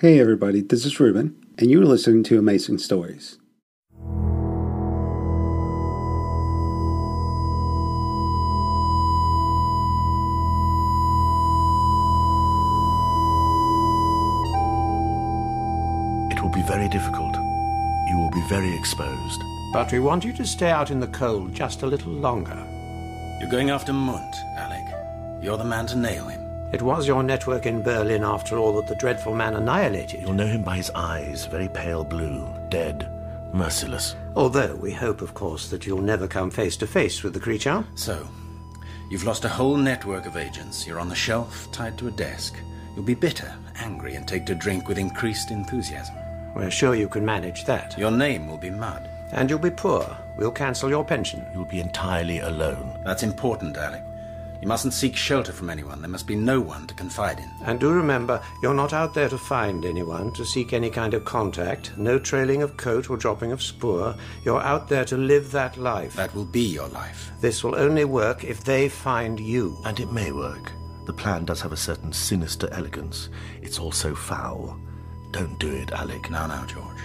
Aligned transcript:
Hey 0.00 0.20
everybody, 0.20 0.60
this 0.60 0.86
is 0.86 1.00
Ruben, 1.00 1.34
and 1.58 1.72
you're 1.72 1.84
listening 1.84 2.22
to 2.22 2.38
Amazing 2.38 2.78
Stories. 2.78 3.36
It 16.30 16.40
will 16.40 16.52
be 16.54 16.62
very 16.62 16.88
difficult. 16.90 17.34
You 17.34 18.18
will 18.18 18.30
be 18.30 18.46
very 18.48 18.72
exposed. 18.78 19.42
But 19.72 19.90
we 19.90 19.98
want 19.98 20.24
you 20.24 20.32
to 20.34 20.46
stay 20.46 20.70
out 20.70 20.92
in 20.92 21.00
the 21.00 21.08
cold 21.08 21.52
just 21.52 21.82
a 21.82 21.88
little 21.88 22.12
longer. 22.12 22.64
You're 23.40 23.50
going 23.50 23.70
after 23.70 23.92
Mundt, 23.92 24.36
Alec. 24.58 25.42
You're 25.42 25.58
the 25.58 25.64
man 25.64 25.86
to 25.86 25.96
nail 25.96 26.28
him. 26.28 26.47
It 26.70 26.82
was 26.82 27.06
your 27.06 27.22
network 27.22 27.64
in 27.64 27.82
Berlin, 27.82 28.22
after 28.22 28.58
all, 28.58 28.74
that 28.76 28.86
the 28.86 28.94
dreadful 28.96 29.34
man 29.34 29.54
annihilated. 29.54 30.20
You'll 30.20 30.34
know 30.34 30.46
him 30.46 30.62
by 30.62 30.76
his 30.76 30.90
eyes, 30.90 31.46
very 31.46 31.68
pale 31.68 32.04
blue, 32.04 32.46
dead, 32.68 33.10
merciless. 33.54 34.16
Although 34.36 34.76
we 34.76 34.92
hope, 34.92 35.22
of 35.22 35.32
course, 35.32 35.70
that 35.70 35.86
you'll 35.86 36.02
never 36.02 36.28
come 36.28 36.50
face 36.50 36.76
to 36.78 36.86
face 36.86 37.22
with 37.22 37.32
the 37.32 37.40
creature. 37.40 37.82
So, 37.94 38.28
you've 39.10 39.24
lost 39.24 39.46
a 39.46 39.48
whole 39.48 39.76
network 39.76 40.26
of 40.26 40.36
agents. 40.36 40.86
You're 40.86 41.00
on 41.00 41.08
the 41.08 41.14
shelf, 41.14 41.72
tied 41.72 41.96
to 41.98 42.08
a 42.08 42.10
desk. 42.10 42.54
You'll 42.94 43.06
be 43.06 43.14
bitter, 43.14 43.50
angry, 43.76 44.16
and 44.16 44.28
take 44.28 44.44
to 44.46 44.54
drink 44.54 44.88
with 44.88 44.98
increased 44.98 45.50
enthusiasm. 45.50 46.16
We're 46.54 46.70
sure 46.70 46.94
you 46.94 47.08
can 47.08 47.24
manage 47.24 47.64
that. 47.64 47.96
Your 47.98 48.10
name 48.10 48.46
will 48.46 48.58
be 48.58 48.70
mud. 48.70 49.08
And 49.32 49.48
you'll 49.48 49.58
be 49.58 49.70
poor. 49.70 50.16
We'll 50.36 50.50
cancel 50.50 50.90
your 50.90 51.04
pension. 51.04 51.46
You'll 51.54 51.64
be 51.64 51.80
entirely 51.80 52.40
alone. 52.40 53.00
That's 53.04 53.22
important, 53.22 53.76
Alec. 53.76 54.02
You 54.60 54.66
mustn't 54.66 54.94
seek 54.94 55.14
shelter 55.14 55.52
from 55.52 55.70
anyone. 55.70 56.00
There 56.00 56.10
must 56.10 56.26
be 56.26 56.34
no 56.34 56.60
one 56.60 56.86
to 56.88 56.94
confide 56.94 57.38
in. 57.38 57.48
And 57.62 57.78
do 57.78 57.92
remember, 57.92 58.42
you're 58.60 58.74
not 58.74 58.92
out 58.92 59.14
there 59.14 59.28
to 59.28 59.38
find 59.38 59.84
anyone, 59.84 60.32
to 60.32 60.44
seek 60.44 60.72
any 60.72 60.90
kind 60.90 61.14
of 61.14 61.24
contact, 61.24 61.96
no 61.96 62.18
trailing 62.18 62.62
of 62.62 62.76
coat 62.76 63.08
or 63.08 63.16
dropping 63.16 63.52
of 63.52 63.62
spoor. 63.62 64.16
You're 64.44 64.60
out 64.60 64.88
there 64.88 65.04
to 65.04 65.16
live 65.16 65.52
that 65.52 65.76
life. 65.76 66.14
That 66.14 66.34
will 66.34 66.44
be 66.44 66.62
your 66.62 66.88
life. 66.88 67.30
This 67.40 67.62
will 67.62 67.76
only 67.76 68.04
work 68.04 68.42
if 68.42 68.64
they 68.64 68.88
find 68.88 69.38
you. 69.38 69.78
And 69.84 70.00
it 70.00 70.10
may 70.10 70.32
work. 70.32 70.72
The 71.06 71.12
plan 71.12 71.44
does 71.44 71.60
have 71.60 71.72
a 71.72 71.76
certain 71.76 72.12
sinister 72.12 72.68
elegance. 72.72 73.28
It's 73.62 73.78
also 73.78 74.14
foul. 74.14 74.76
Don't 75.30 75.58
do 75.60 75.70
it, 75.70 75.92
Alec. 75.92 76.30
Now, 76.30 76.48
now, 76.48 76.66
George. 76.66 76.98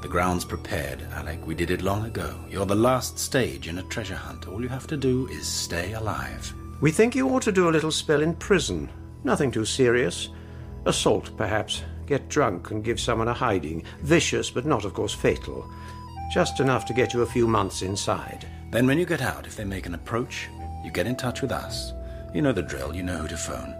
The 0.00 0.08
ground's 0.08 0.44
prepared, 0.44 1.02
Alec. 1.12 1.44
We 1.44 1.54
did 1.54 1.70
it 1.70 1.82
long 1.82 2.04
ago. 2.04 2.38
You're 2.48 2.66
the 2.66 2.74
last 2.74 3.18
stage 3.18 3.66
in 3.66 3.78
a 3.78 3.82
treasure 3.84 4.14
hunt. 4.14 4.46
All 4.46 4.62
you 4.62 4.68
have 4.68 4.86
to 4.86 4.96
do 4.96 5.26
is 5.26 5.46
stay 5.46 5.94
alive. 5.94 6.54
We 6.80 6.90
think 6.90 7.14
you 7.14 7.28
ought 7.28 7.42
to 7.42 7.52
do 7.52 7.68
a 7.68 7.72
little 7.72 7.90
spell 7.90 8.22
in 8.22 8.34
prison. 8.34 8.90
Nothing 9.22 9.50
too 9.50 9.64
serious. 9.64 10.28
Assault, 10.86 11.36
perhaps. 11.36 11.82
Get 12.06 12.28
drunk 12.28 12.70
and 12.70 12.84
give 12.84 13.00
someone 13.00 13.28
a 13.28 13.32
hiding. 13.32 13.84
Vicious, 14.02 14.50
but 14.50 14.66
not, 14.66 14.84
of 14.84 14.92
course, 14.92 15.14
fatal. 15.14 15.68
Just 16.32 16.60
enough 16.60 16.84
to 16.86 16.92
get 16.92 17.14
you 17.14 17.22
a 17.22 17.26
few 17.26 17.46
months 17.46 17.82
inside. 17.82 18.46
Then, 18.70 18.86
when 18.86 18.98
you 18.98 19.06
get 19.06 19.22
out, 19.22 19.46
if 19.46 19.56
they 19.56 19.64
make 19.64 19.86
an 19.86 19.94
approach, 19.94 20.48
you 20.84 20.90
get 20.90 21.06
in 21.06 21.16
touch 21.16 21.40
with 21.40 21.52
us. 21.52 21.92
You 22.34 22.42
know 22.42 22.52
the 22.52 22.62
drill, 22.62 22.94
you 22.94 23.02
know 23.02 23.18
who 23.18 23.28
to 23.28 23.36
phone. 23.36 23.74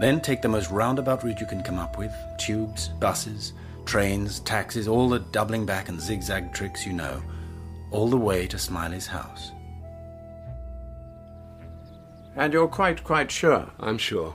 Then 0.00 0.20
take 0.20 0.42
the 0.42 0.48
most 0.48 0.70
roundabout 0.70 1.22
route 1.22 1.40
you 1.40 1.46
can 1.46 1.62
come 1.62 1.78
up 1.78 1.98
with 1.98 2.12
tubes, 2.38 2.88
buses, 2.88 3.52
trains, 3.84 4.40
taxis, 4.40 4.88
all 4.88 5.08
the 5.08 5.20
doubling 5.20 5.64
back 5.64 5.88
and 5.88 6.00
zigzag 6.00 6.52
tricks 6.52 6.86
you 6.86 6.92
know, 6.92 7.22
all 7.90 8.08
the 8.08 8.16
way 8.16 8.46
to 8.46 8.58
Smiley's 8.58 9.06
house. 9.06 9.52
And 12.36 12.52
you're 12.52 12.68
quite, 12.68 13.02
quite 13.02 13.30
sure? 13.30 13.70
I'm 13.80 13.96
sure. 13.96 14.34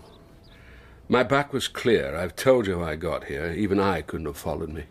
My 1.08 1.22
back 1.22 1.54
was 1.54 1.68
clear. 1.68 2.16
I've 2.16 2.36
told 2.36 2.66
you 2.66 2.80
how 2.80 2.86
I 2.86 2.96
got 2.96 3.26
here. 3.26 3.52
Even 3.52 3.80
I 3.80 4.02
couldn't 4.02 4.26
have 4.26 4.38
followed 4.38 4.70
me. 4.70 4.86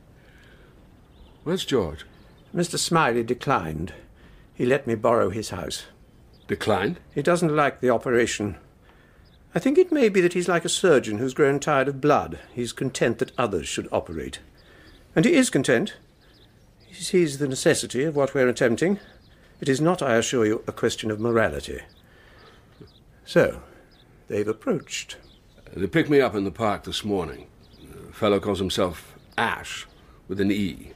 Where's 1.42 1.64
George? 1.64 2.06
Mr. 2.54 2.78
Smiley 2.78 3.24
declined. 3.24 3.94
He 4.54 4.64
let 4.64 4.86
me 4.86 4.94
borrow 4.94 5.30
his 5.30 5.50
house. 5.50 5.86
Declined? 6.46 7.00
He 7.14 7.22
doesn't 7.22 7.54
like 7.54 7.80
the 7.80 7.90
operation. 7.90 8.56
I 9.54 9.58
think 9.58 9.78
it 9.78 9.90
may 9.90 10.08
be 10.08 10.20
that 10.20 10.34
he's 10.34 10.48
like 10.48 10.64
a 10.64 10.68
surgeon 10.68 11.18
who's 11.18 11.34
grown 11.34 11.58
tired 11.58 11.88
of 11.88 12.00
blood. 12.00 12.38
He's 12.52 12.72
content 12.72 13.18
that 13.18 13.32
others 13.36 13.66
should 13.66 13.88
operate. 13.90 14.38
And 15.16 15.24
he 15.24 15.32
is 15.32 15.50
content. 15.50 15.94
He 16.86 17.02
sees 17.02 17.38
the 17.38 17.48
necessity 17.48 18.04
of 18.04 18.14
what 18.14 18.34
we're 18.34 18.48
attempting. 18.48 19.00
It 19.60 19.68
is 19.68 19.80
not, 19.80 20.02
I 20.02 20.14
assure 20.14 20.46
you, 20.46 20.62
a 20.68 20.72
question 20.72 21.10
of 21.10 21.18
morality. 21.18 21.80
So, 23.30 23.62
they've 24.26 24.48
approached. 24.48 25.16
They 25.72 25.86
picked 25.86 26.10
me 26.10 26.20
up 26.20 26.34
in 26.34 26.42
the 26.42 26.50
park 26.50 26.82
this 26.82 27.04
morning. 27.04 27.46
A 28.08 28.12
fellow 28.12 28.40
calls 28.40 28.58
himself 28.58 29.14
Ashe, 29.38 29.86
with 30.26 30.40
an 30.40 30.50
E. 30.50 30.90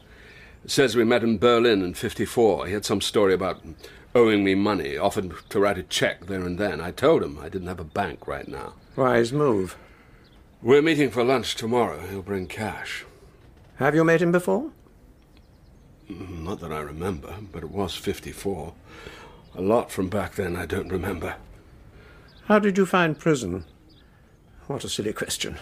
Says 0.67 0.97
we 0.97 1.05
met 1.05 1.23
in 1.23 1.39
Berlin 1.39 1.81
in 1.81 1.95
54. 1.95 2.67
He 2.67 2.73
had 2.73 2.85
some 2.85 3.01
story 3.01 3.35
about 3.35 3.63
owing 4.17 4.43
me 4.43 4.57
money, 4.57 4.97
offered 4.97 5.33
to 5.51 5.61
write 5.61 5.79
a 5.79 5.85
check 5.85 6.27
there 6.27 6.45
and 6.45 6.59
then. 6.59 6.81
I 6.81 6.91
told 6.91 7.23
him 7.23 7.39
I 7.39 7.49
didn't 7.49 7.69
have 7.69 7.79
a 7.79 7.85
bank 7.85 8.27
right 8.27 8.49
now. 8.49 8.75
Wise 8.97 9.33
move. 9.33 9.77
We're 10.61 10.83
meeting 10.83 11.11
for 11.11 11.23
lunch 11.23 11.55
tomorrow. 11.55 12.01
He'll 12.01 12.21
bring 12.21 12.49
cash. 12.49 13.05
Have 13.77 13.95
you 13.95 14.03
met 14.03 14.21
him 14.21 14.33
before? 14.33 14.73
Mm, 16.11 16.43
not 16.43 16.59
that 16.59 16.73
I 16.73 16.81
remember, 16.81 17.33
but 17.53 17.63
it 17.63 17.71
was 17.71 17.95
54. 17.95 18.75
A 19.55 19.63
lot 19.63 19.93
from 19.93 20.09
back 20.09 20.35
then 20.35 20.57
I 20.57 20.67
don't 20.67 20.89
remember. 20.89 21.37
How 22.47 22.59
did 22.59 22.77
you 22.77 22.85
find 22.85 23.19
prison? 23.19 23.65
What 24.67 24.85
a 24.85 24.89
silly 24.89 25.15
question. 25.15 25.57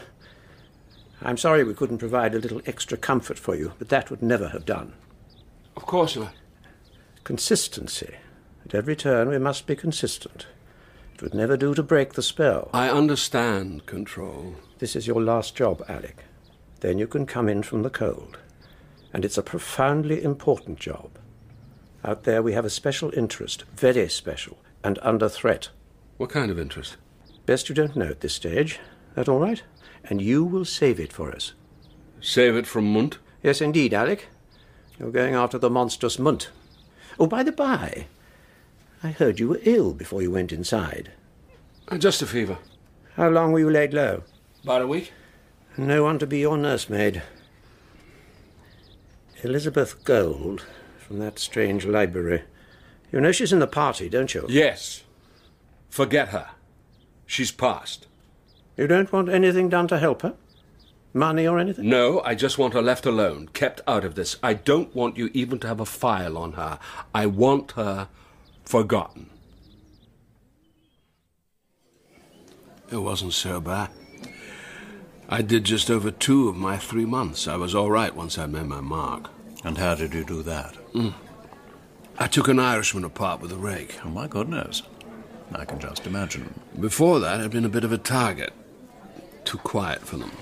I'm 1.20 1.36
sorry 1.36 1.62
we 1.62 1.74
couldn't 1.74 1.98
provide 1.98 2.34
a 2.34 2.40
little 2.40 2.60
extra 2.66 2.98
comfort 2.98 3.38
for 3.38 3.54
you, 3.54 3.72
but 3.78 3.88
that 3.90 4.10
would 4.10 4.20
never 4.20 4.48
have 4.48 4.66
done. 4.66 4.92
Of 5.76 5.86
course 5.86 6.16
not. 6.16 6.34
Consistency. 7.22 8.16
At 8.64 8.74
every 8.74 8.96
turn 8.96 9.28
we 9.28 9.38
must 9.38 9.68
be 9.68 9.76
consistent. 9.76 10.48
It 11.14 11.22
would 11.22 11.34
never 11.34 11.56
do 11.56 11.72
to 11.72 11.84
break 11.84 12.14
the 12.14 12.22
spell. 12.22 12.68
I 12.74 12.90
understand 12.90 13.86
control. 13.86 14.56
This 14.80 14.96
is 14.96 15.06
your 15.06 15.22
last 15.22 15.54
job, 15.54 15.84
Alec. 15.88 16.24
Then 16.80 16.98
you 16.98 17.06
can 17.06 17.26
come 17.26 17.48
in 17.48 17.62
from 17.62 17.82
the 17.82 17.90
cold. 17.90 18.38
And 19.12 19.24
it's 19.24 19.38
a 19.38 19.42
profoundly 19.42 20.20
important 20.24 20.80
job. 20.80 21.10
Out 22.04 22.24
there 22.24 22.42
we 22.42 22.54
have 22.54 22.64
a 22.64 22.70
special 22.70 23.12
interest, 23.16 23.62
very 23.76 24.08
special, 24.08 24.58
and 24.82 24.98
under 25.02 25.28
threat. 25.28 25.68
What 26.22 26.30
kind 26.30 26.52
of 26.52 26.58
interest? 26.60 26.98
Best 27.46 27.68
you 27.68 27.74
don't 27.74 27.96
know 27.96 28.06
at 28.06 28.20
this 28.20 28.32
stage. 28.32 28.78
That 29.16 29.28
all 29.28 29.40
right? 29.40 29.60
And 30.04 30.22
you 30.22 30.44
will 30.44 30.64
save 30.64 31.00
it 31.00 31.12
for 31.12 31.32
us. 31.32 31.52
Save 32.20 32.54
it 32.54 32.64
from 32.68 32.92
Mundt? 32.92 33.18
Yes, 33.42 33.60
indeed, 33.60 33.92
Alec. 33.92 34.28
You're 35.00 35.10
going 35.10 35.34
after 35.34 35.58
the 35.58 35.68
monstrous 35.68 36.20
Mundt. 36.20 36.50
Oh, 37.18 37.26
by 37.26 37.42
the 37.42 37.50
by, 37.50 38.06
I 39.02 39.08
heard 39.10 39.40
you 39.40 39.48
were 39.48 39.58
ill 39.64 39.94
before 39.94 40.22
you 40.22 40.30
went 40.30 40.52
inside. 40.52 41.10
Uh, 41.88 41.98
Just 41.98 42.22
a 42.22 42.26
fever. 42.28 42.58
How 43.16 43.28
long 43.28 43.50
were 43.50 43.58
you 43.58 43.70
laid 43.70 43.92
low? 43.92 44.22
About 44.62 44.82
a 44.82 44.86
week? 44.86 45.12
No 45.76 46.04
one 46.04 46.20
to 46.20 46.26
be 46.28 46.38
your 46.38 46.56
nursemaid. 46.56 47.24
Elizabeth 49.42 50.04
Gold, 50.04 50.64
from 51.00 51.18
that 51.18 51.40
strange 51.40 51.84
library. 51.84 52.44
You 53.10 53.20
know 53.20 53.32
she's 53.32 53.52
in 53.52 53.58
the 53.58 53.66
party, 53.66 54.08
don't 54.08 54.32
you? 54.32 54.46
Yes. 54.48 55.01
Forget 55.92 56.28
her. 56.28 56.48
She's 57.26 57.52
past. 57.52 58.06
You 58.78 58.86
don't 58.86 59.12
want 59.12 59.28
anything 59.28 59.68
done 59.68 59.88
to 59.88 59.98
help 59.98 60.22
her? 60.22 60.34
Money 61.12 61.46
or 61.46 61.58
anything? 61.58 61.86
No, 61.86 62.22
I 62.22 62.34
just 62.34 62.56
want 62.56 62.72
her 62.72 62.80
left 62.80 63.04
alone, 63.04 63.48
kept 63.52 63.82
out 63.86 64.02
of 64.02 64.14
this. 64.14 64.38
I 64.42 64.54
don't 64.54 64.94
want 64.94 65.18
you 65.18 65.28
even 65.34 65.58
to 65.58 65.68
have 65.68 65.80
a 65.80 65.84
file 65.84 66.38
on 66.38 66.52
her. 66.52 66.78
I 67.14 67.26
want 67.26 67.72
her 67.72 68.08
forgotten. 68.64 69.28
It 72.90 72.96
wasn't 72.96 73.34
so 73.34 73.60
bad. 73.60 73.90
I 75.28 75.42
did 75.42 75.64
just 75.64 75.90
over 75.90 76.10
two 76.10 76.48
of 76.48 76.56
my 76.56 76.78
three 76.78 77.04
months. 77.04 77.46
I 77.46 77.56
was 77.56 77.74
all 77.74 77.90
right 77.90 78.16
once 78.16 78.38
I 78.38 78.46
made 78.46 78.64
my 78.64 78.80
mark. 78.80 79.28
And 79.62 79.76
how 79.76 79.94
did 79.94 80.14
you 80.14 80.24
do 80.24 80.42
that? 80.44 80.74
Mm. 80.94 81.12
I 82.18 82.28
took 82.28 82.48
an 82.48 82.58
Irishman 82.58 83.04
apart 83.04 83.42
with 83.42 83.52
a 83.52 83.56
rake. 83.56 83.98
Oh, 84.06 84.08
my 84.08 84.26
goodness. 84.26 84.82
I 85.54 85.64
can 85.64 85.78
just 85.78 86.06
imagine. 86.06 86.60
Before 86.78 87.20
that, 87.20 87.40
I'd 87.40 87.50
been 87.50 87.64
a 87.64 87.68
bit 87.70 87.84
of 87.84 87.92
a 87.92 87.98
target. 87.98 88.52
Too 89.44 89.58
quiet 89.58 90.00
for 90.00 90.16
them. 90.16 90.32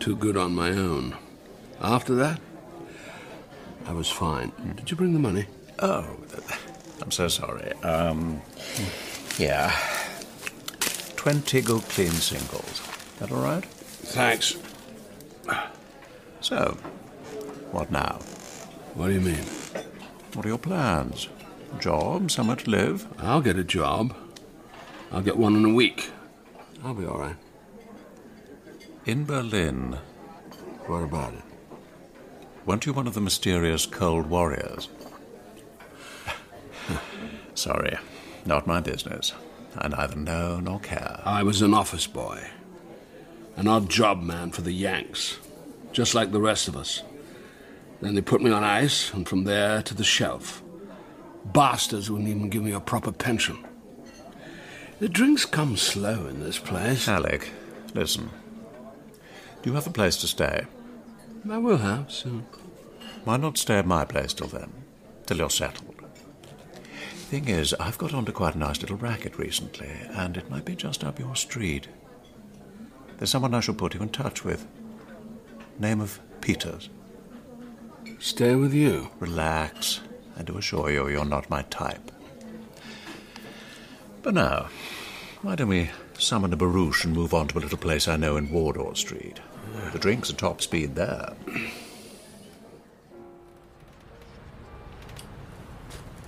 Too 0.00 0.16
good 0.16 0.36
on 0.36 0.54
my 0.54 0.70
own. 0.70 1.16
After 1.80 2.14
that, 2.16 2.40
I 3.86 3.92
was 3.92 4.10
fine. 4.10 4.52
Did 4.74 4.90
you 4.90 4.96
bring 4.96 5.12
the 5.12 5.18
money? 5.18 5.46
Oh, 5.78 6.06
I'm 7.00 7.10
so 7.10 7.28
sorry. 7.28 7.72
Um, 7.82 8.40
yeah. 9.38 9.72
20 11.16 11.60
good 11.62 11.82
clean 11.82 12.10
singles. 12.10 12.82
That 13.18 13.30
all 13.32 13.42
right? 13.42 13.64
Thanks. 13.64 14.56
So, 16.40 16.76
what 17.72 17.90
now? 17.90 18.18
What 18.94 19.08
do 19.08 19.14
you 19.14 19.20
mean? 19.20 19.44
What 20.34 20.46
are 20.46 20.48
your 20.48 20.58
plans? 20.58 21.28
Job, 21.80 22.30
somewhere 22.30 22.56
to 22.56 22.70
live? 22.70 23.06
I'll 23.18 23.40
get 23.40 23.56
a 23.58 23.64
job. 23.64 24.14
I'll 25.12 25.22
get 25.22 25.36
one 25.36 25.56
in 25.56 25.64
a 25.64 25.72
week. 25.74 26.10
I'll 26.84 26.94
be 26.94 27.06
all 27.06 27.18
right. 27.18 27.36
In 29.04 29.24
Berlin, 29.24 29.98
What 30.86 31.02
about 31.02 31.34
it? 31.34 31.42
Weren't 32.64 32.86
you 32.86 32.92
one 32.92 33.06
of 33.06 33.14
the 33.14 33.20
mysterious 33.20 33.86
cold 33.86 34.28
warriors? 34.28 34.88
Sorry, 37.54 37.96
not 38.44 38.66
my 38.66 38.80
business. 38.80 39.32
I 39.78 39.88
neither 39.88 40.16
know 40.16 40.58
nor 40.58 40.80
care. 40.80 41.20
I 41.24 41.42
was 41.42 41.62
an 41.62 41.74
office 41.74 42.06
boy. 42.06 42.42
An 43.56 43.68
odd 43.68 43.88
job 43.88 44.22
man 44.22 44.50
for 44.50 44.62
the 44.62 44.72
Yanks. 44.72 45.38
Just 45.92 46.14
like 46.14 46.32
the 46.32 46.40
rest 46.40 46.66
of 46.68 46.76
us. 46.76 47.02
Then 48.00 48.14
they 48.14 48.20
put 48.20 48.42
me 48.42 48.50
on 48.50 48.64
ice, 48.64 49.12
and 49.12 49.28
from 49.28 49.44
there 49.44 49.82
to 49.82 49.94
the 49.94 50.04
shelf. 50.04 50.62
Bastards 51.52 52.10
wouldn't 52.10 52.28
even 52.28 52.50
give 52.50 52.62
me 52.62 52.72
a 52.72 52.80
proper 52.80 53.12
pension. 53.12 53.58
The 54.98 55.08
drinks 55.08 55.44
come 55.44 55.76
slow 55.76 56.26
in 56.26 56.40
this 56.40 56.58
place. 56.58 57.08
Alec, 57.08 57.50
listen. 57.94 58.30
Do 59.62 59.70
you 59.70 59.74
have 59.74 59.86
a 59.86 59.90
place 59.90 60.16
to 60.18 60.26
stay? 60.26 60.66
I 61.50 61.58
will 61.58 61.78
have 61.78 62.10
soon. 62.10 62.46
Why 63.24 63.36
not 63.36 63.58
stay 63.58 63.78
at 63.78 63.86
my 63.86 64.04
place 64.04 64.32
till 64.32 64.48
then? 64.48 64.72
Till 65.26 65.38
you're 65.38 65.50
settled. 65.50 65.94
Thing 67.28 67.48
is, 67.48 67.74
I've 67.74 67.98
got 67.98 68.14
onto 68.14 68.32
quite 68.32 68.54
a 68.54 68.58
nice 68.58 68.80
little 68.80 68.96
racket 68.96 69.36
recently, 69.38 69.90
and 70.12 70.36
it 70.36 70.48
might 70.48 70.64
be 70.64 70.76
just 70.76 71.02
up 71.02 71.18
your 71.18 71.34
street. 71.34 71.88
There's 73.18 73.30
someone 73.30 73.54
I 73.54 73.60
shall 73.60 73.74
put 73.74 73.94
you 73.94 74.00
in 74.00 74.10
touch 74.10 74.44
with. 74.44 74.66
Name 75.78 76.00
of 76.00 76.20
Peters. 76.40 76.88
Stay 78.18 78.54
with 78.54 78.72
you. 78.72 79.10
Relax. 79.18 80.00
I 80.36 80.42
do 80.42 80.58
assure 80.58 80.90
you, 80.90 81.08
you're 81.08 81.24
not 81.24 81.48
my 81.48 81.62
type. 81.62 82.10
But 84.22 84.34
now, 84.34 84.68
why 85.42 85.54
don't 85.54 85.68
we 85.68 85.90
summon 86.18 86.52
a 86.52 86.56
barouche 86.56 87.04
and 87.04 87.14
move 87.14 87.32
on 87.32 87.48
to 87.48 87.58
a 87.58 87.60
little 87.60 87.78
place 87.78 88.08
I 88.08 88.16
know 88.16 88.36
in 88.36 88.50
Wardour 88.50 88.96
Street? 88.96 89.40
The 89.92 89.98
drinks 89.98 90.30
are 90.30 90.34
top 90.34 90.60
speed 90.60 90.94
there. 90.94 91.32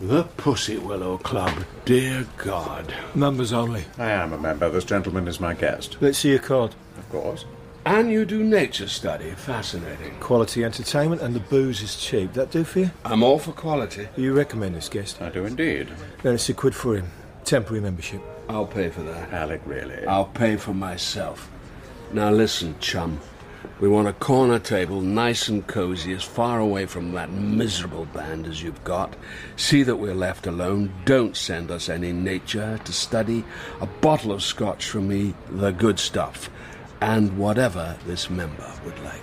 The 0.01 0.23
Pussy 0.37 0.79
Willow 0.79 1.19
Club. 1.19 1.65
Dear 1.85 2.27
God. 2.37 2.95
Members 3.17 3.53
only. 3.53 3.85
I 3.99 4.11
am 4.11 4.33
a 4.33 4.39
member. 4.39 4.71
This 4.71 4.85
gentleman 4.85 5.27
is 5.27 5.41
my 5.41 5.55
guest. 5.55 5.97
Let's 6.01 6.19
see 6.19 6.31
your 6.31 6.39
card. 6.39 6.75
Of 6.99 7.09
course. 7.11 7.45
And 7.89 8.13
you 8.13 8.27
do 8.27 8.45
nature 8.45 8.87
study. 8.87 9.31
Fascinating. 9.31 10.15
Quality 10.21 10.63
entertainment 10.63 11.23
and 11.23 11.35
the 11.35 11.41
booze 11.41 11.81
is 11.81 11.97
cheap. 11.97 12.35
That 12.35 12.51
do 12.51 12.63
for 12.63 12.81
you? 12.81 12.91
I'm 13.03 13.23
all 13.23 13.39
for 13.39 13.53
quality. 13.53 14.09
You 14.15 14.35
recommend 14.35 14.75
this 14.75 14.91
guest? 14.91 15.23
I 15.23 15.31
do 15.31 15.47
indeed. 15.47 15.89
Then 16.23 16.35
it's 16.35 16.51
a 16.51 16.53
quid 16.53 16.75
for 16.75 16.97
him. 16.97 17.07
Temporary 17.47 17.81
membership. 17.81 18.21
I'll 18.47 18.67
pay 18.67 18.91
for 18.91 19.03
that. 19.05 19.33
Alec, 19.33 19.63
really. 19.65 20.05
I'll 20.05 20.27
pay 20.27 20.57
for 20.57 20.75
myself. 20.75 21.51
Now 22.13 22.31
listen, 22.31 22.75
chum. 22.79 23.21
We 23.81 23.89
want 23.89 24.07
a 24.07 24.13
corner 24.13 24.59
table, 24.59 25.01
nice 25.01 25.49
and 25.49 25.67
cozy, 25.67 26.13
as 26.13 26.23
far 26.23 26.61
away 26.61 26.85
from 26.85 27.13
that 27.13 27.31
miserable 27.31 28.05
band 28.05 28.47
as 28.47 28.63
you've 28.63 28.85
got. 28.85 29.17
See 29.57 29.83
that 29.85 29.97
we're 29.97 30.15
left 30.15 30.47
alone. 30.47 30.93
Don't 31.07 31.39
send 31.39 31.71
us 31.71 31.89
any 31.89 32.13
nature 32.13 32.79
to 32.85 32.93
study. 32.93 33.45
A 33.81 33.87
bottle 33.87 34.33
of 34.33 34.43
scotch 34.43 34.85
from 34.85 35.09
me, 35.09 35.33
the 35.49 35.71
good 35.71 35.99
stuff. 35.99 36.51
And 37.01 37.39
whatever 37.39 37.97
this 38.07 38.29
member 38.29 38.73
would 38.85 38.99
like. 39.05 39.23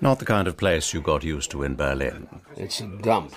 Not 0.00 0.18
the 0.18 0.24
kind 0.24 0.48
of 0.48 0.56
place 0.56 0.92
you 0.92 1.00
got 1.00 1.22
used 1.22 1.52
to 1.52 1.62
in 1.62 1.76
Berlin. 1.76 2.28
It's 2.56 2.80
a 2.80 2.86
dump. 2.86 3.34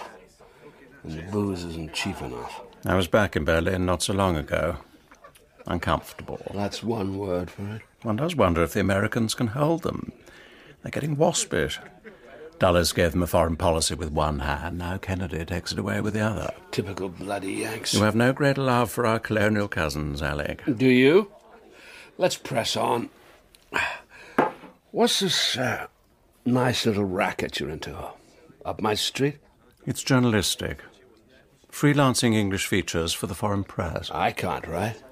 And 1.04 1.20
the 1.20 1.22
booze 1.32 1.64
isn't 1.64 1.94
cheap 1.94 2.20
enough. 2.22 2.62
I 2.86 2.96
was 2.96 3.08
back 3.08 3.36
in 3.36 3.46
Berlin 3.46 3.86
not 3.86 4.02
so 4.02 4.14
long 4.14 4.36
ago. 4.36 4.78
Uncomfortable. 5.68 6.42
That's 6.54 6.84
one 6.84 7.20
word 7.20 7.52
for 7.52 7.68
it. 7.76 7.82
One 8.02 8.16
does 8.16 8.36
wonder 8.36 8.64
if 8.64 8.74
the 8.74 8.80
Americans 8.80 9.36
can 9.36 9.48
hold 9.48 9.84
them. 9.84 10.12
They're 10.82 10.92
getting 10.92 11.16
waspish. 11.16 11.80
Dulles 12.60 12.94
gave 12.94 13.12
them 13.12 13.24
a 13.24 13.28
foreign 13.28 13.57
policy 13.57 13.96
with 13.96 14.12
one 14.12 14.40
hand. 14.40 14.78
Now 14.78 14.98
Kennedy 14.98 15.44
takes 15.44 15.72
it 15.72 15.80
away 15.80 16.00
with 16.02 16.13
the 16.13 16.22
other. 16.22 16.54
Typical 16.72 17.10
bloody 17.10 17.54
Yanks. 17.54 17.94
You 17.94 18.04
have 18.04 18.16
no 18.16 18.31
great 18.31 18.57
love 18.57 18.90
for 18.90 19.06
our 19.06 19.19
colonial 19.19 19.68
cousins, 19.68 20.22
Alec. 20.22 20.63
Do 20.66 20.88
you? 20.88 21.31
Let's 22.18 22.38
press 22.38 22.78
on. 22.78 23.10
What's 24.92 25.19
this 25.19 25.57
uh, 25.57 25.88
nice 26.46 26.86
little 26.86 27.04
racket 27.04 27.60
you're 27.60 27.69
into? 27.69 27.98
Up 28.63 28.81
my 28.81 28.94
street? 28.94 29.38
It's 29.86 30.02
journalistic. 30.02 30.81
Freelancing 31.69 32.34
English 32.34 32.68
features 32.68 33.12
for 33.12 33.28
the 33.28 33.36
foreign 33.36 33.66
press. 33.66 34.10
I 34.12 34.31
can't 34.31 34.66
write. 34.66 35.04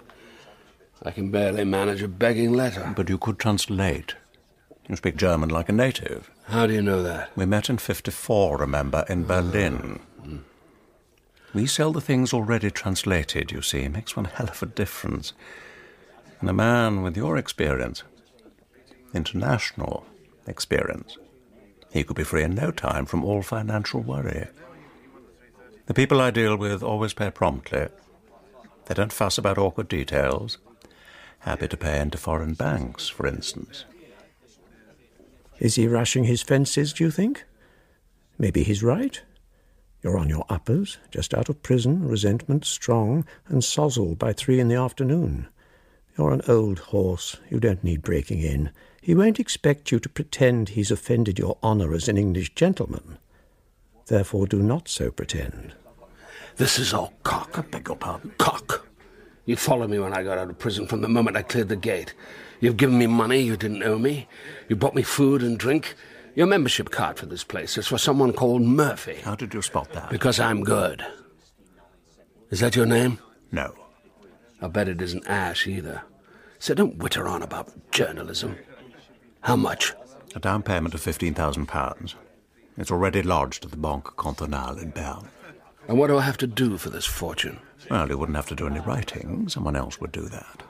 I 1.03 1.11
can 1.11 1.29
barely 1.29 1.65
manage 1.65 2.01
a 2.01 2.07
begging 2.07 2.53
letter. 2.53 2.93
But 2.95 3.09
you 3.09 3.17
could 3.17 3.37
translate. 3.37 4.15
You 4.87 4.95
speak 4.95 5.17
German 5.17 5.49
like 5.49 5.67
a 5.67 5.73
native. 5.73 6.31
How 6.45 6.67
do 6.67 6.73
you 6.73 6.81
know 6.81 7.01
that? 7.03 7.35
We 7.35 7.45
met 7.45 7.69
in 7.69 7.77
54, 7.77 8.57
remember, 8.57 9.05
in 9.09 9.23
ah. 9.23 9.27
Berlin. 9.27 9.99
Hmm. 10.21 10.37
We 11.53 11.65
sell 11.67 11.91
the 11.91 12.01
things 12.01 12.33
already 12.33 12.71
translated, 12.71 13.51
you 13.51 13.61
see. 13.61 13.81
It 13.81 13.93
Makes 13.93 14.15
one 14.15 14.25
hell 14.25 14.49
of 14.49 14.61
a 14.61 14.65
difference. 14.65 15.33
And 16.39 16.49
a 16.49 16.53
man 16.53 17.03
with 17.03 17.15
your 17.15 17.37
experience, 17.37 18.03
international 19.13 20.05
experience, 20.45 21.17
he 21.91 22.03
could 22.03 22.17
be 22.17 22.23
free 22.23 22.43
in 22.43 22.55
no 22.55 22.71
time 22.71 23.05
from 23.05 23.23
all 23.23 23.43
financial 23.43 24.01
worry. 24.01 24.47
The 25.85 25.93
people 25.93 26.19
I 26.19 26.31
deal 26.31 26.57
with 26.57 26.81
always 26.81 27.13
pay 27.13 27.29
promptly. 27.29 27.87
They 28.85 28.93
don't 28.95 29.13
fuss 29.13 29.37
about 29.37 29.57
awkward 29.57 29.87
details. 29.87 30.57
Happy 31.39 31.67
to 31.67 31.77
pay 31.77 31.99
into 31.99 32.17
foreign 32.17 32.53
banks, 32.53 33.09
for 33.09 33.27
instance. 33.27 33.85
Is 35.63 35.75
he 35.75 35.87
rushing 35.87 36.25
his 36.25 36.41
fences, 36.41 36.91
do 36.91 37.05
you 37.05 37.09
think? 37.09 37.45
Maybe 38.37 38.63
he's 38.63 38.83
right. 38.83 39.21
You're 40.01 40.17
on 40.17 40.27
your 40.27 40.45
uppers, 40.49 40.97
just 41.09 41.33
out 41.33 41.47
of 41.47 41.63
prison, 41.63 42.05
resentment 42.05 42.65
strong, 42.65 43.25
and 43.47 43.61
sozzled 43.63 44.19
by 44.19 44.33
three 44.33 44.59
in 44.59 44.67
the 44.67 44.75
afternoon. 44.75 45.47
You're 46.17 46.33
an 46.33 46.41
old 46.49 46.79
horse. 46.79 47.37
You 47.49 47.61
don't 47.61 47.81
need 47.81 48.01
breaking 48.01 48.41
in. 48.41 48.71
He 49.01 49.15
won't 49.15 49.39
expect 49.39 49.89
you 49.89 50.01
to 50.01 50.09
pretend 50.09 50.67
he's 50.67 50.91
offended 50.91 51.39
your 51.39 51.57
honour 51.63 51.93
as 51.93 52.09
an 52.09 52.17
English 52.17 52.55
gentleman. 52.55 53.17
Therefore, 54.07 54.47
do 54.47 54.61
not 54.61 54.89
so 54.89 55.11
pretend. 55.11 55.75
This 56.57 56.77
is 56.77 56.93
all 56.93 57.13
cock. 57.23 57.57
I 57.57 57.61
beg 57.61 57.87
your 57.87 57.95
pardon. 57.95 58.33
Cock. 58.37 58.85
You 59.45 59.55
followed 59.57 59.89
me 59.89 59.99
when 59.99 60.13
I 60.13 60.23
got 60.23 60.37
out 60.37 60.49
of 60.49 60.57
prison 60.57 60.87
from 60.87 61.01
the 61.01 61.09
moment 61.09 61.35
I 61.35 61.41
cleared 61.41 61.69
the 61.69 61.75
gate. 61.75 62.13
You've 62.61 62.77
given 62.77 62.97
me 62.97 63.07
money 63.07 63.41
you 63.41 63.57
didn't 63.57 63.83
owe 63.83 63.99
me. 63.99 64.27
You 64.69 64.75
bought 64.77 64.95
me 64.95 65.01
food 65.03 65.43
and 65.43 65.57
drink. 65.57 65.95
Your 66.33 66.47
membership 66.47 66.89
card 66.89 67.19
for 67.19 67.25
this 67.25 67.43
place 67.43 67.77
is 67.77 67.87
for 67.87 67.97
someone 67.97 68.31
called 68.31 68.61
Murphy. 68.61 69.17
How 69.23 69.35
did 69.35 69.53
you 69.53 69.61
spot 69.61 69.91
that? 69.91 70.09
Because 70.09 70.39
I'm 70.39 70.63
good. 70.63 71.05
Is 72.49 72.61
that 72.61 72.75
your 72.75 72.85
name? 72.85 73.19
No. 73.51 73.75
I 74.61 74.67
bet 74.67 74.87
it 74.87 75.01
isn't 75.01 75.27
Ashe 75.27 75.67
either. 75.67 76.03
So 76.57 76.73
don't 76.73 76.97
witter 76.97 77.27
on 77.27 77.43
about 77.43 77.91
journalism. 77.91 78.55
How 79.41 79.57
much? 79.57 79.93
A 80.35 80.39
down 80.39 80.63
payment 80.63 80.93
of 80.93 81.01
£15,000. 81.01 82.13
It's 82.77 82.91
already 82.91 83.21
lodged 83.21 83.65
at 83.65 83.71
the 83.71 83.77
Banque 83.77 84.15
Cantonale 84.15 84.81
in 84.81 84.91
Berne. 84.91 85.27
And 85.87 85.97
what 85.97 86.07
do 86.07 86.17
I 86.17 86.21
have 86.21 86.37
to 86.37 86.47
do 86.47 86.77
for 86.77 86.89
this 86.89 87.05
fortune? 87.05 87.59
Well, 87.89 88.09
you 88.09 88.17
wouldn't 88.17 88.35
have 88.35 88.47
to 88.47 88.55
do 88.55 88.67
any 88.67 88.79
writing. 88.79 89.49
Someone 89.49 89.75
else 89.75 89.99
would 89.99 90.11
do 90.11 90.29
that. 90.29 90.63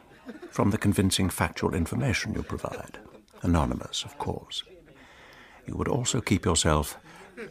From 0.50 0.72
the 0.72 0.78
convincing 0.78 1.30
factual 1.30 1.74
information 1.74 2.34
you 2.34 2.44
provide. 2.44 2.98
Anonymous, 3.42 4.04
of 4.04 4.18
course. 4.18 4.64
You 5.68 5.76
would 5.76 5.88
also 5.88 6.22
keep 6.22 6.46
yourself 6.46 6.98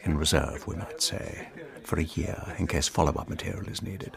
in 0.05 0.17
reserve, 0.17 0.67
we 0.67 0.77
might 0.77 1.01
say, 1.03 1.49
for 1.83 1.99
a 1.99 2.05
year 2.05 2.55
in 2.59 2.67
case 2.67 2.89
follow 2.89 3.13
up 3.13 3.29
material 3.29 3.69
is 3.69 3.83
needed. 3.83 4.17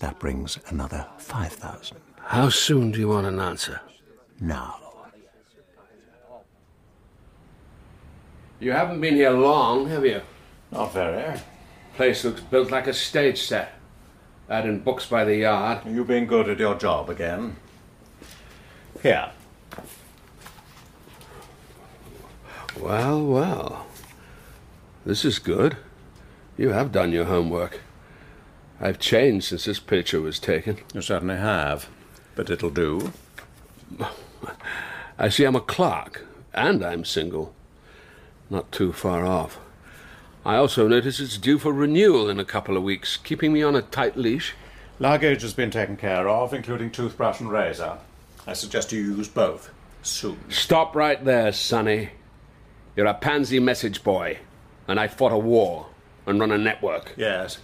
That 0.00 0.18
brings 0.18 0.58
another 0.68 1.06
5,000. 1.18 1.98
How 2.20 2.48
soon 2.48 2.92
do 2.92 2.98
you 2.98 3.08
want 3.08 3.26
an 3.26 3.40
answer? 3.40 3.80
Now. 4.40 4.80
You 8.60 8.72
haven't 8.72 9.00
been 9.00 9.14
here 9.14 9.30
long, 9.30 9.88
have 9.88 10.04
you? 10.04 10.22
Not 10.70 10.92
very. 10.92 11.38
Place 11.96 12.24
looks 12.24 12.40
built 12.40 12.70
like 12.70 12.86
a 12.86 12.92
stage 12.92 13.42
set. 13.42 13.74
Adding 14.50 14.80
books 14.80 15.06
by 15.06 15.24
the 15.24 15.36
yard. 15.36 15.86
You've 15.86 16.08
been 16.08 16.26
good 16.26 16.48
at 16.48 16.58
your 16.58 16.74
job 16.74 17.08
again? 17.08 17.56
Here. 19.02 19.30
Well, 22.78 23.24
well. 23.24 23.86
This 25.06 25.24
is 25.24 25.38
good. 25.38 25.76
You 26.56 26.70
have 26.70 26.92
done 26.92 27.12
your 27.12 27.26
homework. 27.26 27.80
I've 28.80 28.98
changed 28.98 29.46
since 29.46 29.64
this 29.64 29.78
picture 29.78 30.20
was 30.20 30.38
taken. 30.38 30.78
You 30.92 31.00
certainly 31.00 31.36
have. 31.36 31.88
But 32.34 32.50
it'll 32.50 32.70
do. 32.70 33.12
I 35.18 35.28
see 35.28 35.44
I'm 35.44 35.54
a 35.54 35.60
clerk, 35.60 36.26
and 36.52 36.84
I'm 36.84 37.04
single. 37.04 37.54
Not 38.50 38.72
too 38.72 38.92
far 38.92 39.24
off. 39.24 39.58
I 40.46 40.56
also 40.56 40.86
notice 40.86 41.20
it's 41.20 41.38
due 41.38 41.58
for 41.58 41.72
renewal 41.72 42.28
in 42.28 42.38
a 42.38 42.44
couple 42.44 42.76
of 42.76 42.82
weeks, 42.82 43.16
keeping 43.16 43.52
me 43.52 43.62
on 43.62 43.74
a 43.74 43.80
tight 43.80 44.16
leash. 44.16 44.54
Luggage 44.98 45.40
has 45.40 45.54
been 45.54 45.70
taken 45.70 45.96
care 45.96 46.28
of, 46.28 46.52
including 46.52 46.90
toothbrush 46.90 47.40
and 47.40 47.50
razor. 47.50 47.96
I 48.46 48.52
suggest 48.52 48.92
you 48.92 49.00
use 49.00 49.26
both 49.26 49.70
soon. 50.02 50.38
Stop 50.50 50.94
right 50.94 51.24
there, 51.24 51.50
Sonny. 51.50 52.10
You're 52.94 53.06
a 53.06 53.14
pansy 53.14 53.58
message 53.58 54.04
boy, 54.04 54.38
and 54.86 55.00
I 55.00 55.08
fought 55.08 55.32
a 55.32 55.38
war 55.38 55.86
and 56.26 56.38
run 56.38 56.52
a 56.52 56.58
network. 56.58 57.14
Yes, 57.16 57.58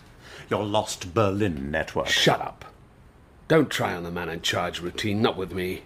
your 0.49 0.65
lost 0.65 1.13
Berlin 1.13 1.71
network. 1.71 2.09
Shut 2.09 2.41
up. 2.41 2.65
Don't 3.47 3.71
try 3.71 3.95
on 3.95 4.05
the 4.05 4.11
man 4.11 4.31
in 4.31 4.41
charge 4.41 4.81
routine, 4.81 5.21
not 5.21 5.37
with 5.37 5.53
me. 5.53 5.83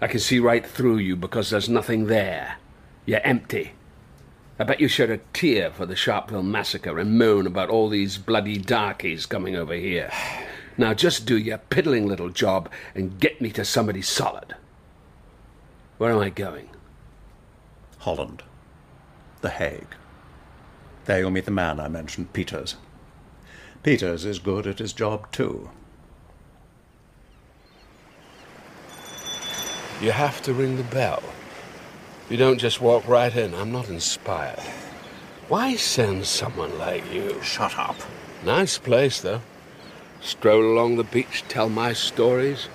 I 0.00 0.06
can 0.06 0.20
see 0.20 0.38
right 0.38 0.66
through 0.66 0.96
you 0.98 1.14
because 1.14 1.50
there's 1.50 1.68
nothing 1.68 2.06
there. 2.06 2.56
You're 3.04 3.20
empty. 3.22 3.72
I 4.58 4.64
bet 4.64 4.80
you 4.80 4.88
shed 4.88 5.10
a 5.10 5.18
tear 5.34 5.70
for 5.70 5.84
the 5.84 5.94
Sharpeville 5.94 6.44
massacre 6.44 6.98
and 6.98 7.18
moan 7.18 7.46
about 7.46 7.68
all 7.68 7.90
these 7.90 8.16
bloody 8.16 8.56
darkies 8.56 9.26
coming 9.26 9.54
over 9.54 9.74
here. 9.74 10.10
Now 10.78 10.94
just 10.94 11.26
do 11.26 11.36
your 11.36 11.58
piddling 11.58 12.06
little 12.06 12.30
job 12.30 12.70
and 12.94 13.20
get 13.20 13.40
me 13.40 13.50
to 13.52 13.64
somebody 13.66 14.00
solid. 14.00 14.56
Where 15.98 16.10
am 16.10 16.20
I 16.20 16.30
going? 16.30 16.70
Holland. 17.98 18.42
The 19.42 19.50
Hague. 19.50 19.94
There 21.04 21.20
you'll 21.20 21.30
meet 21.30 21.44
the 21.44 21.50
man 21.50 21.78
I 21.78 21.88
mentioned, 21.88 22.32
Peters. 22.32 22.76
Peters 23.82 24.24
is 24.24 24.38
good 24.38 24.66
at 24.66 24.78
his 24.78 24.92
job, 24.92 25.30
too. 25.32 25.70
You 30.00 30.12
have 30.12 30.42
to 30.42 30.52
ring 30.52 30.76
the 30.76 30.82
bell. 30.82 31.22
You 32.28 32.36
don't 32.36 32.58
just 32.58 32.80
walk 32.80 33.06
right 33.06 33.34
in. 33.34 33.54
I'm 33.54 33.70
not 33.70 33.88
inspired. 33.88 34.58
Why 35.48 35.76
send 35.76 36.26
someone 36.26 36.76
like 36.76 37.12
you? 37.12 37.40
Shut 37.40 37.78
up. 37.78 37.96
Nice 38.44 38.78
place, 38.78 39.20
though. 39.20 39.42
Stroll 40.20 40.64
along 40.64 40.96
the 40.96 41.04
beach, 41.04 41.44
tell 41.48 41.68
my 41.68 41.92
stories. 41.92 42.68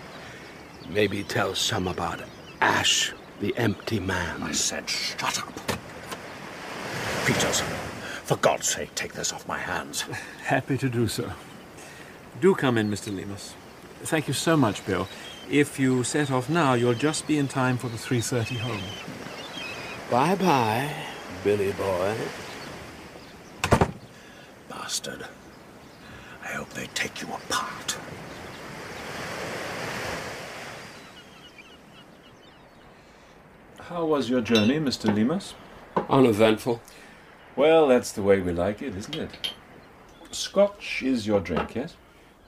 Maybe 0.89 1.24
tell 1.24 1.53
some 1.53 1.88
about 1.88 2.22
Ashe, 2.62 3.13
the 3.41 3.53
empty 3.58 4.00
man. 4.00 4.41
I 4.41 4.53
said 4.53 4.89
shut 4.89 5.39
up. 5.39 5.53
Peters, 7.25 7.62
for 8.24 8.38
God's 8.38 8.67
sake, 8.67 8.96
take 8.96 9.13
this 9.13 9.34
off 9.34 9.46
my 9.50 9.58
hands. 9.58 10.01
Happy 10.43 10.77
to 10.77 10.88
do 10.88 11.10
so. 11.10 11.29
Do 12.39 12.55
come 12.55 12.77
in, 12.77 12.89
Mr. 12.89 13.13
Leamas. 13.13 13.51
Thank 14.03 14.29
you 14.29 14.34
so 14.34 14.55
much, 14.55 14.86
Bill. 14.86 15.10
If 15.50 15.77
you 15.77 16.03
set 16.03 16.31
off 16.31 16.50
now, 16.50 16.74
you'll 16.74 16.93
just 16.93 17.27
be 17.27 17.38
in 17.38 17.50
time 17.50 17.77
for 17.77 17.89
the 17.89 17.98
3.30 17.98 18.58
home. 18.60 18.81
Bye-bye, 20.12 20.94
Billy 21.41 21.72
boy. 21.72 22.18
Bastard. 24.68 25.25
I 26.44 26.48
hope 26.48 26.70
they 26.72 26.88
take 26.88 27.22
you 27.22 27.30
apart. 27.30 27.98
How 33.80 34.03
was 34.03 34.30
your 34.30 34.41
journey, 34.41 34.80
Mr. 34.80 35.15
Leamas? 35.15 35.53
Uneventful. 36.10 36.82
Well, 37.56 37.88
that's 37.88 38.12
the 38.12 38.22
way 38.22 38.41
we 38.41 38.51
like 38.51 38.82
it, 38.82 38.98
isn't 38.98 39.15
it? 39.15 39.51
Scotch 40.32 41.03
is 41.03 41.25
your 41.25 41.39
drink, 41.39 41.75
yes? 41.75 41.96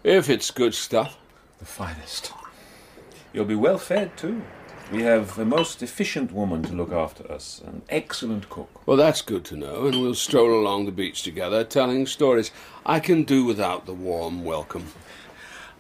If 0.04 0.30
it's 0.30 0.52
good 0.52 0.74
stuff. 0.74 1.18
The 1.60 1.66
finest. 1.66 2.34
You'll 3.32 3.46
be 3.46 3.56
well 3.56 3.78
fed, 3.78 4.18
too. 4.18 4.42
We 4.92 5.02
have 5.04 5.40
a 5.40 5.46
most 5.46 5.82
efficient 5.82 6.32
woman 6.32 6.62
to 6.64 6.74
look 6.74 6.92
after 6.92 7.32
us, 7.32 7.62
an 7.66 7.82
excellent 7.90 8.50
cook. 8.50 8.86
Well, 8.86 8.98
that's 8.98 9.22
good 9.22 9.44
to 9.46 9.56
know, 9.56 9.88
and 9.88 10.02
we'll 10.02 10.14
stroll 10.14 10.54
along 10.54 10.86
the 10.86 10.92
beach 10.92 11.24
together, 11.24 11.64
telling 11.64 12.06
stories. 12.06 12.52
I 12.86 13.00
can 13.00 13.24
do 13.24 13.44
without 13.44 13.86
the 13.86 13.94
warm 13.94 14.44
welcome. 14.44 14.88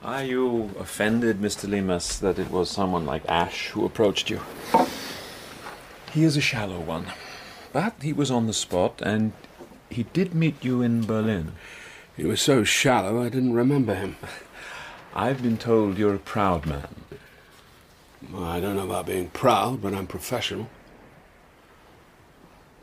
Are 0.02 0.24
you 0.24 0.72
offended, 0.80 1.40
Mr. 1.40 1.70
Leamas, 1.70 2.20
that 2.20 2.40
it 2.40 2.50
was 2.50 2.70
someone 2.70 3.06
like 3.06 3.24
Ashe 3.30 3.70
who 3.70 3.86
approached 3.86 4.30
you? 4.30 4.42
He 6.12 6.24
is 6.24 6.36
a 6.36 6.42
shallow 6.42 6.80
one, 6.80 7.08
but 7.72 7.94
he 8.02 8.14
was 8.14 8.32
on 8.32 8.48
the 8.48 8.54
spot, 8.54 9.02
and 9.02 9.34
he 9.90 10.04
did 10.04 10.34
meet 10.34 10.64
you 10.64 10.82
in 10.82 11.06
Berlin. 11.06 11.54
He 12.18 12.26
was 12.26 12.42
so 12.42 12.64
shallow 12.64 13.22
I 13.22 13.30
didn't 13.30 13.54
remember 13.54 13.96
him. 13.96 14.18
I've 15.16 15.44
been 15.44 15.58
told 15.58 15.98
you're 15.98 16.16
a 16.16 16.20
proud 16.20 16.66
man. 16.66 16.88
Well, 18.32 18.44
I 18.44 18.60
don't 18.60 18.76
know 18.76 18.86
about 18.86 19.06
being 19.06 19.30
proud, 19.30 19.82
but 19.82 19.94
I'm 19.94 20.08
professional. 20.08 20.70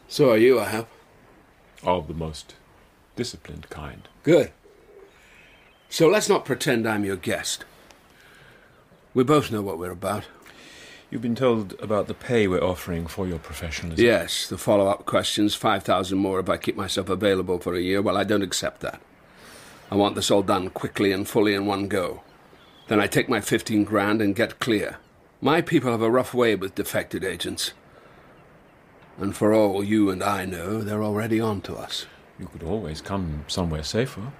So 0.09 0.31
are 0.31 0.37
you, 0.37 0.61
I 0.61 0.67
hope. 0.67 0.89
Of 1.83 2.09
the 2.09 2.15
most 2.15 2.55
disciplined 3.17 3.71
kind. 3.71 4.09
Good. 4.23 4.53
So 5.89 6.09
let's 6.09 6.29
not 6.29 6.45
pretend 6.45 6.87
I'm 6.87 7.05
your 7.05 7.17
guest. 7.17 7.65
We 9.13 9.25
both 9.25 9.51
know 9.51 9.63
what 9.63 9.79
we're 9.79 9.91
about. 9.91 10.25
You've 11.11 11.23
been 11.23 11.35
told 11.35 11.75
about 11.81 12.07
the 12.07 12.15
pay 12.15 12.47
we're 12.47 12.63
offering 12.63 13.09
for 13.09 13.27
your 13.27 13.41
professionalism. 13.41 14.05
Yes, 14.05 14.49
the 14.49 14.57
follow 14.57 14.87
up 14.87 15.07
questions 15.07 15.57
5,000 15.57 16.17
more 16.17 16.39
if 16.39 16.49
I 16.49 16.57
keep 16.57 16.77
myself 16.77 17.09
available 17.09 17.59
for 17.59 17.75
a 17.75 17.81
year. 17.81 18.01
Well, 18.01 18.17
I 18.17 18.23
don't 18.23 18.43
accept 18.43 18.81
that. 18.83 19.01
I 19.91 19.97
want 19.97 20.15
this 20.15 20.31
all 20.31 20.43
done 20.43 20.71
quickly 20.71 21.11
and 21.11 21.27
fully 21.27 21.55
in 21.55 21.67
one 21.67 21.89
go. 21.89 22.23
Then 22.87 23.01
I 23.01 23.09
take 23.09 23.29
my 23.29 23.41
15 23.41 23.83
grand 23.83 24.23
and 24.23 24.37
get 24.37 24.61
clear. 24.61 24.99
My 25.43 25.63
people 25.63 25.91
have 25.91 26.03
a 26.03 26.11
rough 26.11 26.35
way 26.35 26.55
with 26.55 26.75
defected 26.75 27.25
agents. 27.25 27.73
And 29.17 29.35
for 29.35 29.55
all 29.55 29.83
you 29.83 30.11
and 30.11 30.23
I 30.23 30.45
know, 30.45 30.83
they're 30.83 31.03
already 31.03 31.41
on 31.41 31.63
to 31.63 31.77
us. 31.77 32.07
You 32.39 32.47
could 32.47 32.63
always 32.63 33.01
come 33.01 33.45
somewhere 33.49 33.83
safer. 33.83 34.33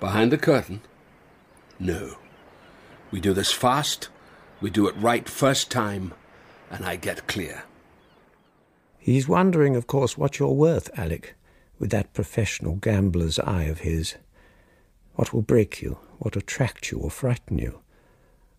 Behind 0.00 0.32
the 0.32 0.38
curtain? 0.38 0.80
No. 1.78 2.16
We 3.10 3.20
do 3.20 3.34
this 3.34 3.52
fast, 3.52 4.08
we 4.62 4.70
do 4.70 4.88
it 4.88 4.96
right 4.96 5.28
first 5.28 5.70
time, 5.70 6.14
and 6.70 6.86
I 6.86 6.96
get 6.96 7.26
clear. 7.26 7.64
He's 8.98 9.28
wondering, 9.28 9.76
of 9.76 9.86
course, 9.86 10.16
what 10.16 10.38
you're 10.38 10.52
worth, 10.52 10.88
Alec, 10.98 11.34
with 11.78 11.90
that 11.90 12.14
professional 12.14 12.76
gambler's 12.76 13.38
eye 13.38 13.64
of 13.64 13.80
his. 13.80 14.14
What 15.16 15.34
will 15.34 15.42
break 15.42 15.82
you, 15.82 15.98
what 16.18 16.36
attract 16.36 16.90
you 16.90 16.98
or 16.98 17.10
frighten 17.10 17.58
you? 17.58 17.81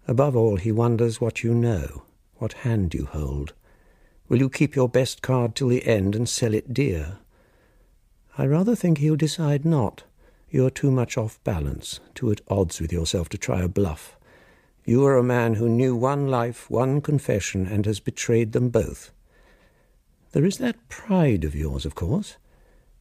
Above 0.07 0.35
all, 0.35 0.57
he 0.57 0.71
wonders 0.71 1.21
what 1.21 1.43
you 1.43 1.53
know, 1.53 2.03
what 2.35 2.53
hand 2.53 2.93
you 2.93 3.05
hold. 3.05 3.53
Will 4.27 4.39
you 4.39 4.49
keep 4.49 4.75
your 4.75 4.89
best 4.89 5.21
card 5.21 5.55
till 5.55 5.69
the 5.69 5.85
end 5.85 6.15
and 6.15 6.27
sell 6.27 6.53
it 6.53 6.73
dear? 6.73 7.19
I 8.37 8.45
rather 8.45 8.75
think 8.75 8.97
he'll 8.97 9.15
decide 9.15 9.63
not. 9.63 10.03
You're 10.49 10.69
too 10.69 10.91
much 10.91 11.17
off 11.17 11.43
balance, 11.43 11.99
too 12.15 12.31
at 12.31 12.41
odds 12.47 12.81
with 12.81 12.91
yourself 12.91 13.29
to 13.29 13.37
try 13.37 13.61
a 13.61 13.67
bluff. 13.67 14.17
You 14.85 15.05
are 15.05 15.17
a 15.17 15.23
man 15.23 15.55
who 15.55 15.69
knew 15.69 15.95
one 15.95 16.27
life, 16.27 16.69
one 16.69 16.99
confession, 16.99 17.65
and 17.65 17.85
has 17.85 17.99
betrayed 17.99 18.51
them 18.51 18.69
both. 18.69 19.11
There 20.33 20.45
is 20.45 20.57
that 20.57 20.89
pride 20.89 21.43
of 21.43 21.55
yours, 21.55 21.85
of 21.85 21.95
course. 21.95 22.37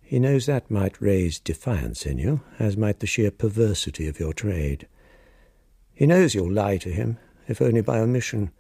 He 0.02 0.18
knows 0.18 0.47
that 0.47 0.71
might 0.71 1.00
raise 1.00 1.40
defiance 1.40 2.06
in 2.06 2.18
you, 2.18 2.42
as 2.59 2.76
might 2.76 3.00
the 3.00 3.06
sheer 3.06 3.30
perversity 3.30 4.06
of 4.06 4.21
your 4.21 4.32
trade. 4.32 4.87
He 5.94 6.06
knows 6.06 6.34
you'll 6.34 6.50
lie 6.50 6.78
to 6.78 6.90
him, 6.90 7.18
if 7.49 7.61
only 7.61 7.82
by 7.82 7.99
omission, 7.99 8.50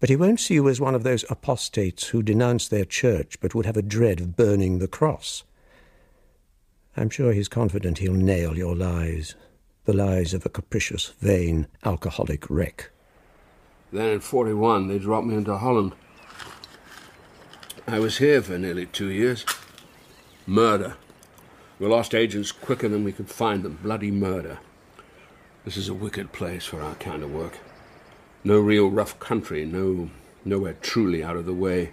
but 0.00 0.08
he 0.08 0.16
won't 0.16 0.40
see 0.40 0.54
you 0.54 0.68
as 0.68 0.80
one 0.80 0.94
of 0.94 1.02
those 1.02 1.24
apostates 1.30 2.08
who 2.08 2.22
denounce 2.22 2.66
their 2.68 2.86
church 2.86 3.38
but 3.40 3.54
would 3.54 3.66
have 3.66 3.76
a 3.76 3.82
dread 3.82 4.20
of 4.20 4.36
burning 4.36 4.78
the 4.78 4.88
cross. 4.88 5.44
I'm 6.96 7.10
sure 7.10 7.32
he's 7.32 7.48
confident 7.48 7.98
he'll 7.98 8.14
nail 8.14 8.56
your 8.56 8.74
lies, 8.74 9.34
the 9.84 9.92
lies 9.92 10.32
of 10.34 10.46
a 10.46 10.48
capricious, 10.48 11.12
vain, 11.20 11.66
alcoholic 11.84 12.48
wreck. 12.48 12.90
Then 13.92 14.08
in 14.08 14.20
41, 14.20 14.88
they 14.88 14.98
dropped 14.98 15.26
me 15.26 15.34
into 15.34 15.56
Holland. 15.56 15.92
I 17.86 17.98
was 17.98 18.18
here 18.18 18.40
for 18.40 18.58
nearly 18.58 18.86
two 18.86 19.10
years. 19.10 19.44
Murder. 20.46 20.96
We 21.78 21.86
lost 21.86 22.14
agents 22.14 22.52
quicker 22.52 22.88
than 22.88 23.04
we 23.04 23.12
could 23.12 23.28
find 23.28 23.62
them. 23.62 23.78
Bloody 23.82 24.10
murder. 24.10 24.58
This 25.64 25.76
is 25.76 25.88
a 25.88 25.94
wicked 25.94 26.32
place 26.32 26.64
for 26.64 26.80
our 26.80 26.94
kind 26.94 27.22
of 27.22 27.32
work. 27.32 27.58
No 28.42 28.58
real 28.58 28.90
rough 28.90 29.18
country, 29.20 29.66
no 29.66 30.10
nowhere 30.42 30.76
truly 30.80 31.22
out 31.22 31.36
of 31.36 31.44
the 31.44 31.52
way. 31.52 31.92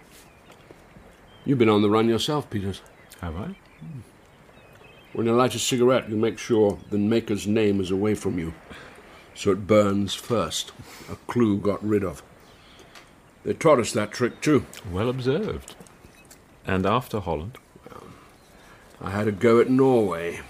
You've 1.44 1.58
been 1.58 1.68
on 1.68 1.82
the 1.82 1.90
run 1.90 2.08
yourself, 2.08 2.48
Peters. 2.48 2.80
Have 3.20 3.36
I? 3.36 3.56
When 5.12 5.26
you 5.26 5.34
light 5.34 5.54
a 5.54 5.58
cigarette, 5.58 6.08
you 6.08 6.16
make 6.16 6.38
sure 6.38 6.78
the 6.90 6.98
maker's 6.98 7.46
name 7.46 7.80
is 7.80 7.90
away 7.90 8.14
from 8.14 8.38
you, 8.38 8.54
so 9.34 9.50
it 9.50 9.66
burns 9.66 10.14
first. 10.14 10.72
A 11.10 11.16
clue 11.30 11.58
got 11.58 11.84
rid 11.84 12.04
of. 12.04 12.22
They 13.44 13.52
taught 13.52 13.80
us 13.80 13.92
that 13.92 14.12
trick 14.12 14.40
too. 14.40 14.64
Well 14.90 15.10
observed. 15.10 15.74
And 16.66 16.86
after 16.86 17.20
Holland? 17.20 17.58
I 19.00 19.10
had 19.10 19.28
a 19.28 19.32
go 19.32 19.60
at 19.60 19.70
Norway. 19.70 20.40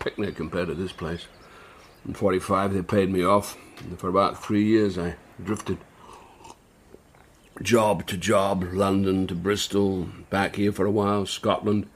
Picnic 0.00 0.36
compared 0.36 0.68
to 0.68 0.74
this 0.74 0.92
place. 0.92 1.26
In 2.06 2.14
45, 2.14 2.74
they 2.74 2.82
paid 2.82 3.10
me 3.10 3.24
off. 3.24 3.56
And 3.80 3.98
for 3.98 4.08
about 4.08 4.42
three 4.42 4.64
years, 4.64 4.98
I 4.98 5.16
drifted. 5.42 5.78
Job 7.62 8.06
to 8.08 8.16
job, 8.16 8.64
London 8.72 9.26
to 9.28 9.34
Bristol, 9.34 10.08
back 10.28 10.56
here 10.56 10.72
for 10.72 10.86
a 10.86 10.90
while, 10.90 11.24
Scotland, 11.24 11.88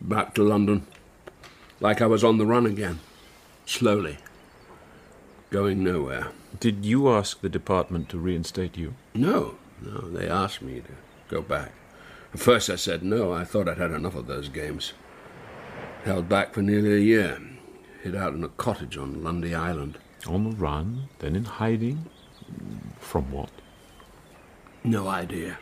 back 0.00 0.34
to 0.34 0.42
London. 0.42 0.86
Like 1.80 2.02
I 2.02 2.06
was 2.06 2.22
on 2.22 2.38
the 2.38 2.46
run 2.46 2.66
again. 2.66 3.00
Slowly. 3.64 4.18
Going 5.50 5.82
nowhere. 5.82 6.28
Did 6.60 6.84
you 6.84 7.10
ask 7.10 7.40
the 7.40 7.48
department 7.48 8.08
to 8.10 8.18
reinstate 8.18 8.76
you? 8.76 8.94
No, 9.14 9.56
no, 9.80 10.00
they 10.10 10.28
asked 10.28 10.62
me 10.62 10.80
to 10.80 10.92
go 11.28 11.40
back. 11.40 11.72
At 12.32 12.40
first 12.40 12.68
I 12.68 12.76
said 12.76 13.02
no, 13.02 13.32
I 13.32 13.44
thought 13.44 13.68
I'd 13.68 13.78
had 13.78 13.90
enough 13.90 14.14
of 14.14 14.26
those 14.26 14.48
games. 14.48 14.92
Held 16.04 16.28
back 16.28 16.52
for 16.52 16.60
nearly 16.60 16.92
a 16.92 16.98
year. 16.98 17.40
Hid 18.04 18.14
out 18.14 18.34
in 18.34 18.44
a 18.44 18.48
cottage 18.48 18.98
on 18.98 19.24
Lundy 19.24 19.54
Island. 19.54 19.96
On 20.26 20.44
the 20.44 20.54
run, 20.56 21.08
then 21.20 21.34
in 21.34 21.46
hiding? 21.46 22.04
From 22.98 23.32
what? 23.32 23.48
No 24.84 25.08
idea. 25.08 25.58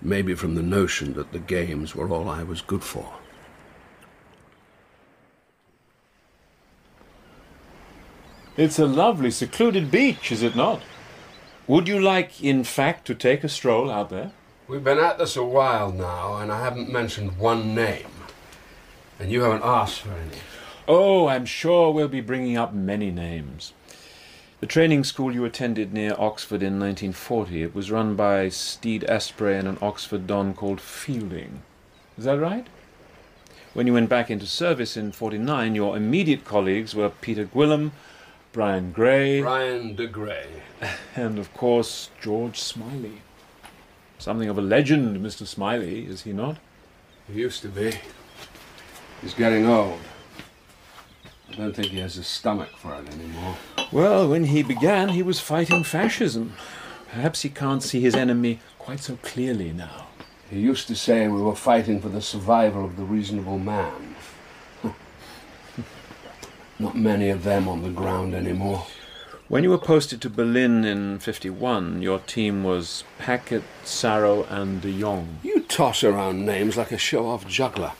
Maybe 0.00 0.34
from 0.34 0.56
the 0.56 0.64
notion 0.64 1.12
that 1.12 1.30
the 1.30 1.38
games 1.38 1.94
were 1.94 2.08
all 2.08 2.28
I 2.28 2.42
was 2.42 2.60
good 2.60 2.82
for. 2.82 3.08
It's 8.56 8.80
a 8.80 8.86
lovely, 8.86 9.30
secluded 9.30 9.92
beach, 9.92 10.32
is 10.32 10.42
it 10.42 10.56
not? 10.56 10.82
Would 11.68 11.86
you 11.86 12.00
like, 12.00 12.42
in 12.42 12.64
fact, 12.64 13.06
to 13.06 13.14
take 13.14 13.44
a 13.44 13.48
stroll 13.48 13.92
out 13.92 14.10
there? 14.10 14.32
We've 14.66 14.82
been 14.82 14.98
at 14.98 15.18
this 15.18 15.36
a 15.36 15.44
while 15.44 15.92
now, 15.92 16.38
and 16.38 16.50
I 16.50 16.64
haven't 16.64 16.90
mentioned 16.90 17.38
one 17.38 17.76
name. 17.76 18.10
And 19.20 19.30
you 19.30 19.42
haven't 19.42 19.62
asked 19.62 20.00
for 20.00 20.10
any. 20.10 20.38
Oh, 20.88 21.28
I'm 21.28 21.46
sure 21.46 21.92
we'll 21.92 22.08
be 22.08 22.20
bringing 22.20 22.56
up 22.56 22.74
many 22.74 23.12
names. 23.12 23.72
The 24.58 24.66
training 24.66 25.04
school 25.04 25.32
you 25.32 25.44
attended 25.44 25.92
near 25.92 26.16
Oxford 26.18 26.60
in 26.60 26.80
1940, 26.80 27.62
it 27.62 27.74
was 27.74 27.92
run 27.92 28.16
by 28.16 28.48
Steed 28.48 29.04
Asprey 29.04 29.56
and 29.56 29.68
an 29.68 29.78
Oxford 29.80 30.26
don 30.26 30.54
called 30.54 30.80
Fielding. 30.80 31.62
Is 32.18 32.24
that 32.24 32.40
right? 32.40 32.66
When 33.74 33.86
you 33.86 33.92
went 33.92 34.08
back 34.08 34.28
into 34.28 34.46
service 34.46 34.96
in 34.96 35.12
49, 35.12 35.76
your 35.76 35.96
immediate 35.96 36.44
colleagues 36.44 36.96
were 36.96 37.10
Peter 37.10 37.46
Guillam, 37.46 37.92
Brian 38.52 38.90
Gray, 38.92 39.40
Brian 39.40 39.94
de 39.94 40.08
Grey. 40.08 40.62
and 41.16 41.38
of 41.38 41.54
course 41.54 42.10
George 42.20 42.58
Smiley. 42.58 43.22
Something 44.18 44.48
of 44.48 44.58
a 44.58 44.62
legend, 44.62 45.24
Mr. 45.24 45.46
Smiley, 45.46 46.06
is 46.06 46.22
he 46.22 46.32
not? 46.32 46.58
He 47.32 47.40
used 47.40 47.62
to 47.62 47.68
be. 47.68 47.94
He's 49.22 49.34
getting 49.34 49.66
old. 49.66 50.00
I 51.52 51.56
don't 51.56 51.76
think 51.76 51.88
he 51.88 51.98
has 51.98 52.16
a 52.16 52.24
stomach 52.24 52.70
for 52.78 52.94
it 52.94 53.06
anymore. 53.12 53.56
Well, 53.92 54.26
when 54.26 54.44
he 54.44 54.62
began, 54.62 55.10
he 55.10 55.22
was 55.22 55.38
fighting 55.38 55.84
fascism. 55.84 56.54
Perhaps 57.10 57.42
he 57.42 57.50
can't 57.50 57.82
see 57.82 58.00
his 58.00 58.14
enemy 58.14 58.60
quite 58.78 59.00
so 59.00 59.16
clearly 59.16 59.70
now. 59.70 60.06
He 60.48 60.60
used 60.60 60.88
to 60.88 60.96
say 60.96 61.28
we 61.28 61.42
were 61.42 61.54
fighting 61.54 62.00
for 62.00 62.08
the 62.08 62.22
survival 62.22 62.86
of 62.86 62.96
the 62.96 63.04
reasonable 63.04 63.58
man. 63.58 64.14
Not 66.78 66.96
many 66.96 67.28
of 67.28 67.44
them 67.44 67.68
on 67.68 67.82
the 67.82 67.90
ground 67.90 68.34
anymore. 68.34 68.86
When 69.48 69.62
you 69.62 69.68
were 69.68 69.78
posted 69.78 70.22
to 70.22 70.30
Berlin 70.30 70.86
in 70.86 71.18
51, 71.18 72.00
your 72.00 72.20
team 72.20 72.64
was 72.64 73.04
Packett, 73.18 73.64
Sarrow, 73.84 74.46
and 74.50 74.80
de 74.80 74.98
Jong. 74.98 75.40
You 75.42 75.60
toss 75.60 76.02
around 76.02 76.46
names 76.46 76.78
like 76.78 76.92
a 76.92 76.98
show 76.98 77.28
off 77.28 77.46
juggler. 77.46 77.92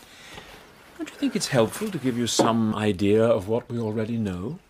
Don't 1.02 1.11
you 1.11 1.16
think 1.16 1.35
it's 1.35 1.49
helpful 1.49 1.90
to 1.90 1.99
give 1.99 2.16
you 2.16 2.28
some 2.28 2.76
idea 2.76 3.25
of 3.25 3.49
what 3.49 3.68
we 3.68 3.76
already 3.76 4.16
know? 4.16 4.61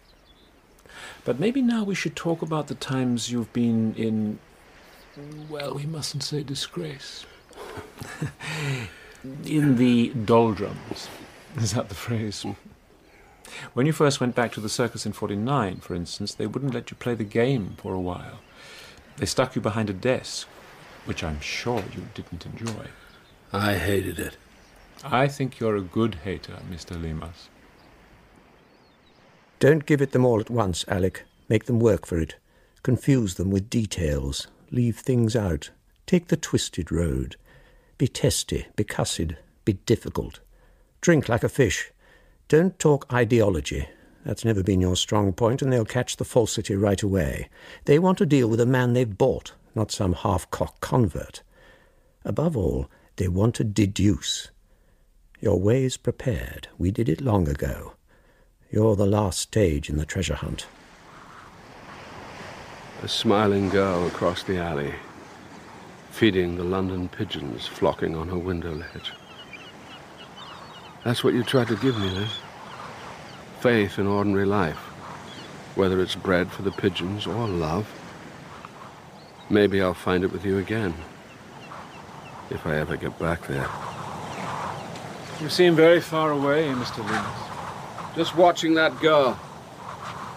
But 1.26 1.38
maybe 1.38 1.60
now 1.60 1.84
we 1.84 1.94
should 1.94 2.16
talk 2.16 2.40
about 2.40 2.68
the 2.68 2.74
times 2.74 3.30
you've 3.30 3.52
been 3.52 3.94
in. 3.96 4.38
Well, 5.50 5.74
we 5.74 5.84
mustn't 5.84 6.22
say 6.22 6.42
disgrace. 6.42 7.26
in 9.44 9.76
the 9.76 10.08
doldrums. 10.24 11.10
Is 11.58 11.74
that 11.74 11.90
the 11.90 11.94
phrase? 11.94 12.46
When 13.74 13.84
you 13.84 13.92
first 13.92 14.18
went 14.18 14.34
back 14.34 14.52
to 14.52 14.60
the 14.60 14.70
circus 14.70 15.04
in 15.04 15.12
49, 15.12 15.80
for 15.80 15.94
instance, 15.94 16.32
they 16.32 16.46
wouldn't 16.46 16.72
let 16.72 16.90
you 16.90 16.96
play 16.96 17.14
the 17.14 17.24
game 17.24 17.74
for 17.76 17.92
a 17.92 18.00
while. 18.00 18.38
They 19.18 19.26
stuck 19.26 19.54
you 19.54 19.60
behind 19.60 19.90
a 19.90 19.92
desk, 19.92 20.48
which 21.04 21.22
I'm 21.22 21.42
sure 21.42 21.84
you 21.94 22.08
didn't 22.14 22.46
enjoy. 22.46 22.86
I 23.52 23.74
hated 23.74 24.18
it. 24.18 24.38
I 25.04 25.28
think 25.28 25.58
you're 25.58 25.76
a 25.76 25.80
good 25.80 26.16
hater, 26.16 26.58
Mr. 26.70 27.00
Leamas. 27.00 27.48
Don't 29.58 29.86
give 29.86 30.02
it 30.02 30.12
them 30.12 30.24
all 30.24 30.40
at 30.40 30.50
once, 30.50 30.84
Alec. 30.88 31.24
Make 31.48 31.64
them 31.66 31.80
work 31.80 32.06
for 32.06 32.18
it. 32.18 32.36
Confuse 32.82 33.34
them 33.34 33.50
with 33.50 33.70
details. 33.70 34.48
Leave 34.70 34.98
things 34.98 35.36
out. 35.36 35.70
Take 36.06 36.28
the 36.28 36.36
twisted 36.36 36.90
road. 36.90 37.36
Be 37.98 38.08
testy, 38.08 38.66
be 38.74 38.84
cussed, 38.84 39.34
be 39.64 39.74
difficult. 39.74 40.40
Drink 41.00 41.28
like 41.28 41.44
a 41.44 41.48
fish. 41.48 41.92
Don't 42.48 42.78
talk 42.78 43.12
ideology. 43.12 43.88
That's 44.24 44.44
never 44.44 44.62
been 44.62 44.80
your 44.80 44.96
strong 44.96 45.32
point, 45.32 45.62
and 45.62 45.72
they'll 45.72 45.84
catch 45.84 46.16
the 46.16 46.24
falsity 46.24 46.74
right 46.74 47.02
away. 47.02 47.48
They 47.84 47.98
want 47.98 48.18
to 48.18 48.26
deal 48.26 48.48
with 48.48 48.60
a 48.60 48.66
man 48.66 48.92
they've 48.92 49.18
bought, 49.18 49.52
not 49.74 49.90
some 49.90 50.12
half-cock 50.12 50.80
convert. 50.80 51.42
Above 52.24 52.56
all, 52.56 52.88
they 53.16 53.28
want 53.28 53.54
to 53.56 53.64
deduce. 53.64 54.50
Your 55.42 55.58
way's 55.58 55.96
prepared. 55.96 56.68
We 56.78 56.92
did 56.92 57.08
it 57.08 57.20
long 57.20 57.48
ago. 57.48 57.94
You're 58.70 58.94
the 58.94 59.06
last 59.06 59.40
stage 59.40 59.90
in 59.90 59.96
the 59.96 60.06
treasure 60.06 60.36
hunt. 60.36 60.66
A 63.02 63.08
smiling 63.08 63.68
girl 63.68 64.06
across 64.06 64.44
the 64.44 64.58
alley, 64.58 64.94
feeding 66.12 66.54
the 66.54 66.62
London 66.62 67.08
pigeons 67.08 67.66
flocking 67.66 68.14
on 68.14 68.28
her 68.28 68.38
window 68.38 68.72
ledge. 68.72 69.12
That's 71.02 71.24
what 71.24 71.34
you 71.34 71.42
tried 71.42 71.66
to 71.66 71.76
give 71.76 71.98
me, 71.98 72.08
Liz. 72.10 72.30
Faith 73.58 73.98
in 73.98 74.06
ordinary 74.06 74.46
life, 74.46 74.78
whether 75.74 76.00
it's 76.00 76.14
bread 76.14 76.52
for 76.52 76.62
the 76.62 76.70
pigeons 76.70 77.26
or 77.26 77.48
love. 77.48 77.88
Maybe 79.50 79.82
I'll 79.82 79.92
find 79.92 80.22
it 80.22 80.30
with 80.30 80.44
you 80.44 80.58
again, 80.58 80.94
if 82.48 82.64
I 82.64 82.76
ever 82.76 82.96
get 82.96 83.18
back 83.18 83.48
there. 83.48 83.68
You 85.42 85.48
seem 85.48 85.74
very 85.74 86.00
far 86.00 86.30
away, 86.30 86.68
Mr. 86.68 87.04
Leamas. 87.04 88.14
Just 88.14 88.36
watching 88.36 88.74
that 88.74 88.96
girl, 89.00 89.36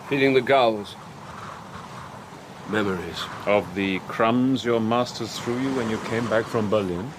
feeding 0.10 0.34
the 0.34 0.42
gulls. 0.42 0.96
Memories. 2.72 3.24
Of 3.46 3.76
the 3.76 4.00
crumbs 4.08 4.66
your 4.66 4.80
masters 4.80 5.38
threw 5.38 5.60
you 5.60 5.72
when 5.76 5.92
you 5.92 6.00
came 6.10 6.28
back 6.28 6.44
from 6.46 6.72
Berlin? 6.72 7.12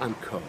I'm 0.00 0.14
cold. 0.16 0.42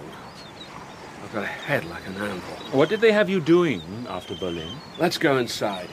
I've 1.23 1.31
got 1.31 1.43
a 1.43 1.47
head 1.47 1.85
like 1.85 2.05
an 2.07 2.15
anvil. 2.17 2.77
What 2.77 2.89
did 2.89 2.99
they 2.99 3.13
have 3.13 3.29
you 3.29 3.39
doing 3.39 3.81
after 4.09 4.35
Berlin? 4.35 4.75
Let's 4.99 5.17
go 5.17 5.37
inside. 5.37 5.87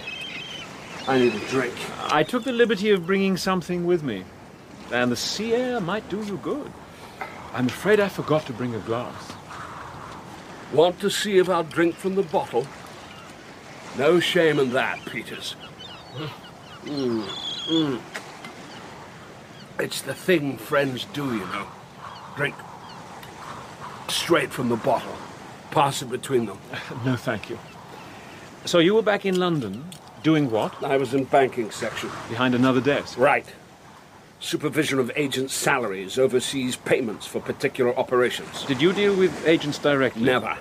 I 1.06 1.20
need 1.20 1.32
a 1.32 1.46
drink. 1.46 1.76
I 2.12 2.24
took 2.24 2.42
the 2.42 2.50
liberty 2.50 2.90
of 2.90 3.06
bringing 3.06 3.36
something 3.36 3.86
with 3.86 4.02
me, 4.02 4.24
and 4.90 5.12
the 5.12 5.16
sea 5.16 5.54
air 5.54 5.80
might 5.80 6.08
do 6.08 6.24
you 6.24 6.38
good. 6.38 6.72
I'm 7.54 7.66
afraid 7.66 8.00
I 8.00 8.08
forgot 8.08 8.46
to 8.46 8.52
bring 8.52 8.74
a 8.74 8.80
glass. 8.80 9.37
Want 10.72 11.00
to 11.00 11.10
see 11.10 11.38
if 11.38 11.48
I'll 11.48 11.64
drink 11.64 11.94
from 11.94 12.14
the 12.14 12.22
bottle? 12.22 12.66
No 13.96 14.20
shame 14.20 14.58
in 14.58 14.72
that, 14.72 15.04
Peters. 15.06 15.56
Mm, 16.84 17.22
mm. 17.68 18.00
It's 19.78 20.02
the 20.02 20.14
thing 20.14 20.58
friends 20.58 21.06
do, 21.06 21.24
you 21.24 21.46
know. 21.46 21.66
Drink 22.36 22.54
straight 24.08 24.52
from 24.52 24.68
the 24.68 24.76
bottle. 24.76 25.16
Pass 25.70 26.02
it 26.02 26.10
between 26.10 26.46
them. 26.46 26.58
no, 27.04 27.16
thank 27.16 27.48
you. 27.48 27.58
So 28.64 28.78
you 28.78 28.94
were 28.94 29.02
back 29.02 29.24
in 29.24 29.38
London, 29.38 29.84
doing 30.22 30.50
what? 30.50 30.82
I 30.82 30.96
was 30.96 31.14
in 31.14 31.24
banking 31.24 31.70
section. 31.70 32.10
Behind 32.28 32.54
another 32.54 32.80
desk? 32.80 33.18
Right. 33.18 33.46
Supervision 34.40 35.00
of 35.00 35.10
agents' 35.16 35.52
salaries, 35.52 36.16
overseas 36.16 36.76
payments 36.76 37.26
for 37.26 37.40
particular 37.40 37.96
operations. 37.98 38.64
Did 38.64 38.80
you 38.80 38.92
deal 38.92 39.16
with 39.16 39.46
agents 39.46 39.78
directly? 39.78 40.22
Never. 40.22 40.58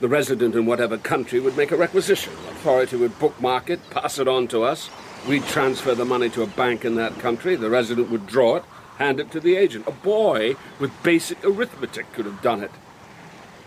The 0.00 0.08
resident 0.08 0.54
in 0.54 0.66
whatever 0.66 0.98
country 0.98 1.40
would 1.40 1.56
make 1.56 1.72
a 1.72 1.76
requisition. 1.76 2.34
Authority 2.50 2.96
would 2.96 3.18
bookmark 3.18 3.70
it, 3.70 3.80
pass 3.90 4.18
it 4.18 4.28
on 4.28 4.46
to 4.48 4.62
us. 4.62 4.90
We'd 5.26 5.44
transfer 5.44 5.94
the 5.94 6.04
money 6.04 6.28
to 6.30 6.42
a 6.42 6.46
bank 6.46 6.84
in 6.84 6.96
that 6.96 7.18
country. 7.18 7.56
The 7.56 7.70
resident 7.70 8.10
would 8.10 8.26
draw 8.26 8.56
it, 8.56 8.64
hand 8.98 9.20
it 9.20 9.30
to 9.30 9.40
the 9.40 9.56
agent. 9.56 9.86
A 9.86 9.92
boy 9.92 10.56
with 10.78 10.90
basic 11.02 11.42
arithmetic 11.44 12.12
could 12.12 12.26
have 12.26 12.42
done 12.42 12.62
it. 12.62 12.72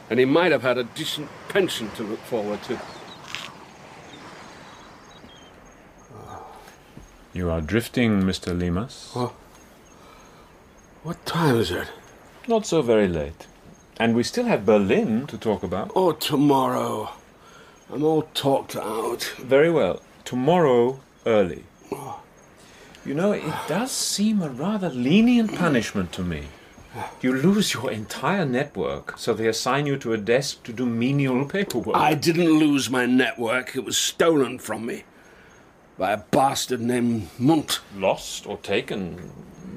And 0.07 0.19
he 0.19 0.25
might 0.25 0.51
have 0.51 0.61
had 0.61 0.77
a 0.77 0.83
decent 0.83 1.29
pension 1.49 1.89
to 1.91 2.03
look 2.03 2.19
forward 2.19 2.61
to. 2.63 2.79
You 7.35 7.51
are 7.51 7.59
drifting, 7.59 8.21
Mr. 8.21 8.57
Leamas. 8.57 9.13
Well, 9.13 9.35
what 11.03 11.25
time 11.25 11.57
is 11.57 11.69
it? 11.69 11.89
Not 12.47 12.65
so 12.65 12.81
very 12.81 13.09
late. 13.09 13.45
And 13.99 14.15
we 14.15 14.23
still 14.23 14.45
have 14.45 14.65
Berlin 14.65 15.27
to 15.27 15.37
talk 15.37 15.61
about. 15.61 15.91
Oh, 15.97 16.13
tomorrow. 16.13 17.09
I'm 17.91 18.05
all 18.05 18.21
talked 18.33 18.77
out. 18.77 19.23
Very 19.37 19.69
well. 19.69 20.01
Tomorrow, 20.23 21.01
early. 21.25 21.65
Oh. 21.91 22.21
You 23.05 23.13
know, 23.13 23.33
it 23.33 23.53
does 23.67 23.91
seem 23.91 24.41
a 24.41 24.47
rather 24.47 24.89
lenient 24.89 25.55
punishment 25.55 26.13
to 26.13 26.23
me. 26.23 26.43
You 27.19 27.33
lose 27.33 27.73
your 27.73 27.91
entire 27.91 28.45
network, 28.45 29.19
so 29.19 29.33
they 29.33 29.47
assign 29.49 29.87
you 29.87 29.97
to 29.97 30.13
a 30.13 30.17
desk 30.17 30.63
to 30.63 30.71
do 30.71 30.85
menial 30.85 31.43
paperwork. 31.43 31.97
I 31.97 32.13
didn't 32.13 32.57
lose 32.59 32.89
my 32.89 33.05
network. 33.05 33.75
It 33.75 33.83
was 33.83 33.97
stolen 33.97 34.57
from 34.57 34.85
me. 34.85 35.03
By 35.97 36.11
a 36.11 36.17
bastard 36.17 36.81
named 36.81 37.29
Mundt. 37.39 37.79
Lost 37.95 38.45
or 38.45 38.57
taken. 38.57 39.31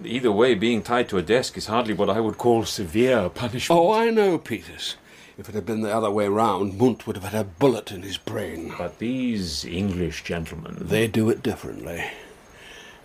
Either 0.04 0.32
way, 0.32 0.54
being 0.54 0.82
tied 0.82 1.08
to 1.10 1.18
a 1.18 1.22
desk 1.22 1.56
is 1.56 1.66
hardly 1.66 1.94
what 1.94 2.10
I 2.10 2.18
would 2.18 2.38
call 2.38 2.64
severe 2.64 3.28
punishment. 3.28 3.78
Oh, 3.78 3.92
I 3.92 4.10
know, 4.10 4.38
Peters. 4.38 4.96
If 5.36 5.48
it 5.48 5.54
had 5.54 5.64
been 5.66 5.82
the 5.82 5.94
other 5.94 6.10
way 6.10 6.26
round, 6.26 6.76
Mundt 6.76 7.06
would 7.06 7.14
have 7.14 7.24
had 7.24 7.40
a 7.40 7.44
bullet 7.44 7.92
in 7.92 8.02
his 8.02 8.16
brain. 8.16 8.74
But 8.76 8.98
these 8.98 9.64
English 9.64 10.24
gentlemen. 10.24 10.76
They 10.80 11.06
do 11.06 11.30
it 11.30 11.42
differently. 11.42 12.04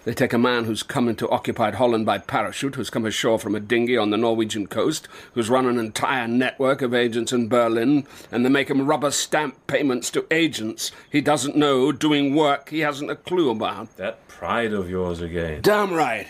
They 0.06 0.14
take 0.14 0.34
a 0.34 0.38
man 0.38 0.66
who's 0.66 0.84
come 0.84 1.08
into 1.08 1.30
occupied 1.30 1.76
Holland 1.76 2.06
by 2.06 2.18
parachute, 2.18 2.76
who's 2.76 2.90
come 2.90 3.06
ashore 3.06 3.40
from 3.40 3.56
a 3.56 3.60
dinghy 3.62 3.96
on 3.96 4.10
the 4.10 4.18
Norwegian 4.18 4.68
coast, 4.68 5.08
who's 5.34 5.50
run 5.50 5.66
an 5.66 5.80
entire 5.80 6.28
network 6.28 6.82
of 6.82 6.94
agents 6.94 7.32
in 7.32 7.48
Berlin, 7.48 8.06
and 8.30 8.44
they 8.44 8.50
make 8.50 8.70
him 8.70 8.86
rubber 8.86 9.12
stamp 9.12 9.66
payments 9.66 10.12
to 10.12 10.26
agents 10.30 10.92
he 11.10 11.22
doesn't 11.22 11.56
know 11.56 11.94
doing 11.94 12.36
work 12.36 12.70
he 12.70 12.80
hasn't 12.80 13.12
a 13.12 13.16
clue 13.16 13.50
about. 13.50 13.96
That 13.96 14.28
pride 14.28 14.74
of 14.74 14.90
yours 14.90 15.22
again. 15.22 15.62
Damn 15.62 15.94
right. 15.94 16.28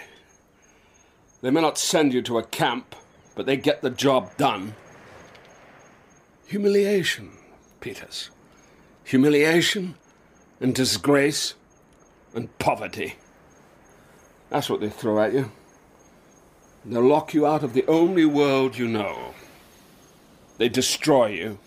They 1.41 1.49
may 1.49 1.62
not 1.62 1.79
send 1.79 2.13
you 2.13 2.21
to 2.23 2.38
a 2.38 2.43
camp, 2.43 2.95
but 3.33 3.47
they 3.47 3.57
get 3.57 3.81
the 3.81 3.89
job 3.89 4.38
done. 4.38 4.75
Humiliation, 6.45 7.31
Peters. 7.79 8.29
Humiliation 9.03 9.95
and 10.59 10.75
disgrace 10.75 11.55
and 12.36 12.55
poverty. 12.59 13.15
That's 14.53 14.69
what 14.69 14.81
they 14.81 14.89
throw 14.89 15.19
at 15.19 15.33
you. 15.33 15.51
They'll 16.85 17.01
lock 17.01 17.33
you 17.33 17.47
out 17.47 17.63
of 17.63 17.73
the 17.73 17.87
only 17.87 18.23
world 18.23 18.77
you 18.77 18.87
know. 18.87 19.33
They 20.59 20.69
destroy 20.69 21.29
you. 21.29 21.57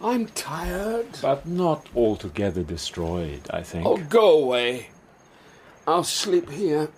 I'm 0.00 0.26
tired. 0.28 1.08
But 1.20 1.48
not 1.48 1.88
altogether 1.96 2.62
destroyed, 2.62 3.42
I 3.50 3.62
think. 3.62 3.86
Oh, 3.86 3.96
go 3.96 4.40
away. 4.40 4.90
I'll 5.84 6.04
sleep 6.04 6.48
here. 6.50 6.90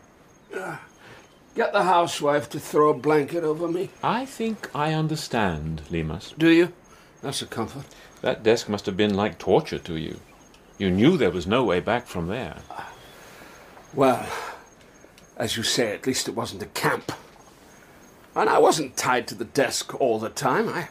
Get 1.55 1.73
the 1.73 1.85
housewife 1.85 2.51
to 2.51 2.61
throw 2.61 2.91
a 2.91 2.95
blanket 2.95 3.45
over 3.45 3.69
me. 3.69 3.89
I 4.03 4.27
think 4.27 4.69
I 4.75 4.93
understand, 4.93 5.81
Leamas. 5.91 6.35
Do 6.37 6.51
you? 6.51 6.71
That's 7.23 7.41
a 7.41 7.47
comfort. 7.47 7.87
That 8.21 8.43
desk 8.43 8.69
must 8.69 8.85
have 8.85 8.99
been 8.99 9.15
like 9.15 9.39
torture 9.39 9.79
to 9.79 9.97
you. 9.97 10.21
You 10.77 10.91
knew 10.91 11.17
there 11.17 11.31
was 11.31 11.47
no 11.47 11.65
way 11.65 11.81
back 11.81 12.07
from 12.07 12.27
there. 12.29 12.57
Well, 13.95 14.27
as 15.43 15.57
you 15.57 15.65
say, 15.65 15.93
at 15.93 16.07
least 16.07 16.29
it 16.29 16.37
wasn't 16.37 16.63
a 16.63 16.67
camp. 16.67 17.11
And 18.37 18.49
I 18.49 18.59
wasn't 18.59 18.97
tied 18.97 19.27
to 19.27 19.35
the 19.35 19.45
desk 19.45 20.01
all 20.01 20.21
the 20.21 20.29
time. 20.29 20.69
I 20.69 20.89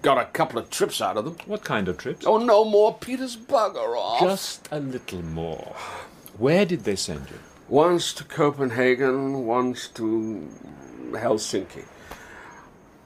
got 0.00 0.16
a 0.16 0.24
couple 0.24 0.58
of 0.58 0.70
trips 0.70 1.02
out 1.02 1.18
of 1.18 1.26
them. 1.26 1.36
What 1.44 1.64
kind 1.64 1.86
of 1.86 1.98
trips? 1.98 2.24
Oh, 2.24 2.38
no 2.38 2.64
more 2.64 2.94
Peters 2.94 3.36
bugger 3.36 3.94
off. 3.94 4.20
Just 4.20 4.66
a 4.70 4.80
little 4.80 5.20
more. 5.20 5.76
Where 6.38 6.64
did 6.64 6.84
they 6.84 6.96
send 6.96 7.28
you? 7.28 7.38
Once 7.68 8.14
to 8.14 8.24
Copenhagen, 8.24 9.44
once 9.44 9.88
to 9.88 10.48
Helsinki. 11.10 11.84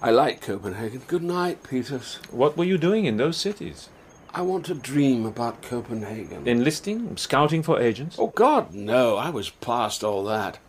I 0.01 0.13
like 0.13 0.43
Copenhagen. 0.43 1.03
Good 1.09 1.25
night, 1.25 1.65
Peters. 1.65 2.21
What 2.31 2.57
were 2.57 2.63
you 2.63 2.79
doing 2.79 3.05
in 3.05 3.17
those 3.17 3.37
cities? 3.37 3.89
I 4.33 4.43
want 4.43 4.67
to 4.67 4.75
dream 4.75 5.27
about 5.27 5.61
Copenhagen. 5.61 6.47
Enlisting? 6.47 7.17
Scouting 7.17 7.65
for 7.65 7.81
agents? 7.81 8.17
Oh, 8.17 8.29
God, 8.29 8.73
no. 8.73 9.17
I 9.17 9.31
was 9.31 9.51
past 9.51 10.05
all 10.05 10.23
that. 10.27 10.61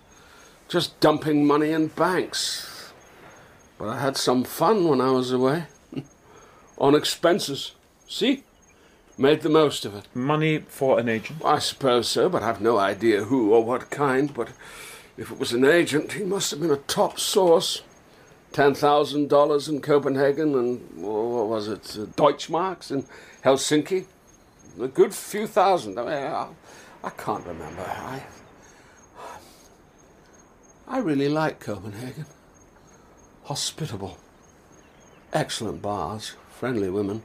Just 0.67 0.99
dumping 0.99 1.45
money 1.45 1.71
in 1.71 1.87
banks. 1.87 2.93
But 3.77 3.89
I 3.89 3.99
had 3.99 4.17
some 4.17 4.43
fun 4.43 4.87
when 4.87 5.01
I 5.01 5.11
was 5.11 5.31
away. 5.31 5.65
On 6.77 6.95
expenses. 6.95 7.73
See? 8.07 8.43
Made 9.17 9.41
the 9.41 9.49
most 9.49 9.85
of 9.85 9.95
it. 9.95 10.07
Money 10.13 10.59
for 10.59 10.99
an 10.99 11.07
agent? 11.07 11.41
I 11.45 11.59
suppose 11.59 12.07
so, 12.07 12.27
but 12.29 12.43
I've 12.43 12.61
no 12.61 12.77
idea 12.77 13.23
who 13.23 13.53
or 13.53 13.63
what 13.63 13.89
kind. 13.89 14.33
But 14.33 14.49
if 15.17 15.31
it 15.31 15.39
was 15.39 15.53
an 15.53 15.63
agent, 15.63 16.13
he 16.13 16.23
must 16.23 16.51
have 16.51 16.59
been 16.59 16.71
a 16.71 16.77
top 16.77 17.19
source. 17.19 17.81
$10,000 18.51 19.69
in 19.69 19.81
Copenhagen 19.81 20.55
and, 20.55 21.03
what 21.03 21.47
was 21.47 21.67
it, 21.67 21.97
uh, 21.99 22.05
Deutschmarks 22.15 22.89
in 22.89 23.05
Helsinki? 23.43 24.05
A 24.81 24.87
good 24.87 25.13
few 25.13 25.45
thousand. 25.45 25.99
I, 25.99 26.03
mean, 26.03 26.13
I, 26.13 26.47
I 27.03 27.09
can't 27.09 27.45
remember. 27.45 27.81
I, 27.81 28.23
I 30.87 30.99
really 30.99 31.29
like 31.29 31.59
Copenhagen. 31.59 32.25
Hospitable. 33.43 34.17
Excellent 35.33 35.81
bars, 35.81 36.35
friendly 36.49 36.89
women. 36.89 37.23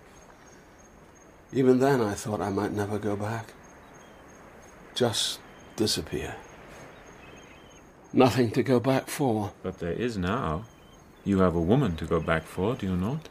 Even 1.52 1.78
then, 1.78 2.00
I 2.00 2.14
thought 2.14 2.40
I 2.40 2.50
might 2.50 2.72
never 2.72 2.98
go 2.98 3.16
back. 3.16 3.52
Just 4.94 5.40
disappear. 5.76 6.36
Nothing 8.12 8.50
to 8.52 8.62
go 8.62 8.80
back 8.80 9.08
for. 9.08 9.52
But 9.62 9.78
there 9.78 9.92
is 9.92 10.16
now. 10.16 10.64
You 11.24 11.40
have 11.40 11.54
a 11.54 11.60
woman 11.60 11.96
to 11.96 12.06
go 12.06 12.20
back 12.20 12.44
for, 12.44 12.74
do 12.74 12.86
you 12.86 12.96
not? 12.96 13.28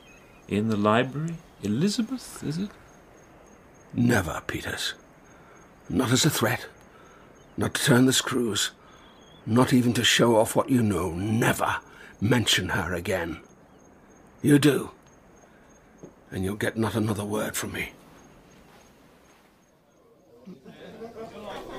In 0.48 0.68
the 0.68 0.78
library? 0.78 1.36
Elizabeth, 1.64 2.44
is 2.44 2.58
it? 2.58 2.70
Never, 3.94 4.42
Peters. 4.48 4.94
Not 5.90 6.12
as 6.12 6.24
a 6.24 6.30
threat. 6.30 6.68
Not 7.58 7.74
to 7.74 7.84
turn 7.84 8.06
the 8.06 8.14
screws. 8.14 8.72
Not 9.46 9.74
even 9.74 9.94
to 9.94 10.04
show 10.04 10.36
off 10.38 10.56
what 10.56 10.70
you 10.70 10.82
know. 10.84 11.12
Never 11.12 11.78
mention 12.22 12.70
her 12.70 12.94
again. 12.94 13.40
You 14.42 14.60
do. 14.60 14.92
And 16.32 16.44
you'll 16.44 16.56
get 16.56 16.78
not 16.78 16.96
another 16.96 17.26
word 17.26 17.56
from 17.56 17.74
me. 17.74 17.94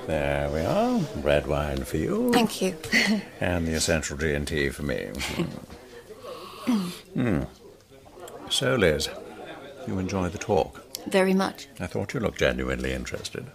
There 0.07 0.49
we 0.49 0.59
are. 0.61 0.99
Red 1.21 1.47
wine 1.47 1.83
for 1.85 1.97
you. 1.97 2.31
Thank 2.33 2.61
you. 2.61 2.75
And 3.39 3.67
the 3.67 3.73
essential 3.73 4.17
G&T 4.17 4.69
for 4.69 4.83
me. 4.83 5.09
Hmm. 7.15 7.41
So, 8.49 8.75
Liz, 8.75 9.09
you 9.87 9.97
enjoy 9.97 10.29
the 10.29 10.37
talk? 10.37 10.85
Very 11.07 11.33
much. 11.33 11.67
I 11.79 11.87
thought 11.87 12.13
you 12.13 12.19
looked 12.19 12.37
genuinely 12.37 12.93
interested. 12.93 13.47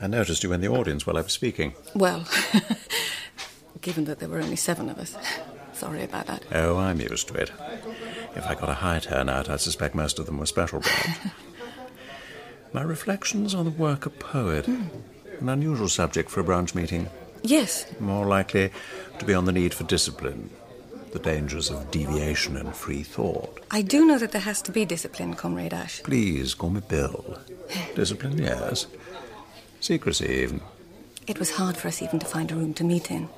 I 0.00 0.08
noticed 0.08 0.42
you 0.42 0.52
in 0.52 0.60
the 0.60 0.68
audience 0.68 1.06
while 1.06 1.16
I 1.16 1.20
was 1.20 1.32
speaking. 1.32 1.74
Well, 1.94 2.26
given 3.80 4.04
that 4.04 4.18
there 4.18 4.28
were 4.28 4.40
only 4.40 4.56
seven 4.56 4.88
of 4.88 4.98
us. 4.98 5.16
Sorry 5.72 6.02
about 6.02 6.26
that. 6.26 6.44
Oh, 6.52 6.78
I'm 6.78 7.00
used 7.00 7.28
to 7.28 7.34
it. 7.34 7.52
If 8.34 8.46
I 8.46 8.54
got 8.54 8.70
a 8.70 8.74
high 8.74 8.98
turnout, 8.98 9.50
I 9.50 9.56
suspect 9.56 9.94
most 9.94 10.18
of 10.18 10.26
them 10.26 10.38
were 10.38 10.46
special 10.46 10.80
branch. 10.80 11.18
My 12.72 12.82
reflections 12.82 13.54
on 13.54 13.64
the 13.64 13.70
work 13.70 14.06
of 14.06 14.18
poet. 14.18 14.66
Hmm. 14.66 14.84
An 15.40 15.48
unusual 15.50 15.88
subject 15.88 16.30
for 16.30 16.40
a 16.40 16.44
branch 16.44 16.74
meeting. 16.74 17.08
Yes. 17.42 17.86
More 18.00 18.26
likely 18.26 18.70
to 19.18 19.24
be 19.24 19.34
on 19.34 19.44
the 19.44 19.52
need 19.52 19.74
for 19.74 19.84
discipline, 19.84 20.50
the 21.12 21.18
dangers 21.18 21.70
of 21.70 21.90
deviation 21.90 22.56
and 22.56 22.74
free 22.74 23.02
thought. 23.02 23.60
I 23.70 23.82
do 23.82 24.06
know 24.06 24.18
that 24.18 24.32
there 24.32 24.40
has 24.40 24.62
to 24.62 24.72
be 24.72 24.84
discipline, 24.84 25.34
Comrade 25.34 25.74
Ashe. 25.74 26.02
Please 26.02 26.54
call 26.54 26.70
me 26.70 26.80
Bill. 26.86 27.38
Discipline, 27.94 28.38
yes. 28.38 28.86
Secrecy, 29.80 30.26
even. 30.26 30.60
It 31.26 31.38
was 31.38 31.50
hard 31.56 31.76
for 31.76 31.88
us 31.88 32.00
even 32.02 32.18
to 32.20 32.26
find 32.26 32.50
a 32.50 32.54
room 32.54 32.72
to 32.74 32.84
meet 32.84 33.10
in. 33.10 33.28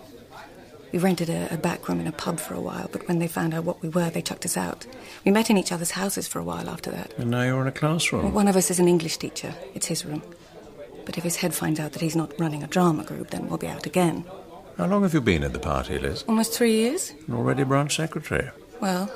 We 0.92 0.98
rented 0.98 1.28
a, 1.28 1.52
a 1.52 1.58
back 1.58 1.88
room 1.88 2.00
in 2.00 2.06
a 2.06 2.12
pub 2.12 2.40
for 2.40 2.54
a 2.54 2.60
while, 2.60 2.88
but 2.90 3.06
when 3.08 3.18
they 3.18 3.28
found 3.28 3.52
out 3.52 3.64
what 3.64 3.82
we 3.82 3.88
were, 3.88 4.08
they 4.10 4.22
chucked 4.22 4.46
us 4.46 4.56
out. 4.56 4.86
We 5.24 5.30
met 5.30 5.50
in 5.50 5.58
each 5.58 5.72
other's 5.72 5.92
houses 5.92 6.26
for 6.26 6.38
a 6.38 6.44
while 6.44 6.68
after 6.68 6.90
that. 6.90 7.12
And 7.18 7.30
now 7.30 7.42
you're 7.42 7.60
in 7.60 7.66
a 7.66 7.72
classroom. 7.72 8.32
One 8.32 8.48
of 8.48 8.56
us 8.56 8.70
is 8.70 8.80
an 8.80 8.88
English 8.88 9.18
teacher. 9.18 9.54
It's 9.74 9.86
his 9.86 10.04
room. 10.04 10.22
But 11.04 11.18
if 11.18 11.24
his 11.24 11.36
head 11.36 11.54
finds 11.54 11.80
out 11.80 11.92
that 11.92 12.02
he's 12.02 12.16
not 12.16 12.38
running 12.38 12.62
a 12.62 12.66
drama 12.66 13.04
group, 13.04 13.30
then 13.30 13.48
we'll 13.48 13.58
be 13.58 13.66
out 13.66 13.86
again. 13.86 14.24
How 14.76 14.86
long 14.86 15.02
have 15.02 15.12
you 15.12 15.20
been 15.20 15.42
at 15.42 15.52
the 15.52 15.58
party, 15.58 15.98
Liz? 15.98 16.24
Almost 16.28 16.52
three 16.52 16.72
years? 16.72 17.12
And 17.26 17.36
already 17.36 17.64
branch 17.64 17.96
secretary. 17.96 18.50
Well, 18.80 19.10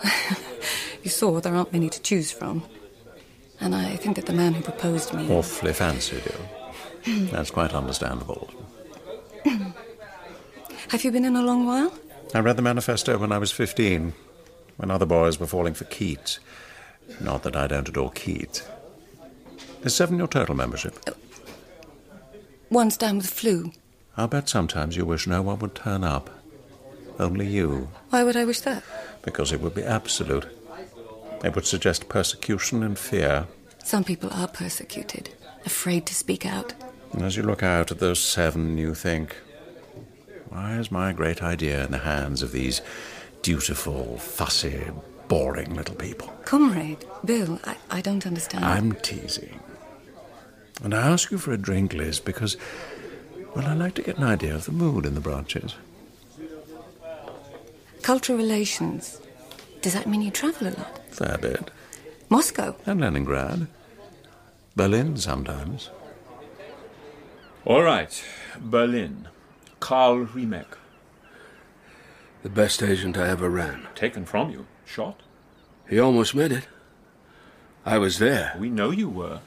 you 1.02 1.10
saw 1.10 1.40
there 1.40 1.54
aren't 1.54 1.72
many 1.72 1.88
to 1.88 2.02
choose 2.02 2.32
from. 2.32 2.64
And 3.60 3.74
I 3.74 3.96
think 3.96 4.16
that 4.16 4.26
the 4.26 4.32
man 4.32 4.54
who 4.54 4.62
proposed 4.62 5.14
me. 5.14 5.30
Awfully 5.30 5.72
fancied 5.72 6.22
you. 6.26 7.26
That's 7.30 7.50
quite 7.50 7.74
understandable. 7.74 8.50
Have 10.92 11.04
you 11.04 11.10
been 11.10 11.24
in 11.24 11.36
a 11.36 11.42
long 11.42 11.64
while? 11.64 11.90
I 12.34 12.40
read 12.40 12.56
the 12.56 12.62
manifesto 12.62 13.16
when 13.16 13.32
I 13.32 13.38
was 13.38 13.50
15, 13.50 14.12
when 14.76 14.90
other 14.90 15.06
boys 15.06 15.40
were 15.40 15.46
falling 15.46 15.72
for 15.72 15.84
Keats. 15.84 16.38
Not 17.18 17.44
that 17.44 17.56
I 17.56 17.66
don't 17.66 17.88
adore 17.88 18.10
Keats. 18.10 18.62
Is 19.84 19.94
seven 19.94 20.18
your 20.18 20.26
total 20.28 20.54
membership? 20.54 20.98
Oh. 21.08 21.14
One's 22.68 22.98
down 22.98 23.16
with 23.16 23.26
the 23.26 23.34
flu. 23.34 23.72
I'll 24.18 24.28
bet 24.28 24.50
sometimes 24.50 24.94
you 24.94 25.06
wish 25.06 25.26
no 25.26 25.40
one 25.40 25.60
would 25.60 25.74
turn 25.74 26.04
up. 26.04 26.28
Only 27.18 27.46
you. 27.46 27.88
Why 28.10 28.22
would 28.22 28.36
I 28.36 28.44
wish 28.44 28.60
that? 28.60 28.82
Because 29.22 29.50
it 29.50 29.62
would 29.62 29.74
be 29.74 29.82
absolute. 29.82 30.44
It 31.42 31.54
would 31.54 31.64
suggest 31.66 32.10
persecution 32.10 32.82
and 32.82 32.98
fear. 32.98 33.46
Some 33.82 34.04
people 34.04 34.28
are 34.30 34.46
persecuted, 34.46 35.30
afraid 35.64 36.04
to 36.04 36.14
speak 36.14 36.44
out. 36.44 36.74
And 37.14 37.22
as 37.22 37.34
you 37.34 37.44
look 37.44 37.62
out 37.62 37.90
at 37.90 37.98
those 37.98 38.20
seven, 38.20 38.76
you 38.76 38.94
think, 38.94 39.36
why 40.52 40.76
is 40.76 40.90
my 40.90 41.12
great 41.12 41.42
idea 41.42 41.84
in 41.84 41.92
the 41.92 41.98
hands 41.98 42.42
of 42.42 42.52
these 42.52 42.82
dutiful, 43.40 44.18
fussy, 44.18 44.84
boring 45.28 45.74
little 45.74 45.94
people? 45.94 46.28
Comrade, 46.44 47.04
Bill, 47.24 47.58
I, 47.64 47.76
I 47.90 48.00
don't 48.02 48.26
understand. 48.26 48.64
I'm 48.64 48.92
teasing. 48.92 49.60
And 50.84 50.94
I 50.94 51.08
ask 51.08 51.30
you 51.30 51.38
for 51.38 51.52
a 51.52 51.56
drink, 51.56 51.94
Liz, 51.94 52.20
because, 52.20 52.58
well, 53.54 53.66
I 53.66 53.74
like 53.74 53.94
to 53.94 54.02
get 54.02 54.18
an 54.18 54.24
idea 54.24 54.54
of 54.54 54.66
the 54.66 54.72
mood 54.72 55.06
in 55.06 55.14
the 55.14 55.20
branches. 55.20 55.74
Cultural 58.02 58.36
relations. 58.36 59.20
Does 59.80 59.94
that 59.94 60.06
mean 60.06 60.20
you 60.20 60.30
travel 60.30 60.68
a 60.68 60.74
lot? 60.76 61.00
Fair 61.14 61.38
bit. 61.38 61.70
Moscow? 62.28 62.76
And 62.84 63.00
Leningrad. 63.00 63.68
Berlin 64.76 65.16
sometimes. 65.16 65.88
All 67.64 67.82
right, 67.82 68.22
Berlin. 68.60 69.28
Karl 69.82 70.26
Riemeck. 70.26 70.78
The 72.44 72.48
best 72.48 72.84
agent 72.84 73.18
I 73.18 73.28
ever 73.28 73.50
ran. 73.50 73.88
Taken 73.96 74.24
from 74.24 74.48
you. 74.50 74.66
Shot? 74.84 75.20
He 75.88 75.98
almost 75.98 76.36
made 76.36 76.52
it. 76.52 76.68
I 77.84 77.98
was 77.98 78.20
there. 78.20 78.54
We 78.60 78.70
know 78.70 78.92
you 78.92 79.08
were. 79.08 79.40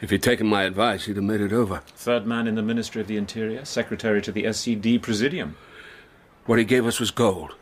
If 0.00 0.10
he'd 0.10 0.22
taken 0.22 0.46
my 0.46 0.62
advice, 0.62 1.06
he'd 1.06 1.16
have 1.16 1.24
made 1.24 1.40
it 1.40 1.52
over. 1.52 1.82
Third 1.88 2.24
man 2.24 2.46
in 2.46 2.54
the 2.54 2.62
Ministry 2.62 3.00
of 3.00 3.08
the 3.08 3.16
Interior, 3.16 3.64
secretary 3.64 4.22
to 4.22 4.30
the 4.30 4.50
SED 4.52 5.02
Presidium. 5.02 5.56
What 6.46 6.60
he 6.60 6.64
gave 6.64 6.86
us 6.86 7.00
was 7.00 7.10
gold. 7.10 7.56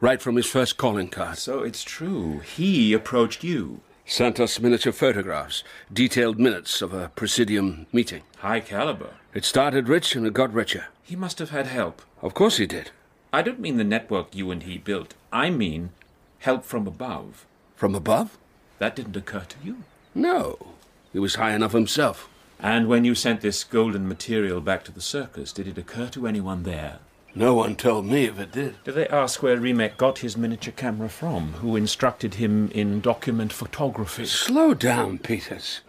Right 0.00 0.22
from 0.22 0.36
his 0.36 0.46
first 0.46 0.78
calling 0.78 1.08
card. 1.08 1.36
So 1.36 1.62
it's 1.62 1.84
true. 1.84 2.38
He 2.38 2.94
approached 2.94 3.44
you. 3.44 3.82
Sent 4.06 4.40
us 4.40 4.58
miniature 4.58 4.92
photographs, 4.92 5.62
detailed 5.92 6.40
minutes 6.40 6.80
of 6.80 6.94
a 6.94 7.10
Presidium 7.10 7.86
meeting. 7.92 8.22
High 8.38 8.60
caliber. 8.60 9.10
It 9.34 9.44
started 9.44 9.86
rich 9.86 10.16
and 10.16 10.26
it 10.26 10.32
got 10.32 10.52
richer. 10.52 10.86
He 11.10 11.16
must 11.16 11.40
have 11.40 11.50
had 11.50 11.66
help. 11.66 12.02
Of 12.22 12.34
course 12.34 12.58
he 12.58 12.66
did. 12.66 12.92
I 13.32 13.42
don't 13.42 13.58
mean 13.58 13.78
the 13.78 13.82
network 13.82 14.32
you 14.32 14.52
and 14.52 14.62
he 14.62 14.78
built. 14.78 15.14
I 15.32 15.50
mean 15.50 15.90
help 16.38 16.64
from 16.64 16.86
above. 16.86 17.46
From 17.74 17.96
above? 17.96 18.38
That 18.78 18.94
didn't 18.94 19.16
occur 19.16 19.40
to 19.40 19.56
you? 19.60 19.78
No. 20.14 20.68
He 21.12 21.18
was 21.18 21.34
high 21.34 21.52
enough 21.52 21.72
himself. 21.72 22.28
And 22.60 22.86
when 22.86 23.04
you 23.04 23.16
sent 23.16 23.40
this 23.40 23.64
golden 23.64 24.06
material 24.06 24.60
back 24.60 24.84
to 24.84 24.92
the 24.92 25.00
circus, 25.00 25.52
did 25.52 25.66
it 25.66 25.78
occur 25.78 26.06
to 26.10 26.28
anyone 26.28 26.62
there? 26.62 27.00
No 27.34 27.54
one 27.54 27.74
told 27.74 28.06
me 28.06 28.26
if 28.26 28.38
it 28.38 28.52
did. 28.52 28.76
Did 28.84 28.94
they 28.94 29.08
ask 29.08 29.42
where 29.42 29.56
Riemeck 29.56 29.96
got 29.96 30.18
his 30.18 30.36
miniature 30.36 30.72
camera 30.76 31.08
from? 31.08 31.54
Who 31.54 31.74
instructed 31.74 32.34
him 32.34 32.70
in 32.70 33.00
document 33.00 33.52
photography? 33.52 34.26
Slow 34.26 34.74
down, 34.74 35.18
Peters. 35.18 35.80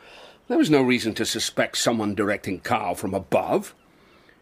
There 0.47 0.57
was 0.57 0.71
no 0.71 0.81
reason 0.81 1.13
to 1.13 1.27
suspect 1.27 1.77
someone 1.77 2.15
directing 2.15 2.61
Karl 2.61 2.95
from 2.95 3.13
above. 3.13 3.75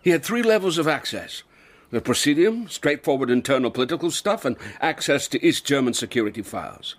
He 0.02 0.12
had 0.12 0.24
three 0.24 0.44
levels 0.44 0.78
of 0.78 0.88
access 0.88 1.44
the 1.92 2.02
Presidium, 2.02 2.70
straightforward 2.70 3.32
internal 3.32 3.72
political 3.72 4.12
stuff, 4.12 4.46
and 4.46 4.56
access 4.80 5.28
to 5.28 5.44
East 5.44 5.66
German 5.66 5.94
security 5.94 6.44
files. 6.44 6.96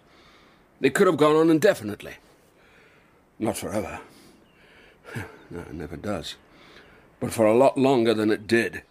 It 0.81 0.95
could 0.95 1.07
have 1.07 1.17
gone 1.17 1.37
on 1.37 1.51
indefinitely. 1.51 2.15
Not 3.39 3.57
forever. 3.57 4.01
no, 5.51 5.61
it 5.61 5.75
never 5.75 5.97
does. 5.97 6.35
But 7.21 7.33
for 7.33 7.47
a 7.47 7.57
lot 7.57 7.79
longer 7.79 8.15
than 8.15 8.31
it 8.31 8.47
did. 8.47 8.83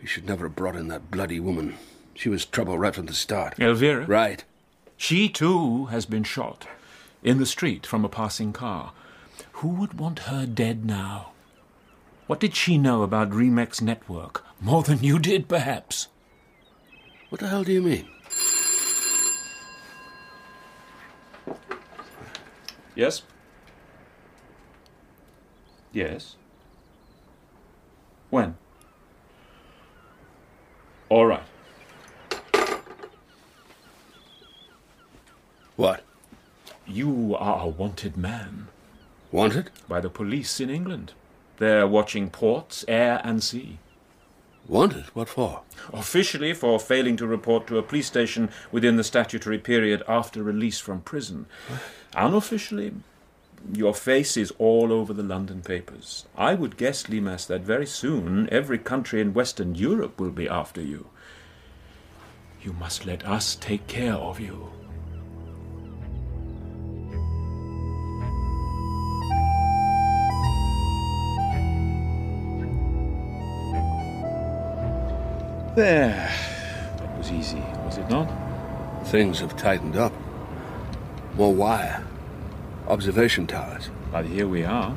He 0.00 0.06
should 0.06 0.26
never 0.26 0.46
have 0.46 0.56
brought 0.56 0.76
in 0.76 0.88
that 0.88 1.10
bloody 1.10 1.40
woman. 1.40 1.76
She 2.14 2.28
was 2.28 2.44
trouble 2.44 2.78
right 2.78 2.94
from 2.94 3.06
the 3.06 3.14
start. 3.14 3.58
Elvira? 3.58 4.04
Right. 4.06 4.44
She, 4.96 5.28
too, 5.28 5.86
has 5.86 6.04
been 6.04 6.24
shot. 6.24 6.66
In 7.22 7.38
the 7.38 7.46
street 7.46 7.86
from 7.86 8.04
a 8.04 8.08
passing 8.08 8.52
car. 8.52 8.92
Who 9.52 9.68
would 9.68 9.98
want 9.98 10.20
her 10.20 10.46
dead 10.46 10.84
now? 10.84 11.32
What 12.30 12.38
did 12.38 12.54
she 12.54 12.78
know 12.78 13.02
about 13.02 13.32
Riemeck's 13.32 13.80
network? 13.80 14.44
More 14.60 14.84
than 14.84 15.02
you 15.02 15.18
did, 15.18 15.48
perhaps. 15.48 16.06
What 17.28 17.40
the 17.40 17.48
hell 17.48 17.64
do 17.64 17.72
you 17.72 17.82
mean? 17.82 18.06
Yes? 22.94 23.22
Yes? 25.92 26.36
When? 28.30 28.56
All 31.08 31.26
right. 31.26 31.42
What? 35.74 36.04
You 36.86 37.34
are 37.36 37.62
a 37.64 37.66
wanted 37.66 38.16
man. 38.16 38.68
Wanted? 39.32 39.70
By 39.88 39.98
the 39.98 40.08
police 40.10 40.60
in 40.60 40.70
England. 40.70 41.14
They're 41.60 41.86
watching 41.86 42.30
ports, 42.30 42.86
air, 42.88 43.20
and 43.22 43.44
sea. 43.44 43.78
Wanted? 44.66 45.04
What 45.14 45.28
for? 45.28 45.60
Officially 45.92 46.54
for 46.54 46.80
failing 46.80 47.18
to 47.18 47.26
report 47.26 47.66
to 47.66 47.76
a 47.76 47.82
police 47.82 48.06
station 48.06 48.48
within 48.72 48.96
the 48.96 49.04
statutory 49.04 49.58
period 49.58 50.02
after 50.08 50.42
release 50.42 50.80
from 50.80 51.02
prison. 51.02 51.44
Unofficially, 52.14 52.94
your 53.74 53.92
face 53.92 54.38
is 54.38 54.54
all 54.56 54.90
over 54.90 55.12
the 55.12 55.22
London 55.22 55.60
papers. 55.60 56.24
I 56.34 56.54
would 56.54 56.78
guess, 56.78 57.10
Leamas, 57.10 57.46
that 57.48 57.60
very 57.60 57.86
soon 57.86 58.48
every 58.50 58.78
country 58.78 59.20
in 59.20 59.34
Western 59.34 59.74
Europe 59.74 60.18
will 60.18 60.30
be 60.30 60.48
after 60.48 60.80
you. 60.80 61.10
You 62.62 62.72
must 62.72 63.04
let 63.04 63.26
us 63.26 63.54
take 63.54 63.86
care 63.86 64.14
of 64.14 64.40
you. 64.40 64.72
There. 75.76 76.28
That 76.98 77.16
was 77.16 77.30
easy, 77.30 77.62
was 77.84 77.96
it 77.96 78.08
not? 78.10 78.28
Things 79.06 79.38
have 79.38 79.56
tightened 79.56 79.96
up. 79.96 80.12
More 81.36 81.54
wire. 81.54 82.04
Observation 82.88 83.46
towers. 83.46 83.88
But 84.10 84.26
here 84.26 84.48
we 84.48 84.64
are. 84.64 84.90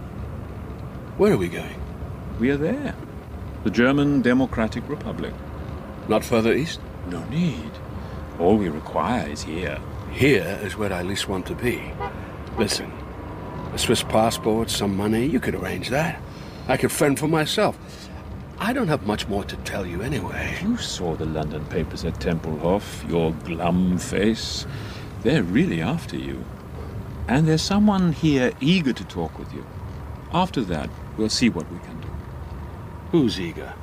Where 1.17 1.33
are 1.33 1.37
we 1.37 1.47
going? 1.47 1.79
We 2.39 2.49
are 2.49 2.57
there. 2.57 2.95
The 3.63 3.69
German 3.69 4.23
Democratic 4.23 4.89
Republic. 4.89 5.33
Not 6.07 6.23
further 6.23 6.53
east? 6.53 6.79
No 7.07 7.23
need. 7.25 7.71
All 8.39 8.57
we 8.57 8.67
require 8.69 9.29
is 9.29 9.43
here. 9.43 9.79
Here 10.11 10.59
is 10.63 10.75
where 10.75 10.91
I 10.91 11.03
least 11.03 11.29
want 11.29 11.45
to 11.47 11.55
be. 11.55 11.83
Listen, 12.57 12.91
a 13.73 13.77
Swiss 13.77 14.01
passport, 14.01 14.71
some 14.71 14.97
money, 14.97 15.27
you 15.27 15.39
could 15.39 15.53
arrange 15.53 15.89
that. 15.89 16.19
I 16.67 16.77
could 16.77 16.91
fend 16.91 17.19
for 17.19 17.27
myself. 17.27 17.77
I 18.63 18.71
don't 18.71 18.87
have 18.87 19.05
much 19.05 19.27
more 19.27 19.43
to 19.43 19.57
tell 19.57 19.85
you 19.85 20.01
anyway. 20.01 20.57
You 20.61 20.77
saw 20.77 21.15
the 21.17 21.25
London 21.25 21.65
papers 21.65 22.05
at 22.05 22.13
Tempelhof, 22.21 23.09
your 23.09 23.33
glum 23.43 23.97
face. 23.97 24.65
They're 25.21 25.43
really 25.43 25.81
after 25.81 26.15
you. 26.15 26.45
And 27.27 27.45
there's 27.45 27.61
someone 27.61 28.13
here 28.13 28.53
eager 28.61 28.93
to 28.93 29.03
talk 29.03 29.37
with 29.37 29.53
you. 29.53 29.65
After 30.31 30.61
that, 30.61 30.89
we'll 31.17 31.27
see 31.27 31.49
what 31.49 31.69
we 31.73 31.77
can 31.79 31.99
do. 31.99 32.07
Who's 33.11 33.37
eager? 33.37 33.73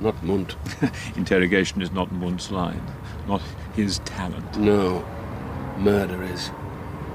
Not 0.00 0.22
Mundt. 0.22 0.56
Interrogation 1.14 1.82
is 1.82 1.92
not 1.92 2.10
Mundt's 2.10 2.50
line, 2.50 2.80
not 3.28 3.42
his 3.76 3.98
talent. 3.98 4.56
No. 4.56 5.04
Murder 5.76 6.22
is. 6.22 6.50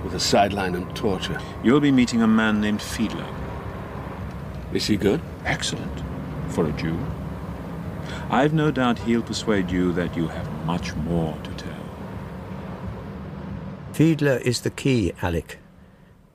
With 0.03 0.13
a 0.13 0.19
sideline 0.19 0.75
and 0.75 0.95
torture. 0.95 1.41
You'll 1.63 1.79
be 1.79 1.91
meeting 1.91 2.21
a 2.21 2.27
man 2.27 2.61
named 2.61 2.79
Fiedler. 2.79 3.27
Is 4.71 4.85
he 4.85 4.97
good? 4.97 5.19
Excellent. 5.45 6.06
For 6.49 6.67
a 6.67 6.71
Jew. 6.73 6.97
I've 8.29 8.53
no 8.53 8.71
doubt 8.71 8.99
he'll 8.99 9.21
persuade 9.21 9.69
you 9.69 9.93
that 9.93 10.15
you 10.15 10.27
have 10.27 10.65
much 10.65 10.95
more 10.95 11.37
to 11.43 11.51
tell. 11.51 11.73
Fiedler 13.93 14.39
is 14.41 14.61
the 14.61 14.69
key, 14.69 15.13
Alec. 15.21 15.59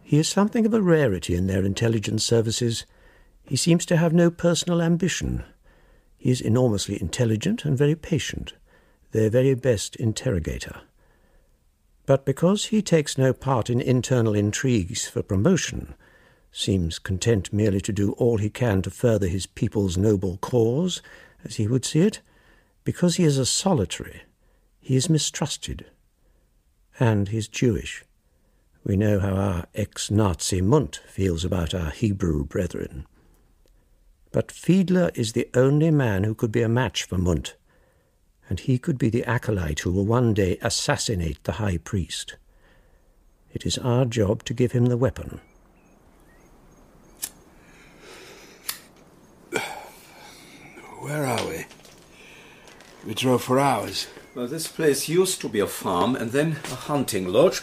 He 0.03 0.19
is 0.19 0.29
something 0.29 0.67
of 0.67 0.75
a 0.75 0.83
rarity 0.83 1.35
in 1.35 1.47
their 1.47 1.65
intelligence 1.65 2.25
services. 2.25 2.85
He 3.45 3.57
seems 3.57 3.87
to 3.87 3.97
have 3.97 4.13
no 4.13 4.31
personal 4.31 4.83
ambition. 4.83 5.45
He 6.19 6.31
is 6.31 6.41
enormously 6.41 7.01
intelligent 7.01 7.65
and 7.65 7.77
very 7.77 7.95
patient, 7.95 8.55
their 9.13 9.31
very 9.31 9.55
best 9.55 9.97
interrogator. 9.97 10.83
But 12.05 12.25
because 12.25 12.67
he 12.67 12.83
takes 12.83 13.17
no 13.17 13.33
part 13.33 13.71
in 13.71 13.81
internal 13.81 14.35
intrigues 14.35 15.09
for 15.09 15.23
promotion, 15.23 15.95
seems 16.53 16.99
content 16.99 17.53
merely 17.53 17.81
to 17.81 17.93
do 17.93 18.13
all 18.13 18.37
he 18.37 18.51
can 18.51 18.83
to 18.83 18.91
further 18.91 19.27
his 19.27 19.47
people's 19.47 19.97
noble 19.97 20.37
cause, 20.37 21.03
as 21.45 21.57
he 21.57 21.67
would 21.67 21.85
see 21.85 22.01
it, 22.01 22.21
because 22.85 23.17
he 23.17 23.25
is 23.25 23.39
a 23.39 23.47
solitary, 23.47 24.23
he 24.81 24.95
is 24.95 25.09
mistrusted. 25.09 25.87
And 27.01 27.29
he 27.29 27.39
is 27.39 27.49
Jewish. 27.49 28.05
We 28.85 28.97
know 28.97 29.19
how 29.19 29.35
our 29.35 29.67
ex 29.75 30.11
Nazi 30.11 30.61
Mundt 30.61 31.01
feels 31.07 31.45
about 31.45 31.73
our 31.73 31.91
Hebrew 31.91 32.45
brethren. 32.45 33.07
But 34.31 34.49
Fiedler 34.49 35.11
is 35.17 35.33
the 35.33 35.49
only 35.55 35.91
man 35.91 36.25
who 36.25 36.35
could 36.35 36.53
be 36.53 36.63
a 36.63 36.69
match 36.69 37.05
for 37.05 37.17
Mundt, 37.17 37.55
and 38.49 38.61
he 38.61 38.79
could 38.79 38.99
be 38.99 39.09
the 39.09 39.25
acolyte 39.25 39.81
who 39.81 39.93
will 39.93 40.05
one 40.05 40.35
day 40.35 40.59
assassinate 40.61 41.43
the 41.45 41.53
high 41.53 41.79
priest. 41.79 42.37
It 43.55 43.65
is 43.65 43.79
our 43.79 44.05
job 44.05 44.45
to 44.45 44.55
give 44.55 44.73
him 44.73 44.87
the 44.87 44.97
weapon. 44.97 45.41
Where 51.03 51.27
are 51.27 51.49
we? 51.49 51.67
We 53.05 53.15
drove 53.15 53.43
for 53.43 53.59
hours. 53.59 54.07
Well, 54.37 54.47
this 54.47 54.69
place 54.69 55.09
used 55.09 55.41
to 55.41 55.49
be 55.49 55.59
a 55.59 55.67
farm 55.67 56.15
and 56.15 56.31
then 56.31 56.59
a 56.71 56.77
hunting 56.77 57.27
lodge. 57.27 57.63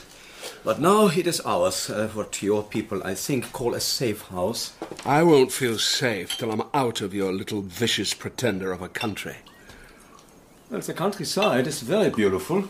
But 0.66 0.82
now 0.82 1.08
it 1.08 1.26
is 1.26 1.40
ours, 1.46 1.90
uh, 1.90 2.10
what 2.14 2.44
your 2.44 2.64
people, 2.64 3.02
I 3.02 3.16
think, 3.16 3.54
call 3.54 3.76
a 3.76 3.80
safe 3.80 4.24
house. 4.24 4.74
I 5.06 5.24
won't 5.24 5.54
feel 5.54 5.80
safe 5.80 6.38
till 6.38 6.52
I'm 6.52 6.64
out 6.74 7.00
of 7.00 7.14
your 7.14 7.32
little 7.32 7.62
vicious 7.62 8.14
pretender 8.14 8.74
of 8.74 8.82
a 8.82 8.90
country. 8.90 9.38
Well, 10.70 10.82
the 10.82 10.94
countryside 10.94 11.66
is 11.66 11.80
very 11.80 12.10
beautiful. 12.10 12.66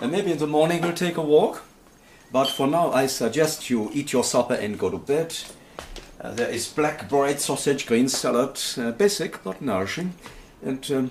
And 0.00 0.12
maybe 0.12 0.32
in 0.32 0.38
the 0.38 0.46
morning 0.46 0.80
we'll 0.80 0.94
take 0.94 1.18
a 1.18 1.22
walk. 1.22 1.62
But 2.32 2.48
for 2.48 2.66
now, 2.66 2.90
I 2.90 3.06
suggest 3.06 3.68
you 3.68 3.90
eat 3.92 4.14
your 4.14 4.24
supper 4.24 4.54
and 4.54 4.78
go 4.78 4.88
to 4.88 4.96
bed. 4.96 5.36
Uh, 6.20 6.32
there 6.32 6.48
is 6.48 6.68
black 6.68 7.08
bread, 7.08 7.40
sausage, 7.40 7.86
green 7.86 8.08
salad, 8.08 8.58
uh, 8.78 8.90
basic 8.92 9.42
but 9.44 9.60
nourishing, 9.60 10.14
and 10.64 10.90
um, 10.90 11.10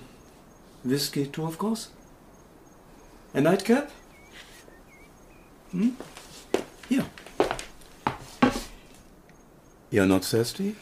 whiskey 0.84 1.26
too, 1.26 1.44
of 1.44 1.58
course. 1.58 1.88
A 3.34 3.40
nightcap? 3.40 3.90
Hmm? 5.70 5.90
Here. 6.88 7.04
You're 9.90 10.06
not 10.06 10.24
thirsty? 10.24 10.76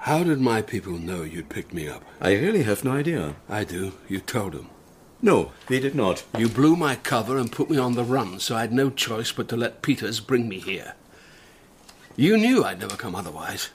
How 0.00 0.24
did 0.24 0.40
my 0.40 0.62
people 0.62 0.92
know 0.92 1.22
you'd 1.22 1.50
picked 1.50 1.74
me 1.74 1.88
up? 1.88 2.02
I 2.20 2.32
really 2.32 2.62
have 2.62 2.84
no 2.84 2.92
idea. 2.92 3.34
I 3.48 3.64
do. 3.64 3.92
You 4.08 4.20
told 4.20 4.52
them. 4.52 4.70
No, 5.20 5.52
we 5.68 5.80
did 5.80 5.94
not. 5.94 6.24
You 6.38 6.48
blew 6.48 6.76
my 6.76 6.94
cover 6.94 7.36
and 7.36 7.52
put 7.52 7.68
me 7.68 7.76
on 7.76 7.94
the 7.94 8.04
run, 8.04 8.38
so 8.38 8.56
I 8.56 8.60
had 8.60 8.72
no 8.72 8.88
choice 8.88 9.32
but 9.32 9.48
to 9.48 9.56
let 9.56 9.82
Peters 9.82 10.20
bring 10.20 10.48
me 10.48 10.60
here. 10.60 10.94
You 12.18 12.36
knew 12.36 12.64
I'd 12.64 12.80
never 12.80 12.96
come 12.96 13.14
otherwise. 13.14 13.68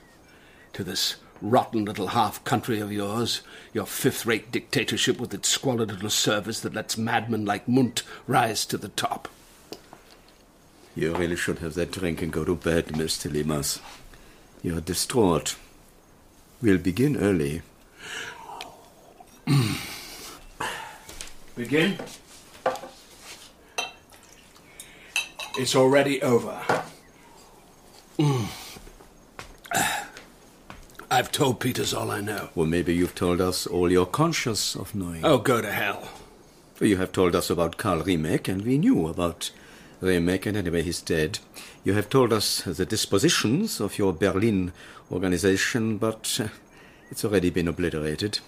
To 0.73 0.83
this 0.83 1.15
rotten 1.41 1.85
little 1.85 2.07
half 2.07 2.43
country 2.43 2.81
of 2.81 2.91
yours, 2.91 3.39
your 3.71 3.85
fifth 3.85 4.25
rate 4.25 4.51
dictatorship 4.51 5.17
with 5.17 5.33
its 5.33 5.47
squalid 5.47 5.89
little 5.89 6.09
service 6.09 6.59
that 6.59 6.73
lets 6.73 6.97
madmen 6.97 7.45
like 7.45 7.69
Mundt 7.69 8.03
rise 8.27 8.65
to 8.65 8.77
the 8.77 8.89
top. 8.89 9.29
You 10.93 11.15
really 11.15 11.37
should 11.37 11.59
have 11.59 11.75
that 11.75 11.91
drink 11.91 12.21
and 12.21 12.33
go 12.33 12.43
to 12.43 12.53
bed, 12.53 12.87
Mr. 12.87 13.31
Leamas. 13.31 13.79
You're 14.61 14.81
distraught. 14.81 15.55
We'll 16.61 16.79
begin 16.79 17.15
early. 17.15 17.61
Begin? 21.55 21.97
It's 25.57 25.77
already 25.77 26.21
over. 26.21 26.83
Mm. 28.17 28.47
I've 31.09 31.31
told 31.31 31.59
Peters 31.59 31.93
all 31.93 32.09
I 32.11 32.21
know. 32.21 32.49
Well, 32.55 32.67
maybe 32.67 32.93
you've 32.95 33.15
told 33.15 33.41
us 33.41 33.67
all 33.67 33.91
you're 33.91 34.05
conscious 34.05 34.75
of 34.75 34.95
knowing. 34.95 35.23
Oh, 35.23 35.37
go 35.37 35.61
to 35.61 35.71
hell. 35.71 36.09
You 36.79 36.97
have 36.97 37.11
told 37.11 37.35
us 37.35 37.49
about 37.49 37.77
Karl 37.77 38.01
Riemeck, 38.01 38.47
and 38.47 38.63
we 38.63 38.77
knew 38.77 39.07
about 39.07 39.51
Riemeck, 40.01 40.45
and 40.45 40.57
anyway, 40.57 40.81
he's 40.81 41.01
dead. 41.01 41.39
You 41.83 41.93
have 41.93 42.09
told 42.09 42.33
us 42.33 42.61
the 42.63 42.85
dispositions 42.85 43.79
of 43.79 43.97
your 43.97 44.11
Berlin 44.11 44.73
organization, 45.11 45.97
but 45.97 46.39
uh, 46.41 46.47
it's 47.11 47.23
already 47.23 47.49
been 47.49 47.67
obliterated. 47.67 48.39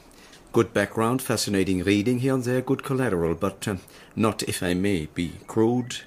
Good 0.51 0.73
background, 0.73 1.21
fascinating 1.21 1.83
reading 1.83 2.19
here 2.19 2.33
and 2.33 2.43
there, 2.43 2.61
good 2.61 2.83
collateral, 2.83 3.35
but 3.35 3.67
uh, 3.67 3.75
not, 4.15 4.41
if 4.43 4.63
I 4.63 4.73
may 4.73 5.07
be 5.13 5.33
crude, 5.47 5.97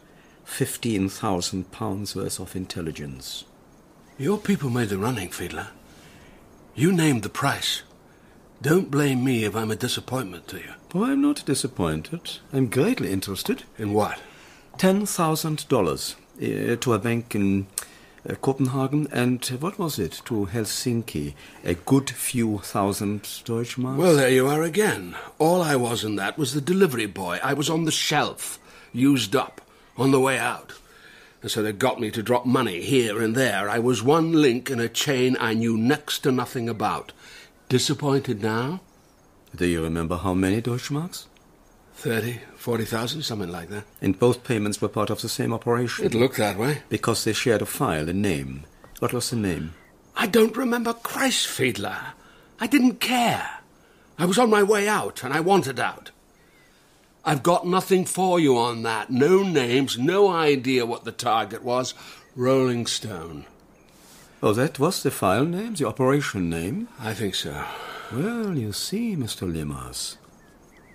fifteen 0.44 1.08
thousand 1.08 1.70
pounds 1.70 2.16
worth 2.16 2.40
of 2.40 2.56
intelligence. 2.56 3.44
Your 4.18 4.36
people 4.36 4.68
made 4.68 4.88
the 4.88 4.98
running, 4.98 5.28
Fiedler. 5.28 5.68
You 6.74 6.92
named 6.92 7.22
the 7.22 7.28
price. 7.28 7.82
Don't 8.60 8.90
blame 8.90 9.22
me 9.22 9.44
if 9.44 9.54
I'm 9.54 9.70
a 9.70 9.76
disappointment 9.76 10.48
to 10.48 10.56
you. 10.56 10.72
Oh, 10.92 11.04
I'm 11.04 11.22
not 11.22 11.44
disappointed. 11.46 12.38
I'm 12.52 12.66
greatly 12.66 13.12
interested. 13.12 13.62
In 13.78 13.92
what? 13.92 14.18
Ten 14.76 15.06
thousand 15.06 15.68
dollars 15.68 16.16
uh, 16.42 16.74
to 16.74 16.94
a 16.94 16.98
bank 16.98 17.36
in 17.36 17.68
uh, 18.28 18.34
Copenhagen, 18.34 19.06
and 19.12 19.44
what 19.60 19.78
was 19.78 20.00
it 20.00 20.20
to 20.24 20.46
Helsinki? 20.46 21.34
A 21.64 21.74
good 21.74 22.10
few 22.10 22.58
thousand 22.58 23.22
Deutschmarks. 23.22 23.98
Well, 23.98 24.16
there 24.16 24.30
you 24.30 24.48
are 24.48 24.64
again. 24.64 25.14
All 25.38 25.62
I 25.62 25.76
was 25.76 26.02
in 26.02 26.16
that 26.16 26.36
was 26.36 26.54
the 26.54 26.60
delivery 26.60 27.06
boy. 27.06 27.38
I 27.44 27.52
was 27.54 27.70
on 27.70 27.84
the 27.84 27.92
shelf, 27.92 28.58
used 28.92 29.36
up, 29.36 29.60
on 29.96 30.10
the 30.10 30.20
way 30.20 30.38
out. 30.38 30.72
And 31.40 31.50
so 31.50 31.62
they 31.62 31.72
got 31.72 32.00
me 32.00 32.10
to 32.10 32.22
drop 32.22 32.46
money 32.46 32.80
here 32.80 33.22
and 33.22 33.34
there. 33.34 33.68
I 33.68 33.78
was 33.78 34.02
one 34.02 34.32
link 34.32 34.70
in 34.70 34.80
a 34.80 34.88
chain 34.88 35.36
I 35.38 35.54
knew 35.54 35.76
next 35.76 36.20
to 36.20 36.32
nothing 36.32 36.68
about. 36.68 37.12
Disappointed 37.68 38.42
now? 38.42 38.80
Do 39.54 39.66
you 39.66 39.82
remember 39.82 40.16
how 40.16 40.34
many 40.34 40.60
Deutschmarks? 40.60 41.26
Thirty, 41.94 42.40
forty 42.56 42.84
thousand, 42.84 43.22
something 43.22 43.50
like 43.50 43.68
that. 43.70 43.84
And 44.00 44.18
both 44.18 44.44
payments 44.44 44.80
were 44.80 44.88
part 44.88 45.10
of 45.10 45.20
the 45.20 45.28
same 45.28 45.52
operation? 45.52 46.04
It 46.04 46.14
looked 46.14 46.36
that 46.36 46.58
way. 46.58 46.82
Because 46.88 47.24
they 47.24 47.32
shared 47.32 47.62
a 47.62 47.66
file, 47.66 48.08
a 48.08 48.12
name. 48.12 48.64
What 48.98 49.12
was 49.12 49.30
the 49.30 49.36
name? 49.36 49.74
I 50.16 50.26
don't 50.26 50.56
remember 50.56 50.92
Christ, 50.92 51.46
Fiedler. 51.46 52.12
I 52.60 52.66
didn't 52.66 53.00
care. 53.00 53.48
I 54.18 54.26
was 54.26 54.38
on 54.38 54.50
my 54.50 54.64
way 54.64 54.88
out, 54.88 55.22
and 55.22 55.32
I 55.32 55.40
wanted 55.40 55.78
out. 55.78 56.10
I've 57.28 57.42
got 57.42 57.66
nothing 57.66 58.06
for 58.06 58.40
you 58.40 58.56
on 58.56 58.84
that. 58.84 59.10
No 59.10 59.42
names, 59.42 59.98
no 59.98 60.30
idea 60.30 60.86
what 60.86 61.04
the 61.04 61.12
target 61.12 61.62
was. 61.62 61.92
Rolling 62.34 62.86
Stone. 62.86 63.44
Oh, 64.42 64.54
that 64.54 64.78
was 64.78 65.02
the 65.02 65.10
file 65.10 65.44
name, 65.44 65.74
the 65.74 65.86
operation 65.86 66.48
name? 66.48 66.88
I 66.98 67.12
think 67.12 67.34
so. 67.34 67.66
Well, 68.10 68.56
you 68.56 68.72
see, 68.72 69.14
Mr. 69.14 69.46
Leamas, 69.46 70.16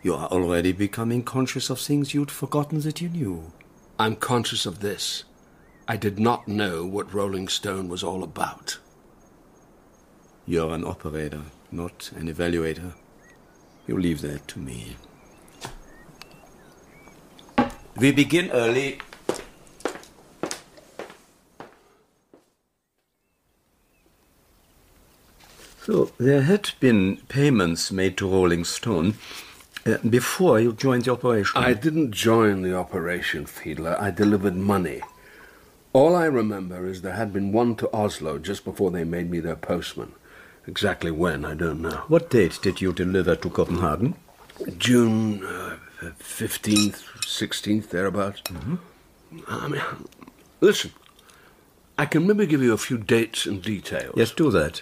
you 0.02 0.16
are 0.16 0.28
already 0.30 0.72
becoming 0.72 1.22
conscious 1.22 1.70
of 1.70 1.80
things 1.80 2.16
you'd 2.16 2.32
forgotten 2.32 2.80
that 2.82 3.00
you 3.00 3.10
knew. 3.10 3.52
I'm 4.00 4.16
conscious 4.16 4.66
of 4.66 4.80
this. 4.80 5.26
I 5.88 5.98
did 5.98 6.18
not 6.18 6.48
know 6.48 6.84
what 6.84 7.14
Rolling 7.14 7.48
Stone 7.48 7.90
was 7.90 8.04
all 8.04 8.24
about. 8.24 8.80
You're 10.48 10.74
an 10.74 10.84
operator, 10.84 11.44
not 11.72 12.12
an 12.16 12.28
evaluator. 12.28 12.94
You 13.86 14.00
leave 14.00 14.22
that 14.22 14.48
to 14.48 14.58
me. 14.58 14.96
We 17.98 18.12
begin 18.12 18.50
early. 18.52 19.00
So, 25.84 26.12
there 26.18 26.42
had 26.42 26.72
been 26.80 27.18
payments 27.28 27.92
made 27.92 28.18
to 28.18 28.28
Rolling 28.28 28.64
Stone 28.64 29.16
uh, 29.86 29.98
before 30.10 30.60
you 30.60 30.74
joined 30.74 31.04
the 31.04 31.12
operation. 31.12 31.62
I 31.62 31.74
didn't 31.74 32.12
join 32.12 32.62
the 32.62 32.76
operation, 32.76 33.46
Fiedler. 33.46 34.00
I 34.00 34.10
delivered 34.10 34.56
money. 34.56 35.02
All 35.92 36.16
I 36.16 36.26
remember 36.26 36.88
is 36.88 37.02
there 37.02 37.14
had 37.14 37.34
been 37.34 37.52
one 37.52 37.76
to 37.76 37.94
Oslo 37.94 38.40
just 38.40 38.64
before 38.64 38.92
they 38.92 39.04
made 39.04 39.30
me 39.30 39.40
their 39.40 39.58
postman. 39.58 40.14
Exactly 40.66 41.12
when, 41.12 41.44
I 41.46 41.54
don't 41.54 41.82
know. 41.82 42.04
What 42.08 42.30
date 42.30 42.60
did 42.62 42.82
you 42.82 42.94
deliver 42.94 43.36
to 43.36 43.50
Copenhagen? 43.50 44.16
June 44.78 45.44
uh, 45.44 45.78
15th, 46.02 47.04
16th, 47.26 47.90
thereabouts. 47.90 48.42
Mm-hmm. 48.42 48.76
I 49.48 49.68
mean, 49.68 49.82
listen, 50.62 50.92
I 51.98 52.06
can 52.06 52.28
maybe 52.28 52.46
give 52.46 52.62
you 52.62 52.74
a 52.74 52.78
few 52.78 52.98
dates 52.98 53.46
and 53.46 53.62
details. 53.62 54.14
Yes, 54.16 54.32
do 54.32 54.52
that. 54.52 54.82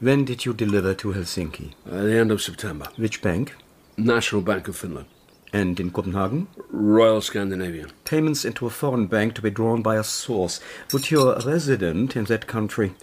When 0.00 0.24
did 0.24 0.44
you 0.44 0.52
deliver 0.52 0.94
to 0.94 1.12
Helsinki? 1.12 1.74
At 1.86 2.02
the 2.02 2.18
end 2.18 2.30
of 2.30 2.42
September. 2.42 2.88
Which 2.96 3.22
bank? 3.22 3.54
National 3.96 4.42
Bank 4.42 4.66
of 4.68 4.76
Finland. 4.76 5.06
And 5.52 5.78
in 5.78 5.90
Copenhagen? 5.90 6.48
Royal 6.70 7.20
Scandinavian. 7.20 7.92
Payments 8.04 8.44
into 8.44 8.66
a 8.66 8.70
foreign 8.70 9.06
bank 9.06 9.34
to 9.34 9.42
be 9.42 9.50
drawn 9.50 9.82
by 9.82 9.96
a 9.96 10.04
source. 10.04 10.60
Would 10.92 11.10
your 11.10 11.38
resident 11.40 12.16
in 12.16 12.24
that 12.24 12.46
country 12.46 12.94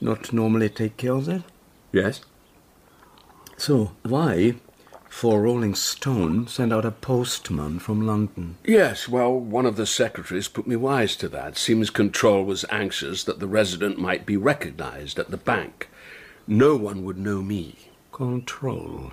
not 0.00 0.32
normally 0.32 0.68
take 0.68 0.96
care 0.96 1.12
of 1.12 1.26
that? 1.26 1.42
Yes. 1.92 2.20
So, 3.56 3.92
why, 4.04 4.54
for 5.10 5.42
Rolling 5.42 5.74
Stone, 5.74 6.46
sent 6.46 6.72
out 6.72 6.84
a 6.84 6.90
postman 6.92 7.80
from 7.80 8.06
London? 8.06 8.56
Yes, 8.64 9.08
well, 9.08 9.32
one 9.38 9.66
of 9.66 9.76
the 9.76 9.84
secretaries 9.84 10.48
put 10.48 10.66
me 10.66 10.76
wise 10.76 11.16
to 11.16 11.28
that. 11.28 11.58
Seems 11.58 11.90
Control 11.90 12.44
was 12.44 12.64
anxious 12.70 13.24
that 13.24 13.40
the 13.40 13.48
resident 13.48 13.98
might 13.98 14.24
be 14.24 14.36
recognized 14.36 15.18
at 15.18 15.30
the 15.30 15.36
bank. 15.36 15.90
No 16.46 16.76
one 16.76 17.04
would 17.04 17.18
know 17.18 17.42
me. 17.42 17.74
Control? 18.12 19.12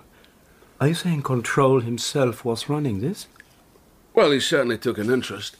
Are 0.80 0.89
you 0.89 0.93
saying 0.93 1.24
Control 1.24 1.82
himself 1.82 2.45
was 2.45 2.70
running 2.70 3.02
this? 3.02 3.28
Well, 4.14 4.32
he 4.32 4.39
certainly 4.39 4.78
took 4.78 5.00
an 5.00 5.12
interest. 5.12 5.58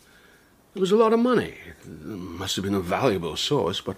It 0.76 0.80
was 0.80 0.92
a 0.92 0.98
lot 0.98 1.14
of 1.14 1.20
money. 1.20 1.56
It 1.84 1.88
must 1.88 2.56
have 2.56 2.64
been 2.64 2.76
a 2.76 2.80
valuable 2.80 3.36
source, 3.36 3.82
but 3.82 3.98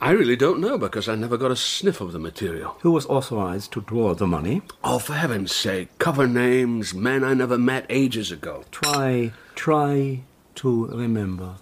I 0.00 0.10
really 0.10 0.36
don't 0.36 0.60
know 0.60 0.76
because 0.76 1.08
I 1.08 1.14
never 1.14 1.36
got 1.38 1.50
a 1.50 1.56
sniff 1.56 2.00
of 2.00 2.12
the 2.12 2.18
material. 2.18 2.76
Who 2.80 2.92
was 2.92 3.06
authorized 3.06 3.72
to 3.72 3.80
draw 3.80 4.14
the 4.14 4.26
money? 4.26 4.62
Oh, 4.84 4.98
for 4.98 5.14
heaven's 5.14 5.54
sake, 5.54 5.98
cover 5.98 6.26
names, 6.26 6.92
men 6.92 7.24
I 7.24 7.32
never 7.32 7.56
met 7.56 7.86
ages 7.88 8.30
ago. 8.30 8.64
Try, 8.70 9.32
try 9.54 10.20
to 10.56 10.86
remember. 10.88 11.54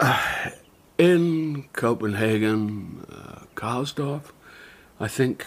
Uh, 0.00 0.50
in 0.96 1.64
Copenhagen, 1.74 3.06
uh, 3.10 3.44
Karlsdorf, 3.54 4.32
I 4.98 5.08
think 5.08 5.44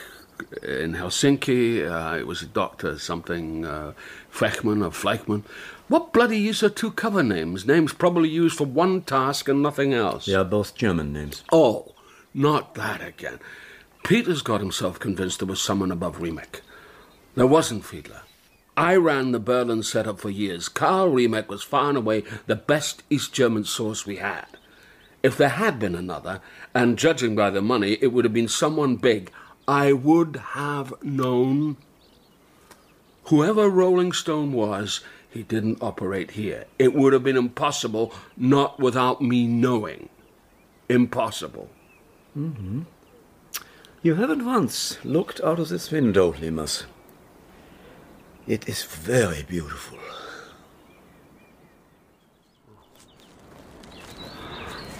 in 0.62 0.94
Helsinki. 0.94 1.90
Uh, 1.90 2.18
it 2.18 2.28
was 2.28 2.42
a 2.42 2.46
doctor, 2.48 3.00
something 3.00 3.66
uh, 3.66 3.94
or 4.42 4.92
Fleichman. 4.92 5.44
What 5.88 6.14
bloody 6.14 6.38
use 6.38 6.62
are 6.64 6.70
two 6.70 6.92
cover 6.92 7.24
names? 7.24 7.66
Names 7.66 7.94
probably 7.94 8.30
used 8.30 8.58
for 8.58 8.68
one 8.68 9.02
task 9.02 9.48
and 9.48 9.64
nothing 9.64 9.94
else. 9.94 10.26
They 10.26 10.36
are 10.36 10.44
both 10.44 10.76
German 10.76 11.14
names. 11.14 11.44
Oh, 11.52 11.94
not 12.34 12.76
that 12.76 13.02
again. 13.02 13.40
Peters 14.04 14.42
got 14.42 14.62
himself 14.62 15.00
convinced 15.00 15.40
there 15.40 15.48
was 15.48 15.62
someone 15.62 15.92
above 15.92 16.22
Riemeck. 16.22 16.62
There 17.36 17.48
wasn't 17.48 17.84
Fiedler. 17.84 18.22
I 18.78 18.96
ran 18.96 19.32
the 19.32 19.40
Berlin 19.40 19.82
setup 19.84 20.20
for 20.20 20.30
years. 20.30 20.70
Karl 20.70 21.10
Riemeck 21.10 21.50
was 21.50 21.64
far 21.64 21.90
and 21.90 21.98
away 21.98 22.24
the 22.46 22.56
best 22.56 23.04
East 23.10 23.34
German 23.34 23.64
source 23.64 24.06
we 24.06 24.18
had. 24.18 24.46
If 25.24 25.36
there 25.36 25.50
had 25.50 25.80
been 25.80 25.96
another, 25.96 26.42
and 26.76 26.98
judging 26.98 27.36
by 27.36 27.50
the 27.50 27.62
money, 27.62 27.98
it 28.02 28.14
would 28.14 28.24
have 28.24 28.34
been 28.34 28.48
someone 28.48 28.96
big, 28.98 29.32
I 29.68 29.94
would 29.94 30.36
have 30.54 30.94
known. 31.04 31.78
Whoever 33.26 33.68
Rolling 33.68 34.14
Stone 34.14 34.54
was, 34.54 35.02
he 35.30 35.44
didn't 35.44 35.82
operate 35.82 36.32
here. 36.32 36.66
It 36.80 36.94
would 36.94 37.14
have 37.14 37.24
been 37.24 37.36
impossible 37.36 38.14
not 38.38 38.80
without 38.80 39.22
me 39.22 39.48
knowing. 39.48 40.08
Impossible. 40.88 41.70
Mm-hmm. 42.38 42.82
You 44.04 44.14
haven't 44.14 44.46
once 44.46 45.04
looked 45.04 45.42
out 45.42 45.58
of 45.58 45.70
this 45.70 45.90
window, 45.90 46.34
Leamas. 46.34 46.86
It 48.46 48.70
is 48.70 48.84
very 48.84 49.42
beautiful. 49.42 49.98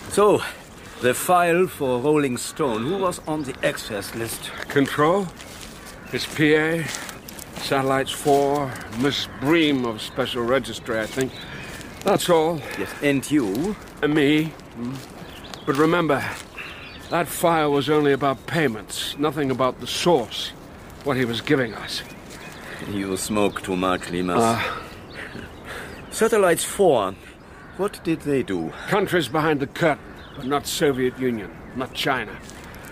So, 0.10 0.42
the 1.02 1.14
file 1.14 1.68
for 1.68 2.00
Rolling 2.00 2.38
Stone, 2.38 2.84
who 2.86 2.98
was 2.98 3.20
on 3.28 3.44
the 3.44 3.54
access 3.64 4.16
list? 4.16 4.52
Control, 4.68 5.28
It's 6.12 6.26
PA, 6.26 6.84
Satellites 7.62 8.12
4, 8.14 8.74
Miss 9.00 9.28
Bream 9.40 9.86
of 9.86 10.02
Special 10.02 10.42
Registry, 10.42 11.00
I 11.00 11.06
think. 11.06 11.32
That's 12.04 12.32
all. 12.32 12.60
Yes, 12.80 12.92
and 13.04 13.30
you? 13.30 13.76
And 14.02 14.16
me. 14.16 14.54
But 15.68 15.78
remember, 15.78 16.24
that 17.10 17.28
file 17.28 17.72
was 17.72 17.90
only 17.90 18.12
about 18.12 18.46
payments, 18.48 19.18
nothing 19.18 19.52
about 19.52 19.80
the 19.80 19.88
source, 19.88 20.50
what 21.04 21.18
he 21.18 21.26
was 21.26 21.42
giving 21.42 21.74
us. 21.74 22.04
You 22.92 23.18
smoke 23.18 23.62
too 23.62 23.76
much, 23.76 24.10
Leamas. 24.10 24.42
Ah. 24.42 24.84
Satellites 26.12 26.64
4, 26.64 27.14
what 27.78 28.04
did 28.04 28.22
they 28.22 28.44
do? 28.44 28.72
Countries 28.88 29.28
behind 29.28 29.60
the 29.60 29.68
curtain, 29.68 30.04
but 30.36 30.46
not 30.46 30.68
Soviet 30.68 31.18
Union, 31.20 31.56
not 31.76 31.94
China. 31.94 32.32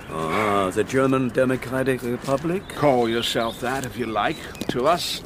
Ah, 0.10 0.70
the 0.70 0.84
German 0.84 1.30
Democratic 1.30 2.04
Republic? 2.04 2.68
Call 2.70 3.10
yourself 3.10 3.60
that 3.62 3.86
if 3.86 3.98
you 3.98 4.06
like. 4.06 4.38
To 4.68 4.86
us, 4.86 5.22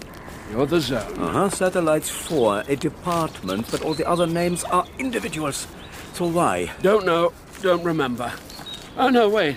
you're 0.51 0.65
the 0.65 0.79
zone. 0.79 1.19
Uh-huh, 1.19 1.49
Satellites 1.49 2.09
4, 2.09 2.63
a 2.67 2.75
department, 2.75 3.69
but 3.69 3.81
all 3.81 3.93
the 3.93 4.07
other 4.07 4.25
names 4.25 4.63
are 4.63 4.85
individuals. 4.97 5.67
So 6.13 6.27
why? 6.27 6.71
Don't 6.81 7.05
know, 7.05 7.33
don't 7.61 7.83
remember. 7.83 8.31
Oh, 8.97 9.09
no, 9.09 9.29
wait. 9.29 9.55